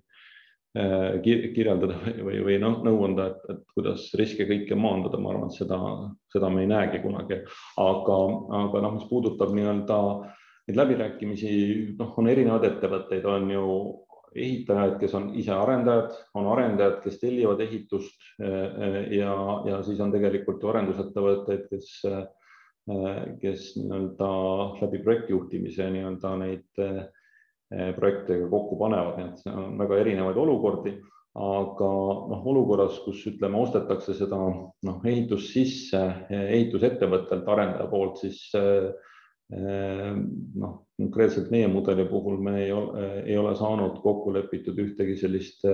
kirjeldada 1.23 2.01
või, 2.27 2.41
või 2.43 2.57
noh, 2.59 2.81
nõu 2.83 3.05
anda, 3.07 3.29
et, 3.31 3.45
et 3.53 3.61
kuidas 3.77 4.09
riske 4.19 4.43
kõike 4.49 4.75
maandada, 4.75 5.21
ma 5.23 5.31
arvan, 5.31 5.53
et 5.53 5.59
seda, 5.61 5.79
seda 6.35 6.51
me 6.51 6.65
ei 6.65 6.71
näegi 6.73 6.99
kunagi, 7.05 7.45
aga, 7.79 8.17
aga 8.59 8.83
noh, 8.83 8.97
mis 8.97 9.05
puudutab 9.07 9.55
nii-öelda 9.55 10.01
neid 10.67 10.81
läbirääkimisi, 10.81 11.53
noh, 12.01 12.11
on 12.19 12.31
erinevaid 12.33 12.67
ettevõtteid, 12.73 13.29
on 13.31 13.47
ju 13.55 13.69
ehitajaid, 14.35 14.97
kes 14.99 15.15
on 15.15 15.29
ise 15.39 15.55
arendajad, 15.55 16.15
on 16.35 16.49
arendajad, 16.51 16.99
kes 17.05 17.21
tellivad 17.21 17.61
ehitust 17.63 18.33
ja, 18.41 19.35
ja 19.69 19.79
siis 19.87 20.01
on 20.03 20.11
tegelikult 20.15 20.63
ju 20.63 20.73
arendusettevõtteid, 20.73 21.69
kes, 21.71 21.93
kes 23.41 23.71
nii-öelda 23.79 24.31
läbi 24.83 25.01
projektijuhtimise 25.05 25.89
nii-öelda 25.95 26.35
neid 26.43 26.83
projekte 27.97 28.37
kokku 28.51 28.77
panevad, 28.77 29.17
nii 29.19 29.31
et 29.31 29.47
on 29.55 29.79
väga 29.81 30.03
erinevaid 30.03 30.37
olukordi 30.37 30.93
aga 31.35 31.89
noh, 32.31 32.45
olukorras, 32.53 33.01
kus 33.07 33.25
ütleme, 33.27 33.59
ostetakse 33.59 34.15
seda 34.15 34.37
noh, 34.39 35.01
ehitust 35.09 35.57
sisse 35.57 36.03
ehitusettevõttelt 36.29 37.49
arendaja 37.51 37.89
poolt, 37.91 38.21
siis 38.21 38.45
Ehm, 39.53 40.23
noh, 40.57 40.79
konkreetselt 40.97 41.51
meie 41.53 41.69
mudeli 41.69 42.07
puhul 42.09 42.39
me 42.41 42.55
ei 42.63 42.71
ole, 42.73 43.09
ei 43.27 43.37
ole 43.37 43.53
saanud 43.59 43.99
kokku 44.03 44.33
lepitud 44.33 44.79
ühtegi 44.81 45.19
sellist 45.21 45.67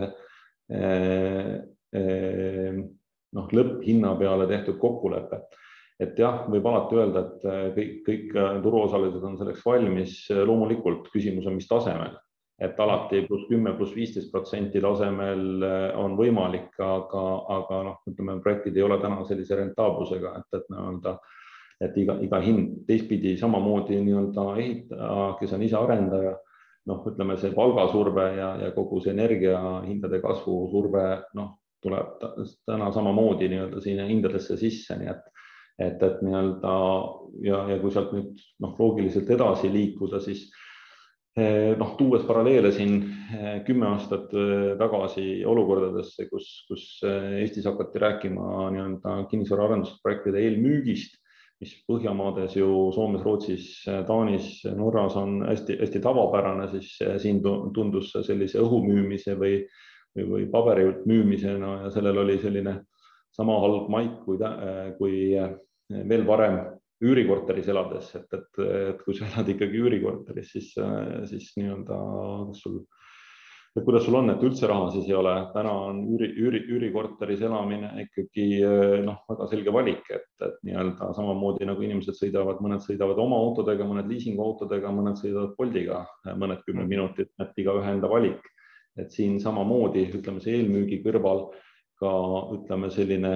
noh, 3.38 3.53
lõpphinna 3.55 4.14
peale 4.18 4.49
tehtud 4.51 4.81
kokkulepet. 4.83 5.55
Et 6.00 6.18
jah, 6.18 6.44
võib 6.48 6.66
alati 6.66 6.96
öelda, 6.96 7.22
et 7.26 7.46
eh, 7.46 7.68
kõik, 7.76 7.94
kõik 8.06 8.34
turuosalised 8.64 9.24
on 9.26 9.38
selleks 9.40 9.64
valmis. 9.66 10.16
loomulikult 10.30 11.10
küsimus 11.12 11.46
on, 11.46 11.58
mis 11.58 11.68
tasemel, 11.68 12.14
et 12.60 12.80
alati 12.80 13.24
pluss 13.26 13.48
kümme, 13.48 13.74
pluss 13.76 13.96
viisteist 13.96 14.32
protsenti 14.32 14.80
tasemel 14.80 15.64
on 16.00 16.16
võimalik, 16.16 16.72
aga, 16.84 17.26
aga 17.56 17.82
noh, 17.88 18.00
ütleme, 18.08 18.40
projektid 18.44 18.76
ei 18.76 18.86
ole 18.86 19.00
täna 19.00 19.24
sellise 19.28 19.60
rentaablusega, 19.60 20.38
et, 20.40 20.58
et 20.60 20.72
nii-öelda 20.72 21.18
et 21.80 21.96
iga, 21.96 22.16
iga 22.20 22.40
hind 22.44 22.82
teistpidi 22.88 23.36
samamoodi 23.40 23.98
nii-öelda 24.04 24.46
ehitaja, 24.60 25.30
kes 25.40 25.54
on 25.56 25.64
ise 25.64 25.78
arendaja, 25.78 26.34
noh, 26.90 27.00
ütleme 27.08 27.36
see 27.40 27.54
palgasurve 27.56 28.26
ja, 28.36 28.50
ja 28.64 28.70
kogu 28.76 29.00
see 29.00 29.14
energiahindade 29.14 30.20
kasvu 30.20 30.56
surve, 30.72 31.06
noh, 31.38 31.54
tuleb 31.80 32.20
täna 32.68 32.90
samamoodi 32.92 33.48
nii-öelda 33.48 33.80
sinna 33.80 34.08
hindadesse 34.10 34.58
sisse, 34.60 34.96
nii 35.00 35.12
et 35.12 35.28
et, 35.80 36.02
et 36.02 36.24
nii-öelda 36.24 36.72
ja, 37.44 37.60
ja 37.72 37.78
kui 37.80 37.92
sealt 37.94 38.12
nüüd 38.16 38.40
noh, 38.62 38.74
loogiliselt 38.78 39.30
edasi 39.32 39.70
liikuda, 39.72 40.20
siis 40.22 40.46
eh, 41.38 41.72
noh, 41.80 41.94
tuues 41.98 42.26
paralleele 42.28 42.72
siin 42.74 42.98
eh, 43.04 43.60
kümme 43.66 43.88
aastat 43.94 44.34
eh, 44.36 44.74
tagasi 44.80 45.44
olukordadesse, 45.48 46.28
kus, 46.32 46.50
kus 46.68 46.86
Eestis 47.40 47.68
hakati 47.70 48.02
rääkima 48.02 48.68
nii-öelda 48.76 49.22
kinnisvaraarendusprojektide 49.32 50.44
eelmüügist 50.46 51.18
mis 51.60 51.74
Põhjamaades 51.84 52.54
ju 52.56 52.88
Soomes, 52.96 53.20
Rootsis, 53.20 53.64
Taanis, 54.08 54.62
Norras 54.72 55.12
on 55.20 55.42
hästi-hästi 55.44 56.00
tavapärane, 56.00 56.70
siis 56.72 56.94
siin 57.20 57.42
tundus 57.44 58.14
sellise 58.24 58.62
õhu 58.62 58.78
müümise 58.86 59.34
või, 59.36 59.58
või, 60.16 60.24
või 60.30 60.46
paberi 60.48 60.86
müümisena 61.04 61.74
ja 61.82 61.90
sellel 61.92 62.22
oli 62.22 62.38
selline 62.40 62.78
sama 63.36 63.58
halb 63.60 63.90
maik 63.92 64.22
kui, 64.24 64.40
kui 64.96 65.18
veel 65.90 66.26
varem 66.29 66.61
üürikorteris 67.00 67.68
elades, 67.72 68.11
et, 68.18 68.29
et, 68.37 68.62
et 68.92 69.05
kui 69.05 69.16
sa 69.16 69.29
elad 69.31 69.48
ikkagi 69.48 69.79
üürikorteris, 69.81 70.50
siis, 70.53 70.72
siis 71.31 71.53
nii-öelda 71.57 72.00
sul 72.59 72.83
et 73.76 73.85
kuidas 73.87 74.03
sul 74.03 74.16
on, 74.18 74.33
et 74.33 74.42
üldse 74.42 74.66
raha 74.66 74.88
siis 74.90 75.07
ei 75.09 75.14
ole, 75.14 75.33
täna 75.55 75.72
on 75.87 76.00
üüri, 76.11 76.31
üüri, 76.42 76.61
üürikorteris 76.74 77.44
elamine 77.46 77.92
ikkagi 78.03 78.46
noh, 79.07 79.20
väga 79.31 79.46
selge 79.53 79.74
valik, 79.74 80.03
et, 80.11 80.26
et 80.42 80.57
nii-öelda 80.66 81.12
samamoodi 81.14 81.68
nagu 81.68 81.87
inimesed 81.87 82.18
sõidavad, 82.18 82.59
mõned 82.64 82.83
sõidavad 82.83 83.20
oma 83.22 83.38
autodega, 83.38 83.87
mõned 83.87 84.11
liisinguautodega, 84.11 84.90
mõned 84.94 85.20
sõidavad 85.20 85.55
Boltiga 85.59 86.03
mõned 86.35 86.64
kümme 86.66 86.83
mm. 86.83 86.90
minutit, 86.90 87.31
et 87.42 87.62
igaühe 87.62 87.94
enda 87.94 88.11
valik. 88.11 88.42
et 88.98 89.12
siin 89.14 89.38
samamoodi 89.40 90.09
ütleme, 90.18 90.42
see 90.42 90.59
eelmüügi 90.59 90.98
kõrval 91.05 91.46
ka 92.03 92.11
ütleme 92.57 92.90
selline 92.90 93.35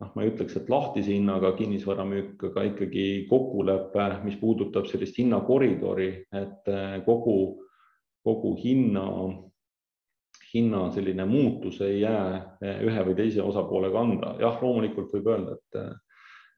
noh, 0.00 0.12
ma 0.14 0.22
ei 0.24 0.32
ütleks, 0.32 0.56
et 0.58 0.70
lahtise 0.72 1.14
hinnaga 1.14 1.52
kinnisvaramüük, 1.56 2.48
aga 2.50 2.66
ikkagi 2.70 3.06
kokkulepe, 3.30 4.08
mis 4.26 4.36
puudutab 4.40 4.88
sellist 4.90 5.18
hinnakoridori, 5.20 6.10
et 6.32 6.72
eh, 6.72 6.98
kogu, 7.06 7.38
kogu 8.26 8.56
hinna 8.60 9.06
hinna 10.56 10.90
selline 10.94 11.24
muutus 11.24 11.80
ei 11.84 12.00
jää 12.00 12.56
eh, 12.62 12.82
ühe 12.86 13.04
või 13.08 13.16
teise 13.18 13.42
osapoole 13.42 13.90
kanda. 13.94 14.34
jah, 14.40 14.58
loomulikult 14.62 15.14
võib 15.14 15.30
öelda, 15.32 15.56
et, 15.56 15.80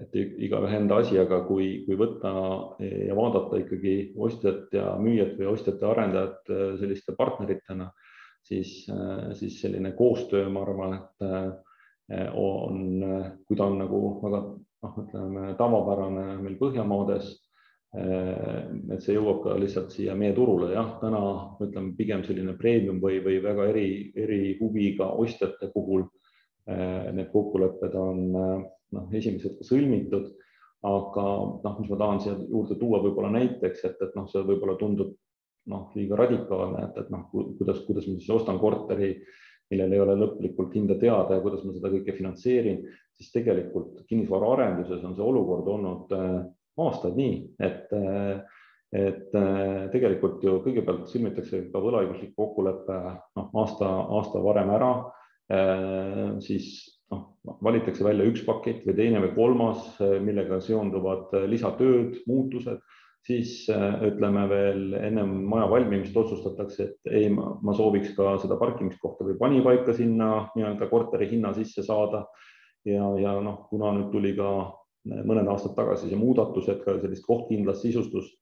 et 0.05 0.19
igaühe 0.49 0.77
enda 0.77 1.01
asi, 1.03 1.19
aga 1.19 1.41
kui, 1.47 1.71
kui 1.87 1.99
võtta 1.99 2.33
ja 2.85 3.17
vaadata 3.19 3.63
ikkagi 3.65 3.97
ostjat 4.17 4.75
ja 4.77 4.93
müüjat 5.03 5.35
või 5.39 5.51
ostjat 5.55 5.83
ja 5.83 5.95
arendajat 5.95 6.53
eh, 6.55 6.67
selliste 6.83 7.17
partneritena, 7.19 7.89
siis, 8.45 8.75
eh, 8.93 9.25
siis 9.39 9.61
selline 9.63 9.95
koostöö, 9.99 10.49
ma 10.53 10.67
arvan, 10.67 11.01
et 11.01 11.67
on, 12.09 13.03
kui 13.45 13.57
ta 13.59 13.67
on 13.69 13.83
nagu 13.83 13.99
väga 14.23 14.39
noh, 14.49 14.95
ütleme 15.03 15.51
tavapärane 15.59 16.39
meil 16.41 16.55
Põhjamaades 16.61 17.35
Äh, 17.97 18.67
et 18.93 19.01
see 19.01 19.15
jõuab 19.17 19.39
ka 19.47 19.55
lihtsalt 19.57 19.95
siia 19.95 20.13
meie 20.19 20.35
turule, 20.37 20.75
jah, 20.75 20.91
täna 21.01 21.21
ütleme 21.65 21.95
pigem 21.97 22.21
selline 22.27 22.53
premium 22.59 22.99
või, 23.01 23.23
või 23.25 23.39
väga 23.41 23.65
eri, 23.71 23.89
eri 24.13 24.59
huviga 24.59 25.07
ostjate 25.17 25.71
puhul 25.73 26.05
äh, 26.69 27.09
need 27.17 27.31
kokkulepped 27.33 27.97
on 27.97 28.21
äh, 28.29 28.67
noh, 28.93 29.07
esimesed 29.17 29.57
ka 29.57 29.65
sõlmitud, 29.65 30.29
aga 30.85 31.25
noh, 31.65 31.79
mis 31.81 31.89
ma 31.89 32.01
tahan 32.05 32.21
siia 32.27 32.37
juurde 32.43 32.77
tuua 32.77 33.01
võib-olla 33.07 33.33
näiteks, 33.39 33.87
et, 33.89 34.05
et 34.05 34.21
noh, 34.21 34.29
see 34.29 34.45
võib-olla 34.45 34.77
tundub 34.77 35.17
noh, 35.73 35.89
liiga 35.97 36.21
radikaalne, 36.21 36.91
et, 36.91 37.01
et 37.01 37.09
noh, 37.15 37.25
kuidas, 37.33 37.81
kuidas 37.89 38.05
ma 38.05 38.19
siis 38.21 38.37
ostan 38.37 38.61
korteri, 38.61 39.15
millel 39.73 39.93
ei 39.93 40.01
ole 40.01 40.17
lõplikult 40.19 40.77
hinda 40.77 40.97
teada 41.01 41.37
ja 41.37 41.45
kuidas 41.45 41.65
ma 41.67 41.75
seda 41.77 41.91
kõike 41.93 42.15
finantseerin, 42.17 42.85
siis 43.19 43.33
tegelikult 43.35 44.05
kinnisvaraarenduses 44.09 45.05
on 45.05 45.17
see 45.17 45.27
olukord 45.27 45.69
olnud 45.75 46.15
äh, 46.17 46.39
aastaid 46.79 47.17
nii, 47.19 47.39
et, 47.65 47.91
et 48.95 49.33
tegelikult 49.93 50.45
ju 50.47 50.59
kõigepealt 50.65 51.09
sõlmitakse 51.11 51.65
ka 51.73 51.83
võlaõiguslik 51.83 52.37
kokkulepe 52.39 52.99
noh, 53.39 53.49
aasta, 53.63 53.89
aasta 54.19 54.43
varem 54.45 54.71
ära, 54.77 54.93
siis 56.45 56.69
noh, 57.11 57.25
valitakse 57.65 58.07
välja 58.07 58.29
üks 58.31 58.45
pakett 58.47 58.87
või 58.87 58.97
teine 59.01 59.25
või 59.25 59.35
kolmas, 59.37 59.91
millega 60.23 60.61
seonduvad 60.65 61.35
lisatööd, 61.51 62.21
muutused, 62.31 62.79
siis 63.29 63.67
ütleme 64.09 64.47
veel 64.49 64.95
ennem 64.97 65.33
maja 65.51 65.69
valmimist 65.71 66.17
otsustatakse, 66.17 66.87
et 66.89 67.13
ei, 67.13 67.29
ma 67.29 67.75
sooviks 67.77 68.15
ka 68.17 68.37
seda 68.41 68.57
parkimiskohta 68.61 69.27
või 69.27 69.37
panipaika 69.41 69.95
sinna 69.97 70.31
nii-öelda 70.57 70.89
korteri 70.89 71.29
hinna 71.35 71.53
sisse 71.57 71.85
saada. 71.85 72.25
ja, 72.89 73.05
ja 73.21 73.35
noh, 73.45 73.67
kuna 73.69 73.93
nüüd 73.93 74.13
tuli 74.13 74.33
ka 74.37 74.51
mõned 75.09 75.49
aastad 75.51 75.75
tagasi 75.77 76.09
see 76.09 76.21
muudatus, 76.21 76.69
et 76.73 76.85
ka 76.85 76.97
sellist 77.03 77.27
kohtkindlast 77.27 77.85
sisustust 77.85 78.39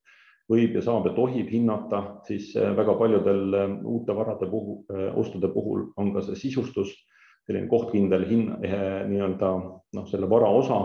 võib 0.50 0.76
ja 0.78 0.82
saab 0.84 1.08
ja 1.08 1.14
tohib 1.16 1.50
hinnata, 1.50 2.20
siis 2.28 2.52
väga 2.54 2.94
paljudel 2.98 3.56
uute 3.82 4.14
varade 4.14 4.46
puhul, 4.50 4.84
ostude 5.18 5.50
puhul 5.50 5.88
on 5.98 6.12
ka 6.14 6.22
see 6.28 6.38
sisustus, 6.46 6.92
selline 7.46 7.66
kohtkindel 7.70 8.26
hin-, 8.28 8.52
nii-öelda 8.62 9.50
noh, 9.98 10.06
selle 10.10 10.30
vara 10.30 10.50
osa 10.54 10.78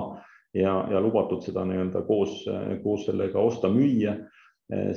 ja, 0.54 0.76
ja 0.92 1.02
lubatud 1.02 1.44
seda 1.46 1.66
nii-öelda 1.68 2.04
koos, 2.08 2.44
koos 2.84 3.06
sellega 3.08 3.40
osta-müüa, 3.40 4.16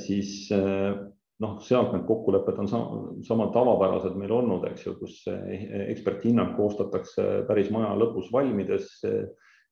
siis 0.03 0.49
noh, 0.51 1.57
sealt 1.63 1.91
need 1.93 2.05
kokkulepped 2.07 2.59
on 2.63 2.69
sama, 2.71 3.01
sama 3.27 3.49
tavapärased 3.55 4.15
meil 4.19 4.33
olnud, 4.35 4.65
eks 4.69 4.87
ju, 4.87 4.95
kus 4.99 5.21
eksperthinnang 5.27 6.55
koostatakse 6.59 7.45
päris 7.49 7.71
maja 7.75 7.95
lõpus 7.99 8.31
valmides. 8.33 9.01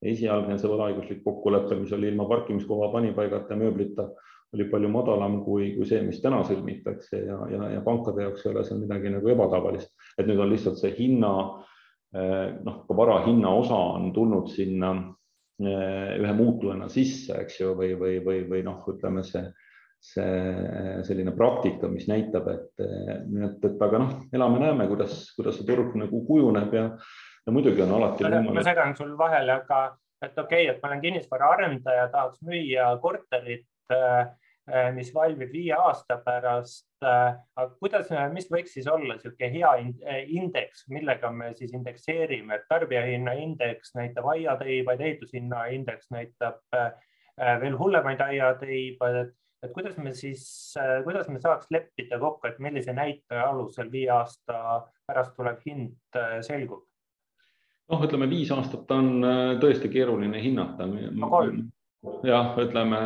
esialgne 0.04 0.58
see 0.60 0.68
võlaõiguslik 0.68 1.22
kokkulepe, 1.24 1.78
mis 1.80 1.92
oli 1.96 2.10
ilma 2.12 2.26
parkimiskoha 2.28 2.90
panipaigata 2.92 3.56
mööblita, 3.56 4.10
oli 4.54 4.66
palju 4.68 4.90
madalam 4.92 5.38
kui, 5.46 5.70
kui 5.78 5.86
see, 5.88 6.02
mis 6.04 6.20
täna 6.22 6.42
sõlmitakse 6.44 7.22
ja, 7.24 7.38
ja, 7.48 7.70
ja 7.78 7.82
pankade 7.86 8.26
jaoks 8.26 8.44
ei 8.44 8.52
ole 8.52 8.66
seal 8.68 8.82
midagi 8.82 9.14
nagu 9.14 9.32
ebatavalist, 9.32 9.94
et 10.18 10.28
nüüd 10.28 10.44
on 10.44 10.52
lihtsalt 10.52 10.82
see 10.82 10.92
hinna 10.98 11.32
noh, 12.14 12.84
ka 12.88 12.98
vara 12.98 13.22
hinna 13.26 13.56
osa 13.64 13.80
on 13.96 14.12
tulnud 14.14 14.52
sinna 14.52 14.92
ühe 15.62 16.34
muutujana 16.38 16.90
sisse, 16.90 17.36
eks 17.44 17.60
ju, 17.62 17.74
või, 17.78 17.94
või, 18.00 18.18
või, 18.26 18.42
või 18.50 18.64
noh, 18.66 18.82
ütleme 18.90 19.26
see 19.28 19.46
see 20.04 21.04
selline 21.08 21.32
praktika, 21.32 21.88
mis 21.88 22.10
näitab, 22.12 22.50
et, 22.52 22.82
et, 22.84 23.62
et 23.70 23.84
aga 23.86 24.02
noh, 24.02 24.16
elame-näeme, 24.36 24.88
kuidas, 24.90 25.30
kuidas 25.38 25.56
see 25.56 25.68
turg 25.70 25.94
nagu 25.96 26.20
kujuneb 26.28 26.76
ja, 26.76 26.90
ja 27.48 27.54
muidugi 27.56 27.86
on 27.86 27.94
alati. 28.00 28.28
ma 28.28 28.66
segan 28.68 28.98
sul 29.00 29.14
vahele, 29.20 29.62
aga 29.62 29.80
et 30.24 30.36
okei 30.36 30.66
okay,, 30.66 30.74
et 30.74 30.84
ma 30.84 30.92
olen 30.92 31.06
kinnisvaraarendaja, 31.06 32.10
tahaks 32.12 32.44
müüa 32.48 32.90
korterit, 33.04 33.66
mis 34.96 35.10
valmib 35.12 35.52
viie 35.52 35.74
aasta 35.76 36.16
pärast. 36.24 36.88
aga 37.04 37.66
kuidas, 37.84 38.08
mis 38.32 38.48
võiks 38.52 38.78
siis 38.78 38.88
olla 38.88 39.18
niisugune 39.18 39.50
hea 39.52 39.72
indeks, 40.38 40.86
millega 40.88 41.32
me 41.32 41.50
siis 41.58 41.74
indekseerime, 41.76 42.56
et 42.56 42.70
tarbijahinna 42.70 43.34
indeks 43.44 43.92
näitab 44.00 44.30
aiateibaid, 44.32 45.04
ehitushinna 45.04 45.66
indeks 45.76 46.08
näitab 46.16 46.62
veel 47.36 47.76
hullemaid 47.76 48.24
aiateibaid, 48.24 49.20
et 49.26 49.36
et 49.64 49.72
kuidas 49.72 49.98
me 49.98 50.14
siis, 50.14 50.46
äh, 50.80 51.02
kuidas 51.04 51.30
me 51.32 51.40
saaks 51.42 51.70
leppida 51.72 52.20
kokku, 52.20 52.48
et 52.48 52.60
millise 52.64 52.94
näitaja 52.96 53.48
alusel 53.50 53.92
viie 53.92 54.10
aasta 54.12 54.84
pärast 55.08 55.36
tulev 55.38 55.62
hind 55.66 56.20
äh, 56.20 56.40
selgub? 56.46 56.84
noh, 57.92 58.04
ütleme 58.06 58.30
viis 58.32 58.52
aastat 58.56 58.92
on 58.96 59.24
äh, 59.28 59.54
tõesti 59.62 59.92
keeruline 59.92 60.40
hinnata. 60.42 60.88
Jah, 62.28 62.56
ütleme 62.60 63.04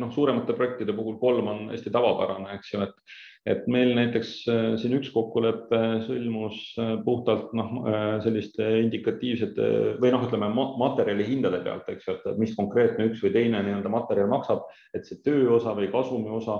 noh, 0.00 0.10
suuremate 0.12 0.56
projektide 0.56 0.96
puhul 0.96 1.16
kolm 1.20 1.48
on 1.52 1.64
hästi 1.72 1.92
tavapärane, 1.94 2.56
eks 2.58 2.74
ju, 2.74 2.82
et 2.88 3.16
et 3.46 3.66
meil 3.70 3.92
näiteks 3.94 4.30
äh, 4.50 4.64
siin 4.80 4.96
üks 4.98 5.12
kokkulepe 5.14 5.80
sõlmus 6.06 6.58
äh, 6.82 6.96
puhtalt 7.06 7.52
noh, 7.56 7.76
äh, 7.86 8.06
selliste 8.24 8.66
indikatiivsete 8.82 9.68
või 10.02 10.10
noh, 10.14 10.26
ütleme 10.26 10.48
materjali 10.50 11.28
hindade 11.28 11.62
pealt, 11.62 11.86
eks 11.92 12.08
ju, 12.08 12.16
et 12.16 12.40
mis 12.42 12.56
konkreetne 12.58 13.06
üks 13.12 13.22
või 13.22 13.32
teine 13.36 13.62
nii-öelda 13.62 13.92
materjal 13.92 14.30
maksab, 14.32 14.66
et 14.96 15.06
see 15.06 15.22
töö 15.22 15.46
osa 15.60 15.76
või 15.78 15.92
kasumi 15.94 16.32
osa 16.40 16.58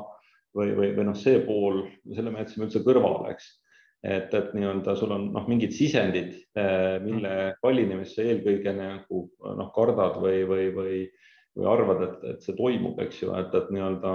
või, 0.57 0.71
või, 0.79 0.93
või 0.95 1.11
noh, 1.11 1.19
see 1.19 1.43
pool, 1.43 1.83
selle 2.15 2.31
me 2.31 2.45
jätsime 2.45 2.69
üldse 2.69 2.85
kõrvale, 2.87 3.35
eks. 3.35 3.55
Et, 4.07 4.31
et 4.39 4.53
nii-öelda 4.55 4.93
sul 4.95 5.11
on 5.11 5.31
noh, 5.35 5.47
mingid 5.51 5.73
sisendid, 5.75 6.37
mille 7.03 7.31
kallinemisse 7.59 8.23
eelkõige 8.23 8.71
nagu 8.77 9.23
noh, 9.43 9.71
kardad 9.75 10.21
või, 10.23 10.45
või, 10.47 10.67
või, 10.77 10.99
või 11.57 11.71
arvad, 11.73 12.03
et, 12.05 12.27
et 12.35 12.45
see 12.45 12.57
toimub, 12.57 12.99
eks 13.07 13.23
ju, 13.23 13.33
et, 13.39 13.55
et 13.57 13.73
nii-öelda 13.73 14.13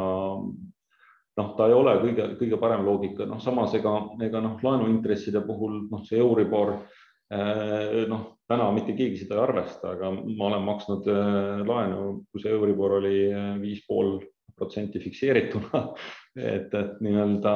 noh, 1.40 1.54
ta 1.58 1.68
ei 1.68 1.76
ole 1.76 1.96
kõige, 2.04 2.28
kõige 2.40 2.60
parem 2.62 2.84
loogika, 2.86 3.26
noh, 3.30 3.40
samas 3.44 3.76
ega, 3.78 3.94
ega 4.24 4.42
noh, 4.44 4.60
laenuintresside 4.64 5.44
puhul 5.46 5.86
noh, 5.92 6.04
see 6.08 6.20
Euribor 6.22 6.76
eh, 6.76 8.04
noh, 8.12 8.26
täna 8.50 8.68
mitte 8.76 8.96
keegi 8.98 9.24
seda 9.24 9.40
ei 9.40 9.46
arvesta, 9.46 9.96
aga 9.96 10.12
ma 10.12 10.50
olen 10.50 10.68
maksnud 10.68 11.10
eh, 11.12 11.64
laenu, 11.68 12.12
kui 12.32 12.44
see 12.44 12.54
Euribor 12.54 13.00
oli 13.00 13.16
eh, 13.30 13.54
viis 13.62 13.82
pool 13.88 14.20
protsenti 14.58 15.02
fikseerituna. 15.02 15.86
et, 16.56 16.74
et 16.74 17.02
nii-öelda 17.04 17.56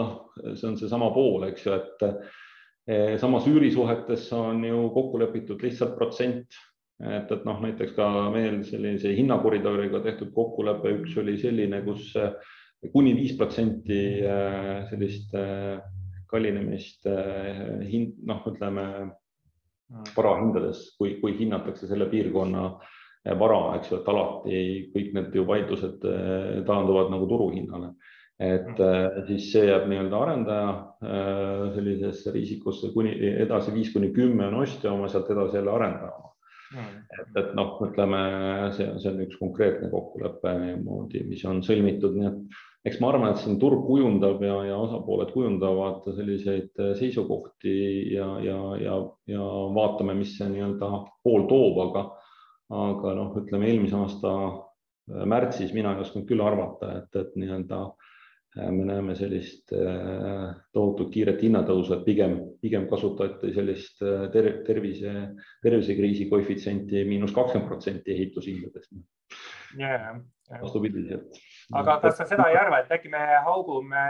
noh, 0.00 0.14
see 0.52 0.68
on 0.70 0.78
seesama 0.78 1.10
pool, 1.14 1.48
eks 1.48 1.66
ju, 1.66 1.74
et 1.78 2.08
samas 3.16 3.46
üürisuhetes 3.48 4.26
on 4.36 4.58
ju 4.66 4.76
kokku 4.92 5.16
lepitud 5.22 5.62
lihtsalt 5.64 5.94
protsent 5.96 6.58
et, 7.02 7.30
et 7.30 7.46
noh, 7.46 7.58
näiteks 7.64 7.94
ka 7.96 8.08
meil 8.34 8.60
sellise 8.66 9.14
hinnakoridoriga 9.16 10.00
tehtud 10.04 10.30
kokkulepe, 10.34 10.92
üks 11.00 11.16
oli 11.20 11.36
selline, 11.40 11.82
kus 11.86 12.12
kuni 12.92 13.14
viis 13.16 13.34
protsenti 13.38 14.00
äh, 14.22 14.84
sellist 14.90 15.34
äh, 15.38 15.78
kallinemist 16.30 17.06
hind, 17.86 18.16
noh, 18.26 18.40
ütleme 18.50 18.84
varahindades, 20.16 20.88
kui, 20.98 21.18
kui 21.20 21.36
hinnatakse 21.38 21.86
selle 21.86 22.08
piirkonna 22.10 22.64
vara, 23.38 23.60
eks 23.78 23.92
ju, 23.92 24.00
et 24.00 24.10
alati 24.10 24.58
kõik 24.92 25.12
need 25.14 25.36
ju 25.38 25.44
vaidlused 25.48 26.02
taanduvad 26.66 27.12
nagu 27.12 27.28
turuhinnale. 27.30 27.94
et 28.42 28.80
siis 29.28 29.44
see 29.52 29.68
jääb 29.68 29.84
nii-öelda 29.86 30.18
arendaja 30.18 31.70
sellisesse 31.76 32.32
riisikusse 32.34 32.90
kuni 32.90 33.12
edasi 33.44 33.70
viis 33.72 33.92
kuni 33.94 34.10
kümme 34.12 34.48
on 34.48 34.58
ostja 34.64 34.90
oma, 34.92 35.06
sealt 35.08 35.30
edasi 35.30 35.60
jälle 35.60 35.70
arendaja 35.70 36.10
oma. 36.10 36.33
Et, 36.74 37.32
et 37.40 37.50
noh, 37.56 37.74
ütleme, 37.86 38.20
see, 38.76 38.86
see 39.00 39.10
on 39.10 39.24
üks 39.24 39.40
konkreetne 39.40 39.90
kokkulepe 39.92 40.54
niimoodi, 40.60 41.24
mis 41.28 41.44
on 41.48 41.62
sõlmitud, 41.66 42.16
nii 42.18 42.30
et 42.30 42.60
eks 42.90 43.00
ma 43.00 43.10
arvan, 43.10 43.30
et 43.32 43.40
siin 43.40 43.56
turg 43.60 43.86
kujundab 43.86 44.42
ja, 44.44 44.58
ja 44.68 44.76
osapooled 44.80 45.32
kujundavad 45.32 46.04
selliseid 46.16 46.82
seisukohti 46.98 47.74
ja, 48.12 48.28
ja, 48.44 48.58
ja, 48.80 48.98
ja 49.30 49.48
vaatame, 49.76 50.16
mis 50.18 50.36
see 50.38 50.50
nii-öelda 50.52 50.90
pool 51.24 51.48
toob, 51.50 51.80
aga, 51.88 52.04
aga 52.84 53.14
noh, 53.20 53.32
ütleme 53.40 53.70
eelmise 53.70 53.96
aasta 54.00 54.34
märtsis 55.28 55.72
mina 55.76 55.94
ei 55.94 56.04
osanud 56.04 56.28
küll 56.28 56.44
arvata, 56.44 56.98
et, 57.00 57.20
et 57.20 57.38
nii-öelda 57.40 57.84
me 58.54 58.84
näeme 58.86 59.16
sellist 59.18 59.72
tohutut 60.72 61.10
kiiret 61.10 61.40
hinnatõusu, 61.42 61.96
et 61.96 62.04
pigem, 62.06 62.36
pigem 62.64 62.88
kasutati 62.90 63.52
sellist 63.54 64.00
ter 64.32 64.50
tervise, 64.66 65.12
tervisekriisi 65.64 66.30
koefitsienti 66.32 67.04
miinus 67.08 67.34
kakskümmend 67.36 67.68
protsenti 67.68 68.16
ehitushindadest. 68.16 68.94
Yeah.. 69.76 70.22
vastupidiselt 70.60 71.38
aga 71.72 71.96
kas 72.02 72.18
sa 72.18 72.26
seda 72.28 72.48
ei 72.50 72.58
arva, 72.58 72.82
et 72.82 72.92
äkki 72.92 73.10
me 73.12 73.22
haugume 73.46 74.04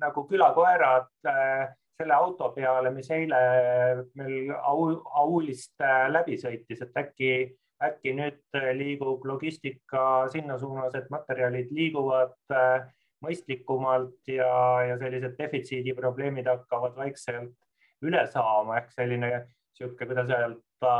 nagu 0.00 0.24
külakoerad 0.30 1.08
äh, 1.28 1.66
selle 1.96 2.14
auto 2.14 2.50
peale, 2.54 2.92
mis 2.94 3.08
eile 3.10 3.38
meil 4.18 4.52
au, 4.58 4.90
Aulist 5.24 5.80
äh, 5.82 6.06
läbi 6.12 6.36
sõitis, 6.40 6.82
et 6.84 7.00
äkki, 7.00 7.32
äkki 7.82 8.14
nüüd 8.16 8.60
liigub 8.76 9.24
logistika 9.28 10.26
sinna 10.32 10.58
suunas, 10.60 10.94
et 10.94 11.08
materjalid 11.12 11.72
liiguvad 11.74 12.36
äh, 12.54 12.86
mõistlikumalt 13.24 14.28
ja, 14.28 14.50
ja 14.90 14.98
sellised 15.00 15.38
defitsiidiprobleemid 15.40 16.48
hakkavad 16.50 16.98
vaikselt 16.98 17.54
üle 18.06 18.24
saama 18.32 18.80
ehk 18.80 18.92
selline 18.94 19.30
niisugune, 19.34 19.98
kuidas 20.00 20.32
öelda, 20.32 20.96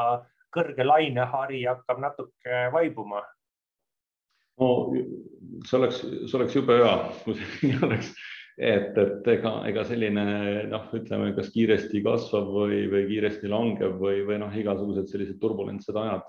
kõrge 0.55 0.87
lainehari 0.87 1.65
hakkab 1.67 2.01
natuke 2.03 2.67
vaibuma. 2.75 3.23
No 4.61 4.71
see 5.67 5.77
oleks, 5.79 6.01
see 6.01 6.39
oleks 6.39 6.57
jube 6.57 6.79
hea, 6.81 6.95
kui 7.25 7.37
see 7.37 7.51
nii 7.71 7.83
oleks, 7.87 8.13
et, 8.57 8.97
et 8.97 9.29
ega, 9.35 9.53
ega 9.69 9.85
selline 9.89 10.25
noh, 10.71 10.87
ütleme, 10.97 11.33
kas 11.37 11.51
kiiresti 11.55 12.01
kasvav 12.05 12.49
või, 12.55 12.87
või 12.93 13.05
kiiresti 13.11 13.53
langev 13.53 13.99
või, 14.01 14.23
või 14.29 14.41
noh, 14.43 14.55
igasugused 14.57 15.13
sellised 15.13 15.41
turbulentsed 15.43 15.99
ajad 16.01 16.25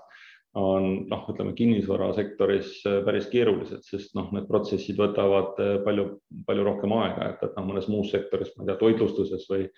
on 0.58 0.86
noh, 1.10 1.26
ütleme 1.28 1.52
kinnisvarasektoris 1.54 2.80
päris 3.06 3.28
keerulised, 3.30 3.84
sest 3.86 4.14
noh, 4.16 4.30
need 4.34 4.48
protsessid 4.48 4.96
võtavad 4.98 5.58
palju, 5.84 6.06
palju 6.48 6.64
rohkem 6.66 6.94
aega, 6.98 7.32
et, 7.32 7.44
et 7.44 7.58
noh, 7.58 7.66
mõnes 7.68 7.88
muus 7.92 8.10
sektoris, 8.14 8.54
ma 8.56 8.64
ei 8.64 8.70
tea, 8.70 8.78
toitlustuses 8.80 9.44
või 9.50 9.68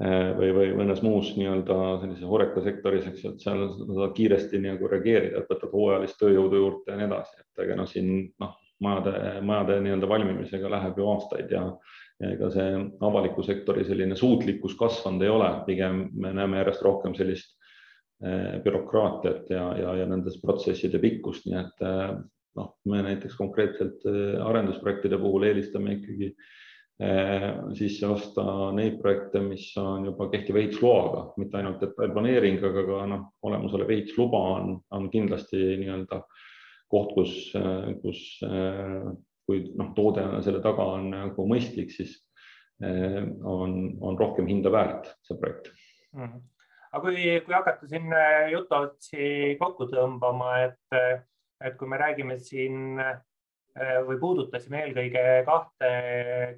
või, 0.00 0.50
või 0.56 0.70
mõnes 0.78 1.02
muus 1.04 1.34
nii-öelda 1.36 1.76
sellise 2.00 2.28
horeka 2.28 2.62
sektoris, 2.64 3.06
eks 3.10 3.24
ju, 3.24 3.32
et 3.34 3.44
seal 3.44 3.66
saad 3.76 4.14
kiiresti 4.16 4.60
nagu 4.64 4.88
reageerida, 4.88 5.42
et 5.42 5.50
võtad 5.52 5.72
hooajalist 5.74 6.16
tööjõudu 6.20 6.60
juurde 6.62 6.92
ja 6.92 6.96
nii 6.96 7.08
edasi, 7.10 7.40
et 7.42 7.64
ega 7.66 7.76
noh, 7.76 7.88
siin 7.88 8.12
noh, 8.40 8.54
majade, 8.80 9.14
majade 9.44 9.80
nii-öelda 9.84 10.08
valmimisega 10.08 10.72
läheb 10.72 11.00
ju 11.00 11.08
aastaid 11.12 11.52
ja, 11.52 11.66
ega 12.30 12.48
see 12.52 12.70
avaliku 13.08 13.44
sektori 13.44 13.84
selline 13.88 14.16
suutlikkus 14.16 14.76
kasvanud 14.80 15.24
ei 15.24 15.32
ole, 15.32 15.50
pigem 15.68 16.06
me 16.16 16.32
näeme 16.36 16.62
järjest 16.62 16.86
rohkem 16.86 17.16
sellist 17.18 17.52
eh, 18.24 18.56
bürokraatiat 18.64 19.52
ja, 19.52 19.66
ja, 19.82 19.94
ja 20.00 20.08
nendes 20.08 20.40
protsesside 20.40 21.00
pikkust, 21.02 21.44
nii 21.48 21.60
et 21.60 21.84
eh, 21.84 22.16
noh, 22.56 22.72
me 22.88 23.04
näiteks 23.04 23.36
konkreetselt 23.36 24.08
arendusprojektide 24.48 25.20
puhul 25.20 25.44
eelistame 25.50 25.98
ikkagi 25.98 26.32
Eh, 26.32 26.38
sisse 27.78 28.06
osta 28.06 28.42
neid 28.76 28.98
projekte, 29.00 29.40
mis 29.40 29.70
on 29.80 30.04
juba 30.10 30.26
kehtiva 30.32 30.60
ehitusloaga, 30.60 31.22
mitte 31.40 31.56
ainult 31.56 31.80
detailplaneering, 31.80 32.58
aga 32.68 32.84
ka 32.84 33.06
noh, 33.08 33.22
olemasolev 33.48 33.92
ehitusluba 33.94 34.40
on, 34.56 34.74
on 34.96 35.08
kindlasti 35.12 35.60
nii-öelda 35.80 36.20
koht, 36.92 37.14
kus, 37.16 37.34
kus 38.02 38.20
kui 39.50 39.64
noh, 39.78 39.90
toode 39.96 40.26
selle 40.44 40.60
taga 40.62 40.86
on 40.98 41.10
nagu 41.14 41.46
mõistlik, 41.48 41.90
siis 41.94 42.18
on, 42.80 43.74
on 44.00 44.18
rohkem 44.20 44.48
hinda 44.48 44.72
väärt 44.72 45.10
see 45.26 45.36
projekt 45.40 45.72
mm. 46.14 46.24
-hmm. 46.24 46.44
aga 46.92 47.02
kui, 47.06 47.24
kui 47.46 47.56
hakata 47.56 47.88
siin 47.88 48.14
jutuotsi 48.52 49.56
kokku 49.60 49.88
tõmbama, 49.90 50.52
et, 50.68 51.20
et 51.64 51.76
kui 51.80 51.88
me 51.88 51.98
räägime 52.00 52.38
siin 52.38 53.00
või 54.06 54.16
puudutasime 54.18 54.80
eelkõige 54.84 55.22
kahte 55.46 55.90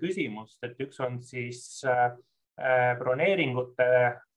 küsimust, 0.01 0.57
et 0.64 0.81
üks 0.81 1.01
on 1.05 1.18
siis 1.22 1.61
äh, 1.85 2.14
Äh, 2.61 2.98
broneeringute 3.01 3.87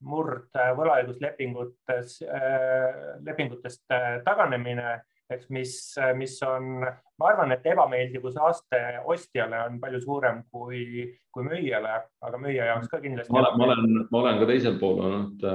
murd 0.07 0.55
äh, 0.55 0.69
võlaõiguslepingutes, 0.77 2.21
äh, 2.23 3.17
lepingutest 3.27 3.83
taganemine, 4.23 5.01
eks 5.33 5.49
mis, 5.49 5.73
mis 6.19 6.33
on, 6.45 6.83
ma 7.19 7.29
arvan, 7.31 7.53
et 7.55 7.65
ebameeldivuse 7.71 8.41
aste 8.45 8.81
ostjale 9.09 9.63
on 9.65 9.79
palju 9.81 10.01
suurem 10.03 10.43
kui, 10.53 11.05
kui 11.33 11.47
müüjale, 11.47 11.95
aga 12.27 12.41
müüja 12.41 12.67
jaoks 12.69 12.91
ka 12.91 12.99
kindlasti. 13.01 13.33
ma 13.33 13.41
olen, 13.41 13.57
ma 13.57 13.69
olen, 13.69 13.95
ma 14.11 14.21
olen 14.21 14.41
ka 14.41 14.49
teisel 14.51 14.77
pool 14.81 15.01
olnud, 15.07 15.47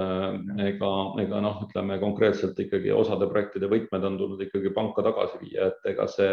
ega, 0.67 0.93
ega 1.23 1.43
noh, 1.45 1.61
ütleme 1.69 2.01
konkreetselt 2.03 2.59
ikkagi 2.67 2.95
osade 2.95 3.31
projektide 3.31 3.71
võtmed 3.71 4.09
on 4.11 4.19
tulnud 4.21 4.43
ikkagi 4.49 4.75
panka 4.75 5.07
tagasi 5.07 5.45
viia, 5.45 5.71
et 5.71 5.93
ega 5.95 6.09
see 6.11 6.33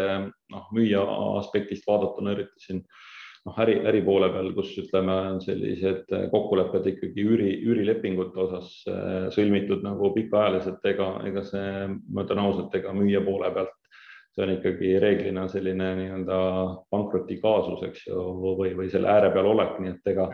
noh, 0.54 0.72
müüja 0.74 1.04
aspektist 1.38 1.86
vaadatuna 1.86 2.34
üritasin 2.34 2.82
äh, 2.82 3.06
noh, 3.46 3.58
äri, 3.62 3.78
äri 3.90 4.02
poole 4.06 4.30
peal, 4.34 4.52
kus 4.56 4.74
ütleme, 4.82 5.16
on 5.34 5.42
sellised 5.44 6.10
kokkulepped 6.32 6.86
ikkagi 6.92 7.24
üüri, 7.24 7.50
üürilepingute 7.68 8.42
osas 8.46 8.72
äh, 8.90 9.28
sõlmitud 9.34 9.84
nagu 9.86 10.12
pikaajaliselt, 10.16 10.80
ega, 10.92 11.10
ega 11.28 11.44
see, 11.46 11.74
ma 12.08 12.26
ütlen 12.26 12.42
ausalt, 12.44 12.74
ega 12.78 12.94
müüja 12.96 13.24
poole 13.26 13.52
pealt 13.54 13.74
see 14.38 14.44
on 14.44 14.54
ikkagi 14.54 14.94
reeglina 15.02 15.48
selline 15.50 15.88
nii-öelda 15.98 16.38
pankroti 16.92 17.40
kaasus, 17.42 17.82
eks 17.88 18.06
ju, 18.06 18.22
või, 18.60 18.70
või 18.78 18.86
selle 18.92 19.10
ääre 19.10 19.32
peal 19.34 19.48
olek, 19.50 19.78
nii 19.82 19.96
et 19.96 20.10
ega 20.14 20.28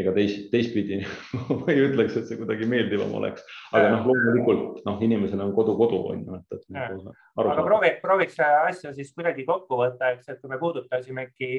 ega 0.00 0.12
teist, 0.16 0.46
teistpidi 0.52 1.02
ma 1.60 1.66
ei 1.72 1.82
ütleks, 1.84 2.16
et 2.16 2.28
see 2.28 2.38
kuidagi 2.40 2.68
meeldivam 2.68 3.12
oleks, 3.18 3.44
aga 3.74 3.90
noh, 3.92 4.06
loomulikult 4.08 4.80
noh, 4.86 4.96
inimesel 5.04 5.42
on 5.44 5.52
kodu 5.56 5.74
kodu 5.76 6.00
on 6.14 6.22
ju, 6.24 6.38
et, 6.38 6.56
et. 6.56 6.64
Nagu 6.72 7.12
aga 7.44 7.66
proovi, 7.66 7.92
prooviks 8.04 8.40
asja 8.40 8.94
siis 8.96 9.12
kuidagi 9.16 9.44
kokku 9.48 9.80
võtta, 9.82 10.14
eks, 10.16 10.30
et 10.32 10.40
kui 10.40 10.52
me 10.52 10.60
puudutasimegi 10.62 11.52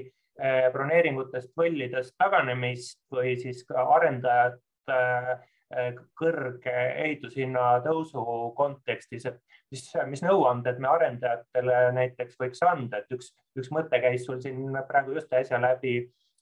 broneeringutest, 0.74 1.52
võllidest 1.58 2.16
taganemist 2.18 3.00
või 3.14 3.36
siis 3.38 3.60
ka 3.70 3.84
arendajat 3.96 4.58
eh, 4.90 5.94
kõrge 6.20 6.74
ehitushinna 7.04 7.82
tõusu 7.86 8.24
kontekstis, 8.58 9.26
et 9.30 9.40
mis, 9.74 9.86
mis 10.10 10.24
nõuanded 10.26 10.82
me 10.82 10.90
arendajatele 10.92 11.80
näiteks 11.98 12.38
võiks 12.42 12.62
anda, 12.66 13.02
et 13.02 13.16
üks, 13.16 13.32
üks 13.58 13.72
mõte 13.74 14.02
käis 14.04 14.26
sul 14.26 14.42
siin 14.42 14.78
praegu 14.90 15.16
just 15.18 15.34
äsja 15.34 15.62
läbi, 15.62 15.96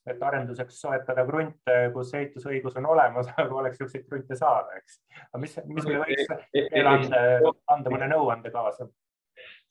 et 0.08 0.22
arenduseks 0.22 0.80
soetada 0.82 1.24
krunte, 1.26 1.76
kus 1.94 2.10
ehitusõigus 2.18 2.76
on 2.80 2.88
olemas, 2.92 3.30
aga 3.40 3.60
oleks 3.60 3.78
niisuguseid 3.78 4.08
krunte 4.08 4.38
saada, 4.38 4.80
eks. 4.80 5.00
aga 5.28 5.42
mis, 5.44 5.56
mis 5.68 5.88
me 5.88 6.02
võiks 6.02 6.34
veel 6.74 6.90
anda, 6.90 7.22
anda 7.76 7.94
mõne 7.94 8.10
nõuande 8.12 8.52
kaasa? 8.54 8.88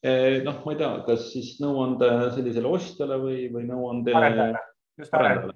Eh, 0.02 0.42
noh, 0.42 0.58
ma 0.64 0.72
ei 0.74 0.78
tea, 0.80 0.90
kas 1.06 1.28
siis 1.30 1.52
nõuande 1.62 2.08
sellisele 2.34 2.66
ostjale 2.74 3.20
või, 3.22 3.44
või 3.54 3.68
nõuande 3.68 4.14
arendajale, 4.18 4.62
just 4.98 5.14
arendajale. 5.14 5.54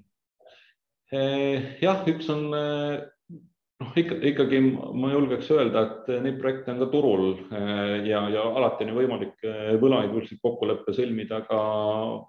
Eh, 1.11 1.73
jah, 1.83 2.05
üks 2.13 2.31
on 2.31 2.45
eh, 2.55 3.01
noh, 3.83 3.91
ikka 3.99 4.21
ikkagi 4.31 4.61
ma 4.71 5.11
julgeks 5.11 5.51
öelda, 5.51 5.83
et 5.83 6.13
neid 6.23 6.39
projekte 6.39 6.77
on 6.77 6.79
ka 6.85 6.89
turul 6.95 7.27
ja, 8.07 8.23
ja 8.31 8.45
alati 8.47 8.87
on 8.87 8.93
ju 8.93 9.01
võimalik 9.01 9.49
võlaõiguslik 9.83 10.39
kokkulepe 10.47 10.95
sõlmida 10.95 11.43
ka 11.51 11.59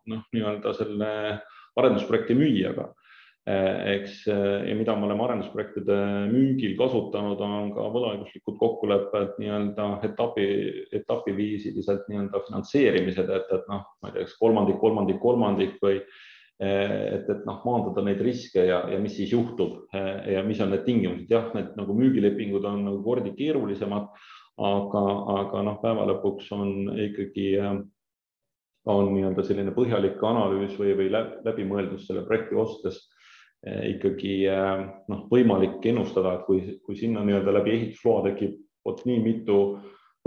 noh, 0.10 0.26
nii-öelda 0.34 0.74
selle 0.78 1.12
arendusprojekti 1.78 2.38
müüjaga 2.38 2.90
eks 3.48 4.28
eh, 4.28 4.70
ja 4.70 4.76
mida 4.76 4.96
me 4.96 5.08
oleme 5.08 5.24
arendusprojektide 5.24 5.98
müügil 6.34 6.74
kasutanud, 6.80 7.40
on 7.40 7.70
ka 7.76 7.86
võlaõiguslikud 7.94 8.58
kokkulepped 8.60 9.38
nii-öelda 9.40 9.86
etapi, 10.04 10.48
etapiviisiliselt 11.00 12.10
nii-öelda 12.12 12.44
finantseerimised, 12.50 13.32
et, 13.32 13.54
et 13.56 13.72
noh, 13.72 13.86
ma 14.02 14.12
ei 14.12 14.18
tea, 14.18 14.28
kas 14.28 14.36
kolmandik, 14.42 14.82
kolmandik, 14.84 15.22
kolmandik 15.24 15.80
või 15.80 15.96
eh, 15.96 17.16
et, 17.16 17.32
et 17.32 17.48
noh, 17.48 17.64
maandada 17.64 18.04
neid 18.04 18.20
riske 18.28 18.68
ja, 18.68 18.84
ja 18.92 19.00
mis 19.00 19.16
siis 19.16 19.32
juhtub 19.32 19.86
ja 19.96 20.44
mis 20.44 20.60
on 20.60 20.74
need 20.76 20.84
tingimused, 20.84 21.32
jah, 21.32 21.48
need 21.56 21.72
nagu 21.80 21.96
müügilepingud 21.96 22.68
on 22.68 22.84
nagu 22.90 23.04
kordi 23.06 23.32
keerulisemad, 23.38 24.12
aga, 24.60 25.10
aga 25.40 25.68
noh, 25.72 25.80
päeva 25.80 26.04
lõpuks 26.12 26.52
on 26.58 26.98
ikkagi 27.00 27.54
on 28.88 29.14
nii-öelda 29.14 29.44
selline 29.44 29.72
põhjalik 29.76 30.20
analüüs 30.24 30.76
või, 30.80 30.98
või 31.00 31.14
läbimõeldus 31.14 32.10
selle 32.10 32.28
projekti 32.28 32.60
ostes 32.60 33.06
Eh, 33.08 33.17
ikkagi 33.66 34.46
eh, 34.52 34.82
noh, 35.10 35.26
võimalik 35.32 35.86
ennustada, 35.90 36.36
et 36.38 36.44
kui, 36.46 36.60
kui 36.86 36.96
sinna 37.00 37.24
nii-öelda 37.26 37.56
läbi 37.56 37.74
ehitusloa 37.74 38.24
tekib 38.30 38.54
vot 38.86 39.02
nii 39.10 39.20
mitu 39.24 39.58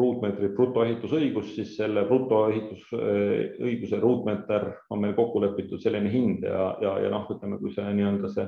ruutmeetrit 0.00 0.54
brutoehitusõigust, 0.56 1.54
siis 1.54 1.76
selle 1.76 2.02
brutoehitusõiguse 2.08 4.00
ruutmeeter 4.00 4.66
on 4.90 5.00
meil 5.04 5.14
kokku 5.14 5.42
lepitud 5.44 5.80
selline 5.82 6.10
hind 6.12 6.44
ja, 6.48 6.76
ja, 6.82 6.92
ja 7.04 7.10
noh, 7.12 7.26
ütleme, 7.30 7.60
kui 7.60 7.70
see 7.74 7.86
nii-öelda 8.00 8.28
see 8.34 8.46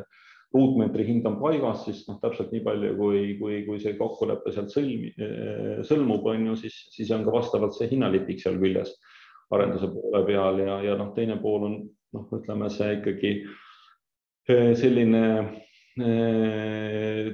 ruutmeetri 0.53 1.07
hind 1.09 1.25
on 1.29 1.39
paigas, 1.41 1.85
siis 1.87 2.03
noh, 2.09 2.19
täpselt 2.21 2.51
nii 2.53 2.65
palju, 2.65 2.93
kui, 2.99 3.19
kui, 3.39 3.63
kui 3.69 3.79
see 3.81 3.95
kokkulepe 4.01 4.53
sealt 4.53 4.71
sõlmi, 4.75 5.09
eh, 5.15 5.81
sõlmub, 5.89 6.27
on 6.33 6.47
ju, 6.51 6.55
siis, 6.65 6.77
siis 6.93 7.09
on 7.15 7.23
ka 7.25 7.31
vastavalt 7.39 7.75
see 7.77 7.89
hinnalipik 7.93 8.39
seal 8.43 8.59
küljes 8.61 8.91
arenduse 9.53 9.89
poole 9.93 10.21
peal 10.27 10.55
ja, 10.65 10.75
ja 10.91 10.93
noh, 10.99 11.11
teine 11.17 11.37
pool 11.41 11.69
on 11.69 11.75
noh, 12.17 12.25
ütleme 12.35 12.67
see 12.73 12.99
ikkagi 12.99 13.31
Äh, 13.43 13.71
selline 14.49 15.25
äh, 15.39 15.63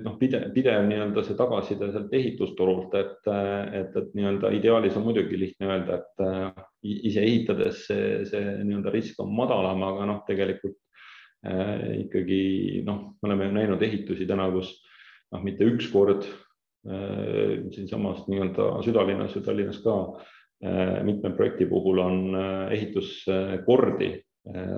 noh, 0.02 0.16
pidev, 0.18 0.48
pidev 0.54 0.82
nii-öelda 0.88 1.22
see 1.22 1.36
tagasiside 1.38 1.92
sealt 1.92 2.14
ehitusturult, 2.18 2.94
et, 2.98 3.28
et, 3.28 3.94
et 4.00 4.10
nii-öelda 4.18 4.50
ideaalis 4.56 4.96
on 4.98 5.06
muidugi 5.06 5.38
lihtne 5.38 5.70
öelda, 5.70 6.00
et 6.00 6.24
äh, 6.26 6.64
ise 6.82 7.22
ehitades 7.22 7.84
see, 7.86 8.10
see 8.28 8.42
nii-öelda 8.64 8.92
risk 8.94 9.20
on 9.22 9.30
madalam, 9.36 9.84
aga 9.86 10.08
noh, 10.10 10.20
tegelikult 10.26 10.76
äh, 11.46 12.02
ikkagi 12.04 12.42
noh, 12.86 13.14
me 13.22 13.30
oleme 13.30 13.52
näinud 13.54 13.82
ehitusi 13.86 14.26
täna, 14.26 14.50
kus 14.54 14.74
noh, 15.32 15.44
mitte 15.46 15.68
üks 15.68 15.90
kord 15.94 16.26
äh, 16.26 17.68
siinsamas 17.76 18.26
nii-öelda 18.26 18.72
südalinnas 18.86 19.38
ja 19.38 19.44
Tallinnas 19.46 19.78
ka 19.86 19.98
äh, 20.66 20.98
mitme 21.06 21.30
projekti 21.38 21.70
puhul 21.70 22.02
on 22.02 22.18
ehituskordi 22.74 24.16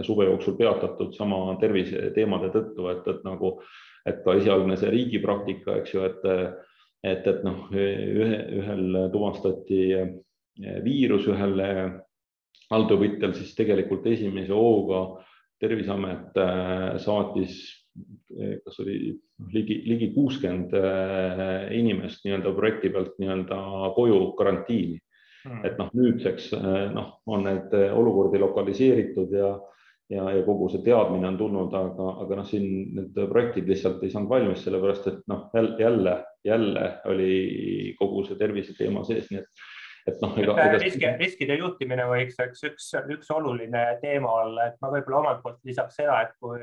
suve 0.03 0.27
jooksul 0.27 0.57
peatatud 0.59 1.15
sama 1.15 1.57
terviseteemade 1.61 2.51
tõttu, 2.55 2.89
et, 2.91 3.07
et 3.07 3.25
nagu, 3.27 3.55
et 4.09 4.21
ka 4.25 4.35
esialgne 4.41 4.77
see 4.81 4.91
riigi 4.93 5.21
praktika, 5.23 5.79
eks 5.81 5.95
ju, 5.95 6.05
et, 6.09 6.27
et, 7.07 7.27
et 7.27 7.43
noh, 7.47 7.67
ühe, 7.71 8.41
ühel 8.61 9.01
tuvastati 9.13 9.83
äh, 9.99 10.15
viirus, 10.85 11.29
ühel 11.31 11.61
alltöövõtjal 12.71 13.35
siis 13.35 13.55
tegelikult 13.59 14.07
esimese 14.11 14.55
hooga 14.55 15.21
Terviseamet 15.61 16.39
saatis, 17.05 17.59
kas 18.65 18.79
oli 18.81 18.95
ligi, 19.53 19.75
ligi 19.85 20.07
kuuskümmend 20.15 20.73
inimest 21.77 22.25
nii-öelda 22.25 22.55
projekti 22.57 22.89
pealt 22.95 23.19
nii-öelda 23.21 23.59
koju 23.93 24.23
karantiini. 24.39 24.97
Et 25.65 25.77
noh, 25.81 25.91
nüüdseks 25.97 26.53
eh, 26.57 26.87
noh, 26.95 27.13
on 27.31 27.45
need 27.49 27.75
eh, 27.77 27.91
olukordi 27.97 28.41
lokaliseeritud 28.43 29.35
ja, 29.37 29.51
ja, 30.13 30.27
ja 30.37 30.45
kogu 30.47 30.69
see 30.73 30.85
teadmine 30.87 31.31
on 31.31 31.39
tulnud, 31.41 31.77
aga, 31.77 32.09
aga 32.25 32.41
noh, 32.41 32.49
siin 32.49 32.67
need 32.99 33.21
projektid 33.33 33.69
lihtsalt 33.71 34.03
ei 34.05 34.13
saanud 34.13 34.33
valmis, 34.33 34.65
sellepärast 34.67 35.11
et 35.13 35.21
noh, 35.33 35.49
jälle, 35.81 36.17
jälle 36.45 36.87
oli 37.13 37.35
kogu 37.99 38.25
see 38.29 38.41
tervise 38.41 38.77
teema 38.79 39.05
sees, 39.09 39.31
nii 39.31 39.43
et 39.45 39.69
et 40.09 40.23
noh, 40.25 40.37
ega, 40.41 40.55
ega.... 40.57 40.79
riski, 40.81 41.09
riskide 41.21 41.57
juhtimine 41.61 42.07
võiks 42.09 42.39
üks, 42.41 42.63
üks, 42.71 42.87
üks 43.15 43.33
oluline 43.35 43.83
teema 44.01 44.31
olla, 44.45 44.71
et 44.71 44.79
ma 44.81 44.93
võib-olla 44.95 45.21
omalt 45.21 45.43
poolt 45.45 45.61
lisaks 45.69 45.99
seda, 46.01 46.23
et 46.25 46.33
kui 46.41 46.63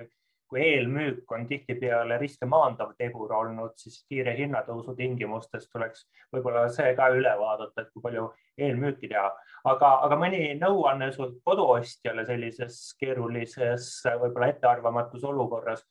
kui 0.49 0.61
eelmüük 0.63 1.31
on 1.31 1.45
tihtipeale 1.47 2.17
riske 2.21 2.47
maandav 2.47 2.93
tegur 2.99 3.33
olnud, 3.35 3.75
siis 3.79 3.99
kiire 4.07 4.33
hinnatõusu 4.37 4.95
tingimustes 4.95 5.67
tuleks 5.71 6.05
võib-olla 6.33 6.67
see 6.73 6.93
ka 6.95 7.09
üle 7.15 7.33
vaadata, 7.39 7.83
et 7.83 7.91
kui 7.91 8.03
palju 8.03 8.29
eelmüüki 8.57 9.11
teha. 9.11 9.29
aga, 9.67 9.91
aga 10.07 10.17
mõni 10.19 10.41
nõuanne 10.59 11.11
sul 11.15 11.35
koduostjale 11.45 12.25
sellises 12.25 12.79
keerulises, 12.99 13.89
võib-olla 14.07 14.51
ettearvamatus 14.53 15.23
olukorras, 15.27 15.83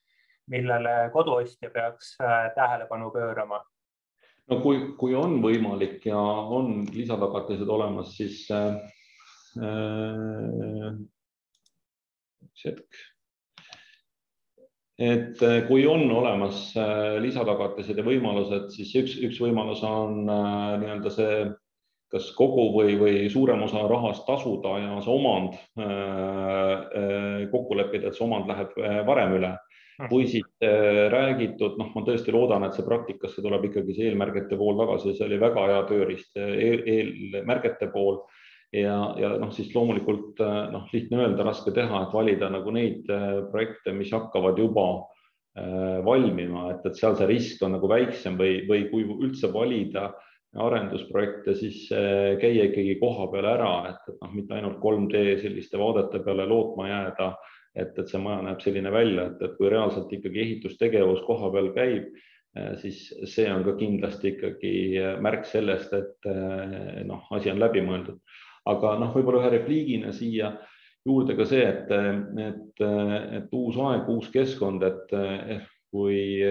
millele 0.51 1.11
koduostja 1.13 1.71
peaks 1.71 2.15
äh, 2.21 2.53
tähelepanu 2.55 3.11
pöörama? 3.11 3.61
no 4.51 4.61
kui, 4.63 4.81
kui 4.99 5.15
on 5.19 5.41
võimalik 5.43 6.07
ja 6.09 6.21
on 6.59 6.87
lisatagatised 6.95 7.69
olemas, 7.69 8.15
siis 8.17 8.47
äh, 8.55 8.81
äh, 9.61 10.97
üks 12.47 12.67
hetk 12.71 13.05
et 14.99 15.43
äh, 15.45 15.61
kui 15.69 15.85
on 15.87 16.09
olemas 16.11 16.71
äh, 16.77 17.19
lisatagatised 17.21 17.99
ja 18.01 18.05
võimalused, 18.05 18.71
siis 18.73 18.95
üks, 18.97 19.17
üks 19.29 19.41
võimalus 19.45 19.83
on 19.85 20.25
äh, 20.25 20.75
nii-öelda 20.81 21.13
see 21.13 21.39
kas 22.13 22.31
kogu 22.39 22.71
või, 22.73 22.95
või 23.01 23.27
suurem 23.29 23.65
osa 23.67 23.83
rahast 23.91 24.23
tasuda 24.29 24.77
ja 24.79 25.01
see 25.03 25.11
omand 25.11 25.57
kokku 27.51 27.75
leppida, 27.75 28.07
et 28.07 28.15
see 28.15 28.23
omand 28.23 28.47
läheb 28.47 28.77
varem 29.09 29.35
üle. 29.41 29.51
Või 30.13 30.29
siis 30.31 30.47
räägitud, 30.63 31.75
noh, 31.81 31.91
ma 31.97 32.05
tõesti 32.07 32.31
loodan, 32.31 32.63
et 32.63 32.79
see 32.79 32.87
praktikasse 32.87 33.43
tuleb 33.43 33.67
ikkagi 33.67 33.97
see 33.97 34.07
eelmärgete 34.13 34.55
pool 34.55 34.79
tagasi, 34.79 35.17
see 35.19 35.27
oli 35.27 35.41
väga 35.43 35.67
hea 35.73 35.83
tööriist 35.91 36.39
eel, 36.39 36.87
eelmärgete 36.95 37.91
pool 37.91 38.23
ja, 38.77 38.97
ja 39.21 39.33
noh, 39.41 39.51
siis 39.55 39.73
loomulikult 39.75 40.41
noh, 40.73 40.87
lihtne 40.93 41.25
öelda, 41.25 41.47
raske 41.47 41.73
teha, 41.75 42.05
et 42.05 42.15
valida 42.15 42.51
nagu 42.53 42.73
neid 42.75 43.09
projekte, 43.53 43.95
mis 43.97 44.13
hakkavad 44.15 44.59
juba 44.61 44.87
valmima, 46.05 46.67
et, 46.75 46.83
et 46.85 46.99
seal 46.99 47.15
see 47.17 47.29
risk 47.31 47.63
on 47.65 47.73
nagu 47.79 47.89
väiksem 47.89 48.35
või, 48.37 48.59
või 48.69 48.83
kui 48.91 49.07
üldse 49.09 49.49
valida 49.55 50.11
arendusprojekte, 50.57 51.55
siis 51.55 51.87
äh, 51.93 52.37
käia 52.41 52.69
ikkagi 52.71 52.97
koha 53.01 53.29
peal 53.33 53.49
ära, 53.51 53.73
et, 53.91 54.09
et 54.11 54.23
noh, 54.23 54.33
mitte 54.37 54.57
ainult 54.57 54.79
3D 54.83 55.37
selliste 55.43 55.81
vaadete 55.81 56.23
peale 56.25 56.47
lootma 56.49 56.89
jääda, 56.89 57.33
et, 57.77 57.93
et 57.99 58.09
see 58.09 58.23
maja 58.23 58.45
näeb 58.47 58.63
selline 58.65 58.93
välja, 58.93 59.29
et, 59.31 59.43
et 59.45 59.59
kui 59.59 59.71
reaalselt 59.73 60.13
ikkagi 60.17 60.43
ehitustegevus 60.45 61.23
koha 61.27 61.51
peal 61.55 61.71
käib, 61.77 62.09
äh, 62.57 62.73
siis 62.83 63.03
see 63.29 63.49
on 63.53 63.67
ka 63.67 63.77
kindlasti 63.81 64.33
ikkagi 64.35 64.75
märk 65.25 65.49
sellest, 65.51 65.93
et 65.97 66.31
äh, 66.33 67.03
noh, 67.09 67.29
asi 67.37 67.53
on 67.53 67.61
läbimõeldud. 67.63 68.21
Aga 68.67 68.97
noh, 69.01 69.13
võib-olla 69.15 69.45
ühe 69.45 69.53
repliigina 69.59 70.13
siia 70.15 70.53
juurde 71.07 71.37
ka 71.39 71.47
see, 71.47 71.63
et, 71.63 71.91
et, 72.43 72.85
et 73.39 73.55
uus 73.55 73.79
aeg, 73.79 74.09
uus 74.11 74.29
keskkond, 74.35 74.83
et 74.83 75.15
kui 75.95 76.43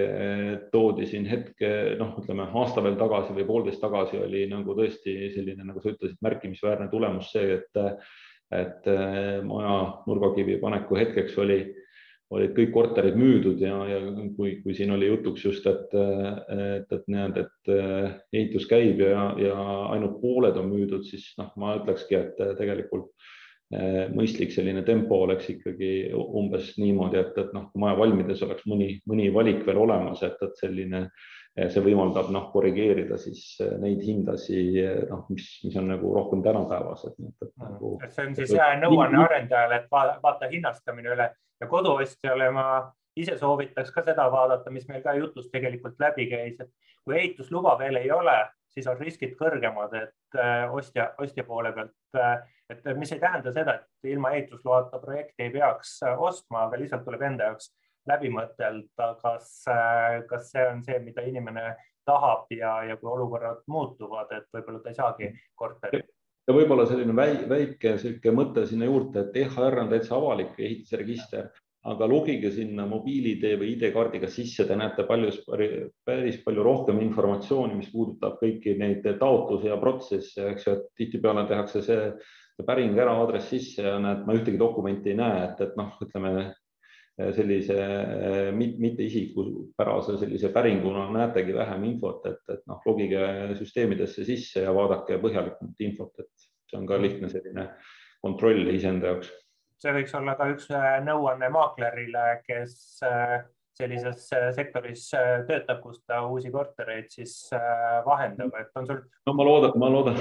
toodi 0.71 1.07
siin 1.09 1.27
hetke, 1.29 1.71
noh, 1.99 2.15
ütleme 2.21 2.47
aasta 2.55 2.83
veel 2.83 2.95
tagasi 2.99 3.35
või 3.35 3.47
poolteist 3.49 3.83
tagasi 3.83 4.21
oli 4.23 4.45
nagu 4.49 4.77
tõesti 4.77 5.33
selline, 5.35 5.65
nagu 5.67 5.83
sa 5.83 5.91
ütlesid, 5.91 6.21
märkimisväärne 6.23 6.87
tulemus 6.93 7.33
see, 7.35 7.59
et, 7.59 7.81
et 8.55 8.87
maja 9.45 9.75
nurgakivi 10.07 10.57
paneku 10.63 10.97
hetkeks 11.01 11.35
oli, 11.43 11.59
olid 12.33 12.55
kõik 12.57 12.71
korterid 12.73 13.17
müüdud 13.19 13.61
ja, 13.61 13.75
ja 13.89 13.99
kui, 14.37 14.55
kui 14.63 14.73
siin 14.73 14.91
oli 14.95 15.11
jutuks 15.11 15.45
just, 15.45 15.67
et, 15.69 15.93
et, 15.93 16.91
et 16.97 17.07
näed, 17.11 17.37
et 17.43 17.73
eh, 17.75 18.15
ehitus 18.33 18.65
käib 18.69 19.03
ja, 19.03 19.27
ja 19.39 19.55
ainult 19.93 20.17
pooled 20.23 20.57
on 20.57 20.71
müüdud, 20.71 21.05
siis 21.05 21.29
noh, 21.37 21.51
ma 21.61 21.75
ütlekski, 21.77 22.17
et 22.17 22.45
tegelikult 22.57 23.13
Eh, 23.73 24.11
mõistlik 24.13 24.51
selline 24.53 24.83
tempo 24.85 25.17
oleks 25.25 25.47
ikkagi 25.49 26.11
umbes 26.13 26.75
niimoodi, 26.77 27.17
et, 27.17 27.37
et 27.41 27.53
noh, 27.55 27.71
maja 27.81 27.97
valmides 27.97 28.43
oleks 28.45 28.67
mõni, 28.69 28.99
mõni 29.09 29.31
valik 29.33 29.63
veel 29.65 29.79
olemas, 29.81 30.21
et, 30.27 30.37
et 30.45 30.61
selline, 30.61 31.01
eh, 31.07 31.44
see 31.55 31.83
võimaldab 31.83 32.31
noh, 32.35 32.49
korrigeerida 32.51 33.17
siis 33.21 33.43
eh, 33.63 33.77
neid 33.79 34.03
hindasi, 34.03 34.59
noh, 35.09 35.23
mis, 35.31 35.47
mis 35.63 35.77
on 35.79 35.87
nagu 35.93 36.11
rohkem 36.15 36.43
tänapäevased. 36.43 37.15
Nagu... 37.61 37.95
see 38.09 38.27
on 38.27 38.35
siis 38.37 38.53
hea 38.57 38.73
nõuanne 38.81 39.21
arendajale, 39.23 39.83
et 39.83 39.89
vaata, 39.91 40.19
vaata 40.23 40.51
hinnastamine 40.51 41.13
üle 41.15 41.29
ja 41.31 41.69
koduostjale 41.71 42.49
ma 42.55 42.67
ise 43.15 43.37
soovitaks 43.39 43.93
ka 43.95 44.03
seda 44.03 44.27
vaadata, 44.31 44.73
mis 44.75 44.87
meil 44.91 45.03
ka 45.05 45.15
jutust 45.15 45.53
tegelikult 45.53 45.95
läbi 46.03 46.27
käis, 46.31 46.59
et 46.59 46.71
kui 47.05 47.15
ehitusluba 47.21 47.77
veel 47.79 48.01
ei 48.01 48.11
ole, 48.11 48.35
siis 48.75 48.89
on 48.91 48.99
riskid 48.99 49.37
kõrgemad, 49.39 49.93
et 49.95 50.41
ostja, 50.75 51.13
ostja 51.23 51.45
poole 51.47 51.71
pealt 51.71 51.95
et 52.69 52.97
mis 52.97 53.11
ei 53.13 53.19
tähenda 53.19 53.53
seda, 53.53 53.77
et 53.79 54.09
ilma 54.11 54.31
ehitusloata 54.35 54.99
projekti 54.99 55.45
ei 55.45 55.51
peaks 55.53 55.97
äh, 56.03 56.21
ostma, 56.21 56.65
aga 56.65 56.79
lihtsalt 56.81 57.05
tuleb 57.05 57.25
enda 57.27 57.51
jaoks 57.51 57.71
läbi 58.09 58.31
mõtelda, 58.33 59.11
kas, 59.21 59.51
äh, 59.71 60.21
kas 60.29 60.51
see 60.53 60.65
on 60.69 60.83
see, 60.85 60.99
mida 61.03 61.25
inimene 61.25 61.73
tahab 62.05 62.51
ja, 62.53 62.77
ja 62.85 62.97
kui 63.01 63.09
olukorrad 63.11 63.63
muutuvad, 63.71 64.31
et 64.35 64.47
võib-olla 64.53 64.81
ta 64.83 64.91
ei 64.91 64.99
saagi 64.99 65.31
korterit. 65.57 66.09
ja 66.47 66.53
võib-olla 66.53 66.85
selline 66.85 67.15
väike 67.49 67.97
sihuke 68.01 68.33
mõte 68.35 68.65
sinna 68.69 68.89
juurde, 68.89 69.25
et 69.25 69.39
EHR 69.45 69.79
on 69.81 69.89
täitsa 69.89 70.15
avalik 70.19 70.59
ehitusregister, 70.59 71.49
aga 71.85 72.07
logige 72.09 72.49
sinna 72.53 72.85
mobiil-ID 72.89 73.43
või 73.61 73.73
ID-kaardiga 73.75 74.29
sisse, 74.29 74.65
te 74.65 74.77
näete 74.77 75.05
palju, 75.05 75.33
päris 76.05 76.39
palju 76.45 76.63
rohkem 76.65 77.01
informatsiooni, 77.05 77.77
mis 77.77 77.91
puudutab 77.93 78.39
kõiki 78.41 78.73
neid 78.79 79.05
taotlusi 79.19 79.69
ja 79.69 79.77
protsesse, 79.81 80.49
eks 80.53 80.65
ju, 80.65 80.73
et 80.77 80.87
tihtipeale 81.01 81.45
tehakse 81.49 81.83
see 81.85 82.07
päring 82.65 82.97
ära, 82.97 83.17
aadress 83.19 83.51
sisse 83.51 83.83
ja 83.85 83.97
näed, 84.01 84.23
ma 84.25 84.37
ühtegi 84.37 84.57
dokumenti 84.57 85.11
ei 85.11 85.19
näe, 85.19 85.43
et, 85.49 85.61
et 85.61 85.75
noh, 85.77 85.93
ütleme 86.01 86.31
sellise 87.15 87.75
mitte 88.55 89.05
isikupärase 89.05 90.17
sellise 90.19 90.49
päringuna 90.51 91.05
näetegi 91.15 91.53
vähem 91.55 91.83
infot, 91.91 92.25
et, 92.27 92.41
et 92.51 92.65
noh, 92.67 92.81
logige 92.85 93.21
süsteemidesse 93.59 94.25
sisse 94.27 94.65
ja 94.65 94.73
vaadake 94.75 95.21
põhjalikumalt 95.23 95.85
infot, 95.87 96.11
et 96.19 96.47
see 96.67 96.79
on 96.79 96.87
ka 96.89 96.99
lihtne 96.99 97.29
selline 97.31 97.69
kontroll 98.25 98.67
iseenda 98.73 99.13
jaoks. 99.13 99.31
see 99.79 99.93
võiks 99.95 100.15
olla 100.17 100.35
ka 100.35 100.49
üks 100.51 100.67
nõuanne 101.05 101.49
maaklerile, 101.55 102.25
kes 102.47 102.75
sellises 103.75 104.27
äh, 104.33 104.49
sektoris 104.55 105.07
äh, 105.17 105.43
töötab, 105.47 105.81
kus 105.83 105.99
ta 106.07 106.21
uusi 106.29 106.51
kortereid 106.51 107.09
siis 107.11 107.33
äh, 107.55 107.99
vahendab, 108.05 108.53
et 108.59 108.79
on 108.79 108.87
sul? 108.87 109.01
no 109.27 109.33
ma 109.35 109.47
loodan, 109.47 109.75
ma 109.81 109.89
loodan 109.91 110.19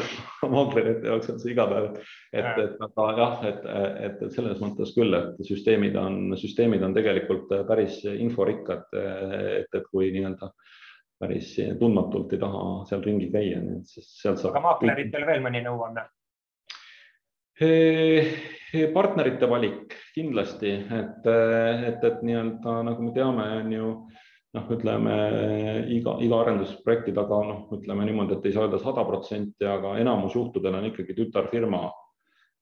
maaklerite 0.55 1.11
jaoks 1.11 1.30
on 1.34 1.40
see 1.42 1.52
iga 1.55 1.66
päev, 1.70 1.90
et, 2.34 2.50
et 2.64 2.82
aga 2.88 3.07
jah, 3.20 3.36
et, 3.50 3.68
et, 3.74 4.24
et 4.26 4.34
selles 4.34 4.62
mõttes 4.62 4.94
küll, 4.96 5.14
et 5.18 5.44
süsteemid 5.46 5.98
on, 6.00 6.34
süsteemid 6.40 6.82
on 6.86 6.96
tegelikult 6.96 7.52
päris 7.68 8.00
inforikkad, 8.11 8.90
et, 8.98 9.70
et 9.70 9.86
kui 9.92 10.11
nii-öelda 10.14 10.50
päris 11.22 11.55
tundmatult 11.78 12.34
ei 12.34 12.42
taha 12.42 12.66
seal 12.90 13.07
ringi 13.07 13.30
käia, 13.32 13.62
nii 13.62 13.80
et 13.80 13.96
siis 13.96 14.11
sealt 14.18 14.42
saab. 14.42 14.57
aga 14.57 14.66
maakleritel 14.66 15.30
veel 15.30 15.44
mõni 15.44 15.62
nõuanne? 15.64 16.09
Partnerite 18.94 19.46
valik 19.46 19.94
kindlasti, 20.14 20.72
et, 20.74 21.26
et, 21.26 22.05
et 22.05 22.22
nii-öelda 22.26 22.80
nagu 22.88 23.05
me 23.07 23.12
teame, 23.14 23.46
on 23.62 23.72
ju 23.72 23.90
noh, 24.55 24.70
ütleme 24.74 25.16
iga, 25.94 26.16
iga 26.22 26.40
arendusprojekti 26.42 27.14
taga 27.14 27.40
noh, 27.46 27.66
ütleme 27.74 28.07
niimoodi, 28.07 28.38
et 28.38 28.48
ei 28.48 28.55
saa 28.55 28.66
öelda 28.66 28.80
sada 28.82 29.05
protsenti, 29.07 29.66
aga 29.66 29.96
enamus 30.02 30.36
juhtudel 30.38 30.78
on 30.78 30.88
ikkagi 30.90 31.16
tütarfirma. 31.18 31.84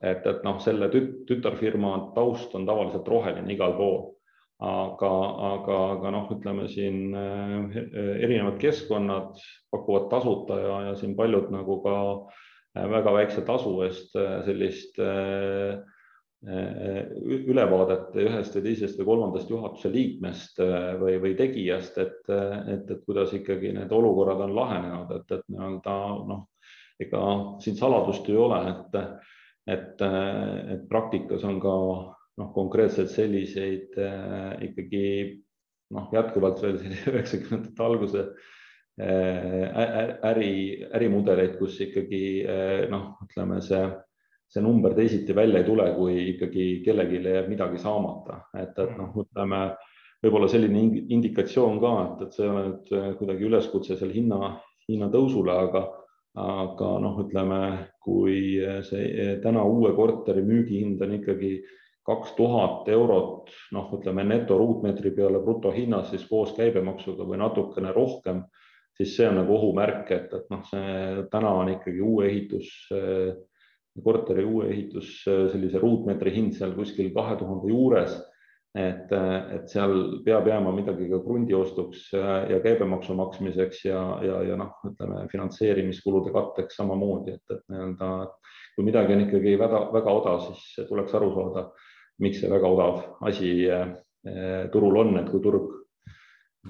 et, 0.03 0.27
et 0.27 0.41
noh, 0.45 0.59
selle 0.59 0.89
tüt, 0.91 1.23
tütarfirma 1.29 2.13
taust 2.17 2.55
on 2.59 2.67
tavaliselt 2.67 3.09
roheline 3.09 3.53
igal 3.53 3.77
pool. 3.79 4.01
aga, 4.63 5.11
aga, 5.49 5.77
aga 5.97 6.11
noh, 6.15 6.29
ütleme 6.31 6.69
siin 6.71 7.17
erinevad 7.17 8.61
keskkonnad 8.63 9.41
pakuvad 9.73 10.07
tasuta 10.11 10.59
ja, 10.61 10.77
ja 10.87 10.93
siin 10.95 11.17
paljud 11.19 11.49
nagu 11.51 11.81
ka 11.83 11.95
väga 12.75 13.13
väikse 13.13 13.43
tasu 13.47 13.75
eest 13.85 14.15
sellist 14.47 14.99
äh, 15.03 15.81
Äh, 16.43 17.05
ülevaadet 17.23 18.17
ühest 18.19 18.57
või 18.57 18.65
teisest 18.65 18.97
või 18.99 19.07
kolmandast 19.13 19.51
juhatuse 19.53 19.93
liikmest 19.95 20.57
äh, 20.59 20.89
või, 20.99 21.13
või 21.23 21.37
tegijast, 21.39 22.01
et, 22.03 22.17
et, 22.27 22.89
et 22.91 23.05
kuidas 23.07 23.31
ikkagi 23.37 23.71
need 23.77 23.93
olukorrad 23.95 24.43
on 24.49 24.55
lahenenud, 24.57 25.13
et, 25.15 25.37
et 25.37 25.45
nii-öelda 25.47 25.95
noh, 26.27 26.41
ega 26.99 27.21
siin 27.63 27.79
saladust 27.79 28.27
ei 28.27 28.41
ole, 28.43 28.59
et, 28.73 28.99
et, 29.71 30.03
et 30.75 30.83
praktikas 30.91 31.47
on 31.47 31.63
ka 31.63 31.77
noh, 32.11 32.51
konkreetselt 32.59 33.15
selliseid 33.15 33.95
äh, 34.03 34.67
ikkagi 34.67 35.07
noh, 35.95 36.11
jätkuvalt 36.11 36.59
veel 36.67 36.83
üheksakümnendate 37.13 37.87
alguse 37.87 38.27
äri, 39.01 40.51
ärimudeleid, 40.93 41.55
kus 41.57 41.79
ikkagi 41.81 42.25
noh, 42.93 43.07
ütleme 43.25 43.63
see 43.65 43.87
see 44.53 44.61
number 44.61 44.95
teisiti 44.95 45.35
välja 45.35 45.63
ei 45.63 45.65
tule, 45.65 45.87
kui 45.97 46.17
ikkagi 46.35 46.67
kellelegi 46.85 47.23
jääb 47.25 47.49
midagi 47.49 47.81
saamata, 47.81 48.43
et, 48.61 48.77
et 48.77 48.95
noh, 48.99 49.15
ütleme 49.25 49.63
võib-olla 50.23 50.49
selline 50.51 50.83
indikatsioon 51.15 51.81
ka, 51.83 51.93
et, 52.05 52.27
et 52.27 52.37
see 52.37 52.45
ei 52.45 52.53
ole 52.53 52.65
nüüd 52.67 52.93
äh, 52.99 53.09
kuidagi 53.19 53.49
üleskutse 53.49 53.97
seal 53.99 54.13
hinna, 54.15 54.57
hinnatõusule, 54.91 55.55
aga, 55.67 55.87
aga 56.43 56.91
noh, 57.03 57.23
ütleme, 57.25 57.61
kui 58.05 58.59
see 58.89 59.07
äh, 59.09 59.33
täna 59.45 59.65
uue 59.65 59.95
korteri 59.97 60.45
müügihind 60.47 61.01
on 61.03 61.17
ikkagi 61.17 61.55
kaks 62.07 62.35
tuhat 62.37 62.91
eurot, 62.93 63.49
noh, 63.73 63.89
ütleme 63.97 64.27
neto 64.27 64.59
ruutmeetri 64.61 65.15
peale 65.17 65.41
brutohinnas, 65.41 66.11
siis 66.13 66.27
koos 66.29 66.53
käibemaksuga 66.59 67.25
või 67.25 67.41
natukene 67.41 67.95
rohkem, 67.97 68.45
siis 68.99 69.17
see 69.17 69.29
on 69.29 69.41
nagu 69.41 69.55
ohumärk, 69.57 70.11
et, 70.15 70.35
et 70.37 70.53
noh, 70.53 70.63
see 70.69 71.25
täna 71.33 71.55
on 71.63 71.73
ikkagi 71.73 72.03
uue 72.05 72.29
ehitus 72.29 72.69
äh, 72.95 73.33
korteri 74.01 74.45
uue 74.45 74.69
ehitus, 74.73 75.23
sellise 75.25 75.81
ruutmeetri 75.81 76.33
hind 76.33 76.55
seal 76.57 76.73
kuskil 76.77 77.11
kahe 77.15 77.37
tuhande 77.41 77.73
juures. 77.73 78.21
et, 78.73 79.11
et 79.53 79.67
seal 79.69 80.23
peab 80.25 80.47
jääma 80.49 80.71
midagi 80.73 81.05
ka 81.11 81.19
krundi 81.21 81.53
ostuks 81.53 82.07
ja 82.15 82.57
käibemaksu 82.65 83.13
maksmiseks 83.19 83.83
ja, 83.85 83.99
ja, 84.25 84.39
ja 84.49 84.57
noh, 84.57 84.79
ütleme 84.89 85.27
finantseerimiskulude 85.29 86.33
katteks 86.33 86.79
samamoodi, 86.81 87.35
et, 87.37 87.45
et 87.53 87.61
nii-öelda 87.69 88.09
kui 88.73 88.87
midagi 88.87 89.13
on 89.13 89.27
ikkagi 89.27 89.59
väga-väga 89.61 90.15
odav, 90.23 90.41
siis 90.47 90.89
tuleks 90.89 91.13
aru 91.19 91.29
saada, 91.35 91.67
miks 92.25 92.41
see 92.41 92.49
väga 92.49 92.73
odav 92.73 93.29
asi 93.29 93.53
turul 94.73 94.97
on, 95.05 95.19
et 95.21 95.29
kui 95.29 95.45
turg, 95.45 95.69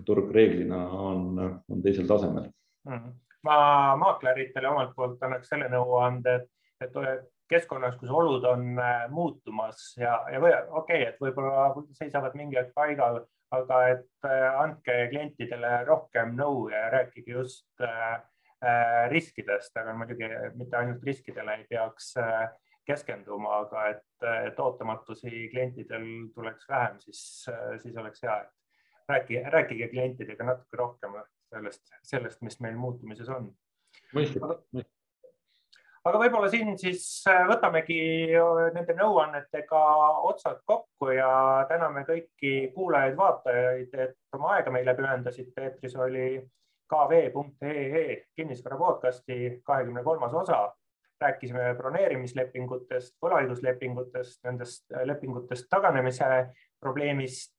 turg 0.06 0.30
reeglina 0.34 0.78
on, 0.98 1.38
on 1.68 1.82
teisel 1.84 2.08
tasemel 2.08 2.48
mm. 2.88 2.96
-hmm 2.96 3.18
ma 3.42 3.96
maakleritele 3.98 4.68
omalt 4.68 4.94
poolt 4.96 5.22
annaks 5.26 5.48
selle 5.52 5.68
nõuande, 5.72 6.36
et, 6.38 6.96
et 6.96 7.28
keskkonnas, 7.52 7.98
kus 8.00 8.10
olud 8.10 8.44
on 8.48 8.78
äh, 8.80 9.04
muutumas 9.10 9.92
ja, 10.00 10.14
ja 10.32 10.40
okei 10.40 10.72
okay,, 10.80 11.06
et 11.10 11.20
võib-olla 11.20 11.68
seisavad 11.98 12.36
mingi 12.38 12.58
aeg 12.60 12.72
paigal, 12.76 13.22
aga 13.52 13.80
et 13.92 14.28
äh, 14.28 14.48
andke 14.62 14.96
klientidele 15.12 15.82
rohkem 15.88 16.36
nõu 16.38 16.68
ja 16.72 16.86
rääkige 16.94 17.36
just 17.36 17.84
äh, 17.84 18.14
äh, 18.64 19.04
riskidest, 19.12 19.76
aga 19.76 19.96
muidugi 19.98 20.30
mitte 20.56 20.80
ainult 20.80 21.04
riskidele 21.04 21.60
ei 21.60 21.68
peaks 21.68 22.14
äh, 22.22 22.46
keskenduma, 22.88 23.60
aga 23.66 23.84
et, 23.92 24.06
et 24.48 24.58
ootamatusi 24.58 25.48
klientidel 25.52 26.06
tuleks 26.34 26.66
vähem, 26.68 26.96
siis, 27.04 27.20
siis 27.84 27.98
oleks 28.00 28.24
hea, 28.24 28.40
et 28.42 28.61
rääkige, 29.12 29.44
rääkige 29.54 29.88
klientidega 29.92 30.48
natuke 30.48 30.80
rohkem 30.80 31.20
sellest, 31.52 31.84
sellest, 32.14 32.42
mis 32.42 32.58
meil 32.64 32.80
muutumises 32.80 33.28
on. 33.32 33.52
mõistlik 34.16 34.88
aga 36.02 36.18
võib-olla 36.18 36.48
siin 36.50 36.74
siis 36.78 37.04
äh, 37.30 37.44
võtamegi 37.50 38.00
äh, 38.34 38.64
nende 38.74 38.96
nõuannetega 38.98 39.82
otsad 40.28 40.62
kokku 40.66 41.12
ja 41.14 41.30
täname 41.70 42.04
kõiki 42.08 42.72
kuulajaid-vaatajaid, 42.74 43.94
et 43.94 44.36
oma 44.36 44.56
aega 44.56 44.74
meile 44.74 44.96
pühendasite. 44.98 45.68
eetris 45.68 45.96
oli 45.96 46.26
kv.ee 46.92 48.06
kinnisvara 48.36 48.78
podcasti 48.78 49.60
kahekümne 49.64 50.02
kolmas 50.02 50.34
osa. 50.34 50.68
rääkisime 51.22 51.74
broneerimislepingutest, 51.78 53.14
võlaõiguslepingutest, 53.22 54.40
nendest 54.44 54.90
äh, 54.90 55.04
lepingutest 55.06 55.68
taganemise 55.70 56.48
probleemist, 56.82 57.54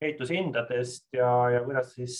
ehitushindadest 0.00 1.08
ja, 1.16 1.30
ja 1.50 1.62
kuidas 1.64 1.94
siis 1.94 2.18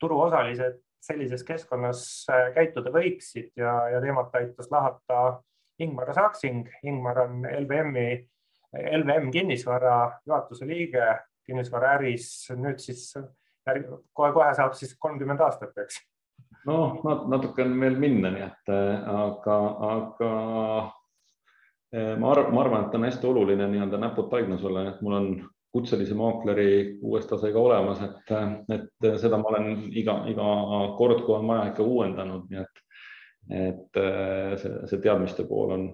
turuosalised 0.00 0.82
sellises 1.06 1.44
keskkonnas 1.46 2.00
äh, 2.32 2.48
käituda 2.56 2.92
võiksid 2.94 3.52
ja, 3.58 3.74
ja 3.92 4.02
teemat 4.02 4.34
aitas 4.38 4.70
lahata 4.72 5.20
Ingmar 5.82 6.12
Saksing. 6.16 6.66
Ingmar 6.88 7.22
on 7.26 7.46
LVM-i, 7.46 8.18
LVM 9.00 9.30
kinnisvara 9.34 9.96
juhatuse 10.26 10.68
liige 10.68 11.06
kinnisvaraäris, 11.46 12.28
nüüd 12.58 12.80
siis 12.82 13.12
kohe-kohe 13.66 14.52
saab 14.56 14.74
siis 14.78 14.96
kolmkümmend 14.98 15.42
aastat, 15.46 15.76
eks? 15.84 16.00
noh, 16.66 16.96
natuke 17.30 17.62
on 17.62 17.76
veel 17.78 17.98
minna, 18.02 18.32
nii 18.34 18.42
et 18.42 18.70
äh, 18.74 19.10
aga, 19.12 19.58
aga 19.90 20.30
äh, 21.94 22.14
ma 22.18 22.32
arvan, 22.32 22.54
ma 22.56 22.64
arvan, 22.64 22.88
et 22.88 22.96
on 22.98 23.06
hästi 23.06 23.28
oluline 23.30 23.68
nii-öelda 23.70 24.00
näpud 24.02 24.26
paignas 24.32 24.64
olla, 24.66 24.88
et 24.90 25.04
mul 25.06 25.14
on 25.20 25.28
kutselise 25.76 26.16
maakleri 26.16 26.96
kuues 27.00 27.28
tasega 27.28 27.60
olemas, 27.60 28.00
et, 28.02 28.32
et 28.74 29.08
seda 29.20 29.38
ma 29.40 29.52
olen 29.52 29.70
iga, 29.92 30.22
iga 30.32 30.48
kord, 30.98 31.22
kui 31.26 31.36
on 31.36 31.46
vaja 31.52 31.70
ikka 31.70 31.84
uuendanud, 31.84 32.48
nii 32.50 32.62
et, 32.64 32.82
et 33.60 34.00
see, 34.62 34.72
see 34.90 35.02
teadmiste 35.04 35.44
pool 35.48 35.76
on 35.76 35.86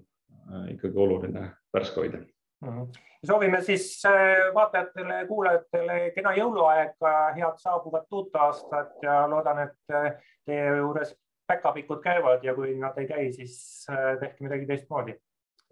ikkagi 0.72 0.99
oluline 0.99 1.51
värske 1.74 2.01
hoida 2.01 2.22
mm. 2.62 2.68
-hmm. 2.68 2.87
soovime 3.26 3.62
siis 3.62 4.03
äh, 4.07 4.55
vaatajatele 4.55 5.14
ja 5.14 5.26
kuulajatele 5.26 6.11
kena 6.14 6.33
jõuluaega, 6.33 7.35
head 7.37 7.59
saabuvat 7.59 8.12
uut 8.12 8.37
aastat 8.37 9.03
ja 9.03 9.30
loodan, 9.30 9.59
et 9.59 9.95
äh, 9.95 10.12
teie 10.47 10.76
juures 10.76 11.16
päkapikud 11.47 12.03
käivad 12.03 12.45
ja 12.45 12.55
kui 12.55 12.76
nad 12.78 12.99
ei 12.99 13.09
käi, 13.09 13.33
siis 13.33 13.87
äh, 13.91 14.18
tehke 14.20 14.45
midagi 14.45 14.66
teistmoodi. 14.66 15.18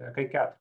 kõike 0.01 0.39
head 0.39 0.53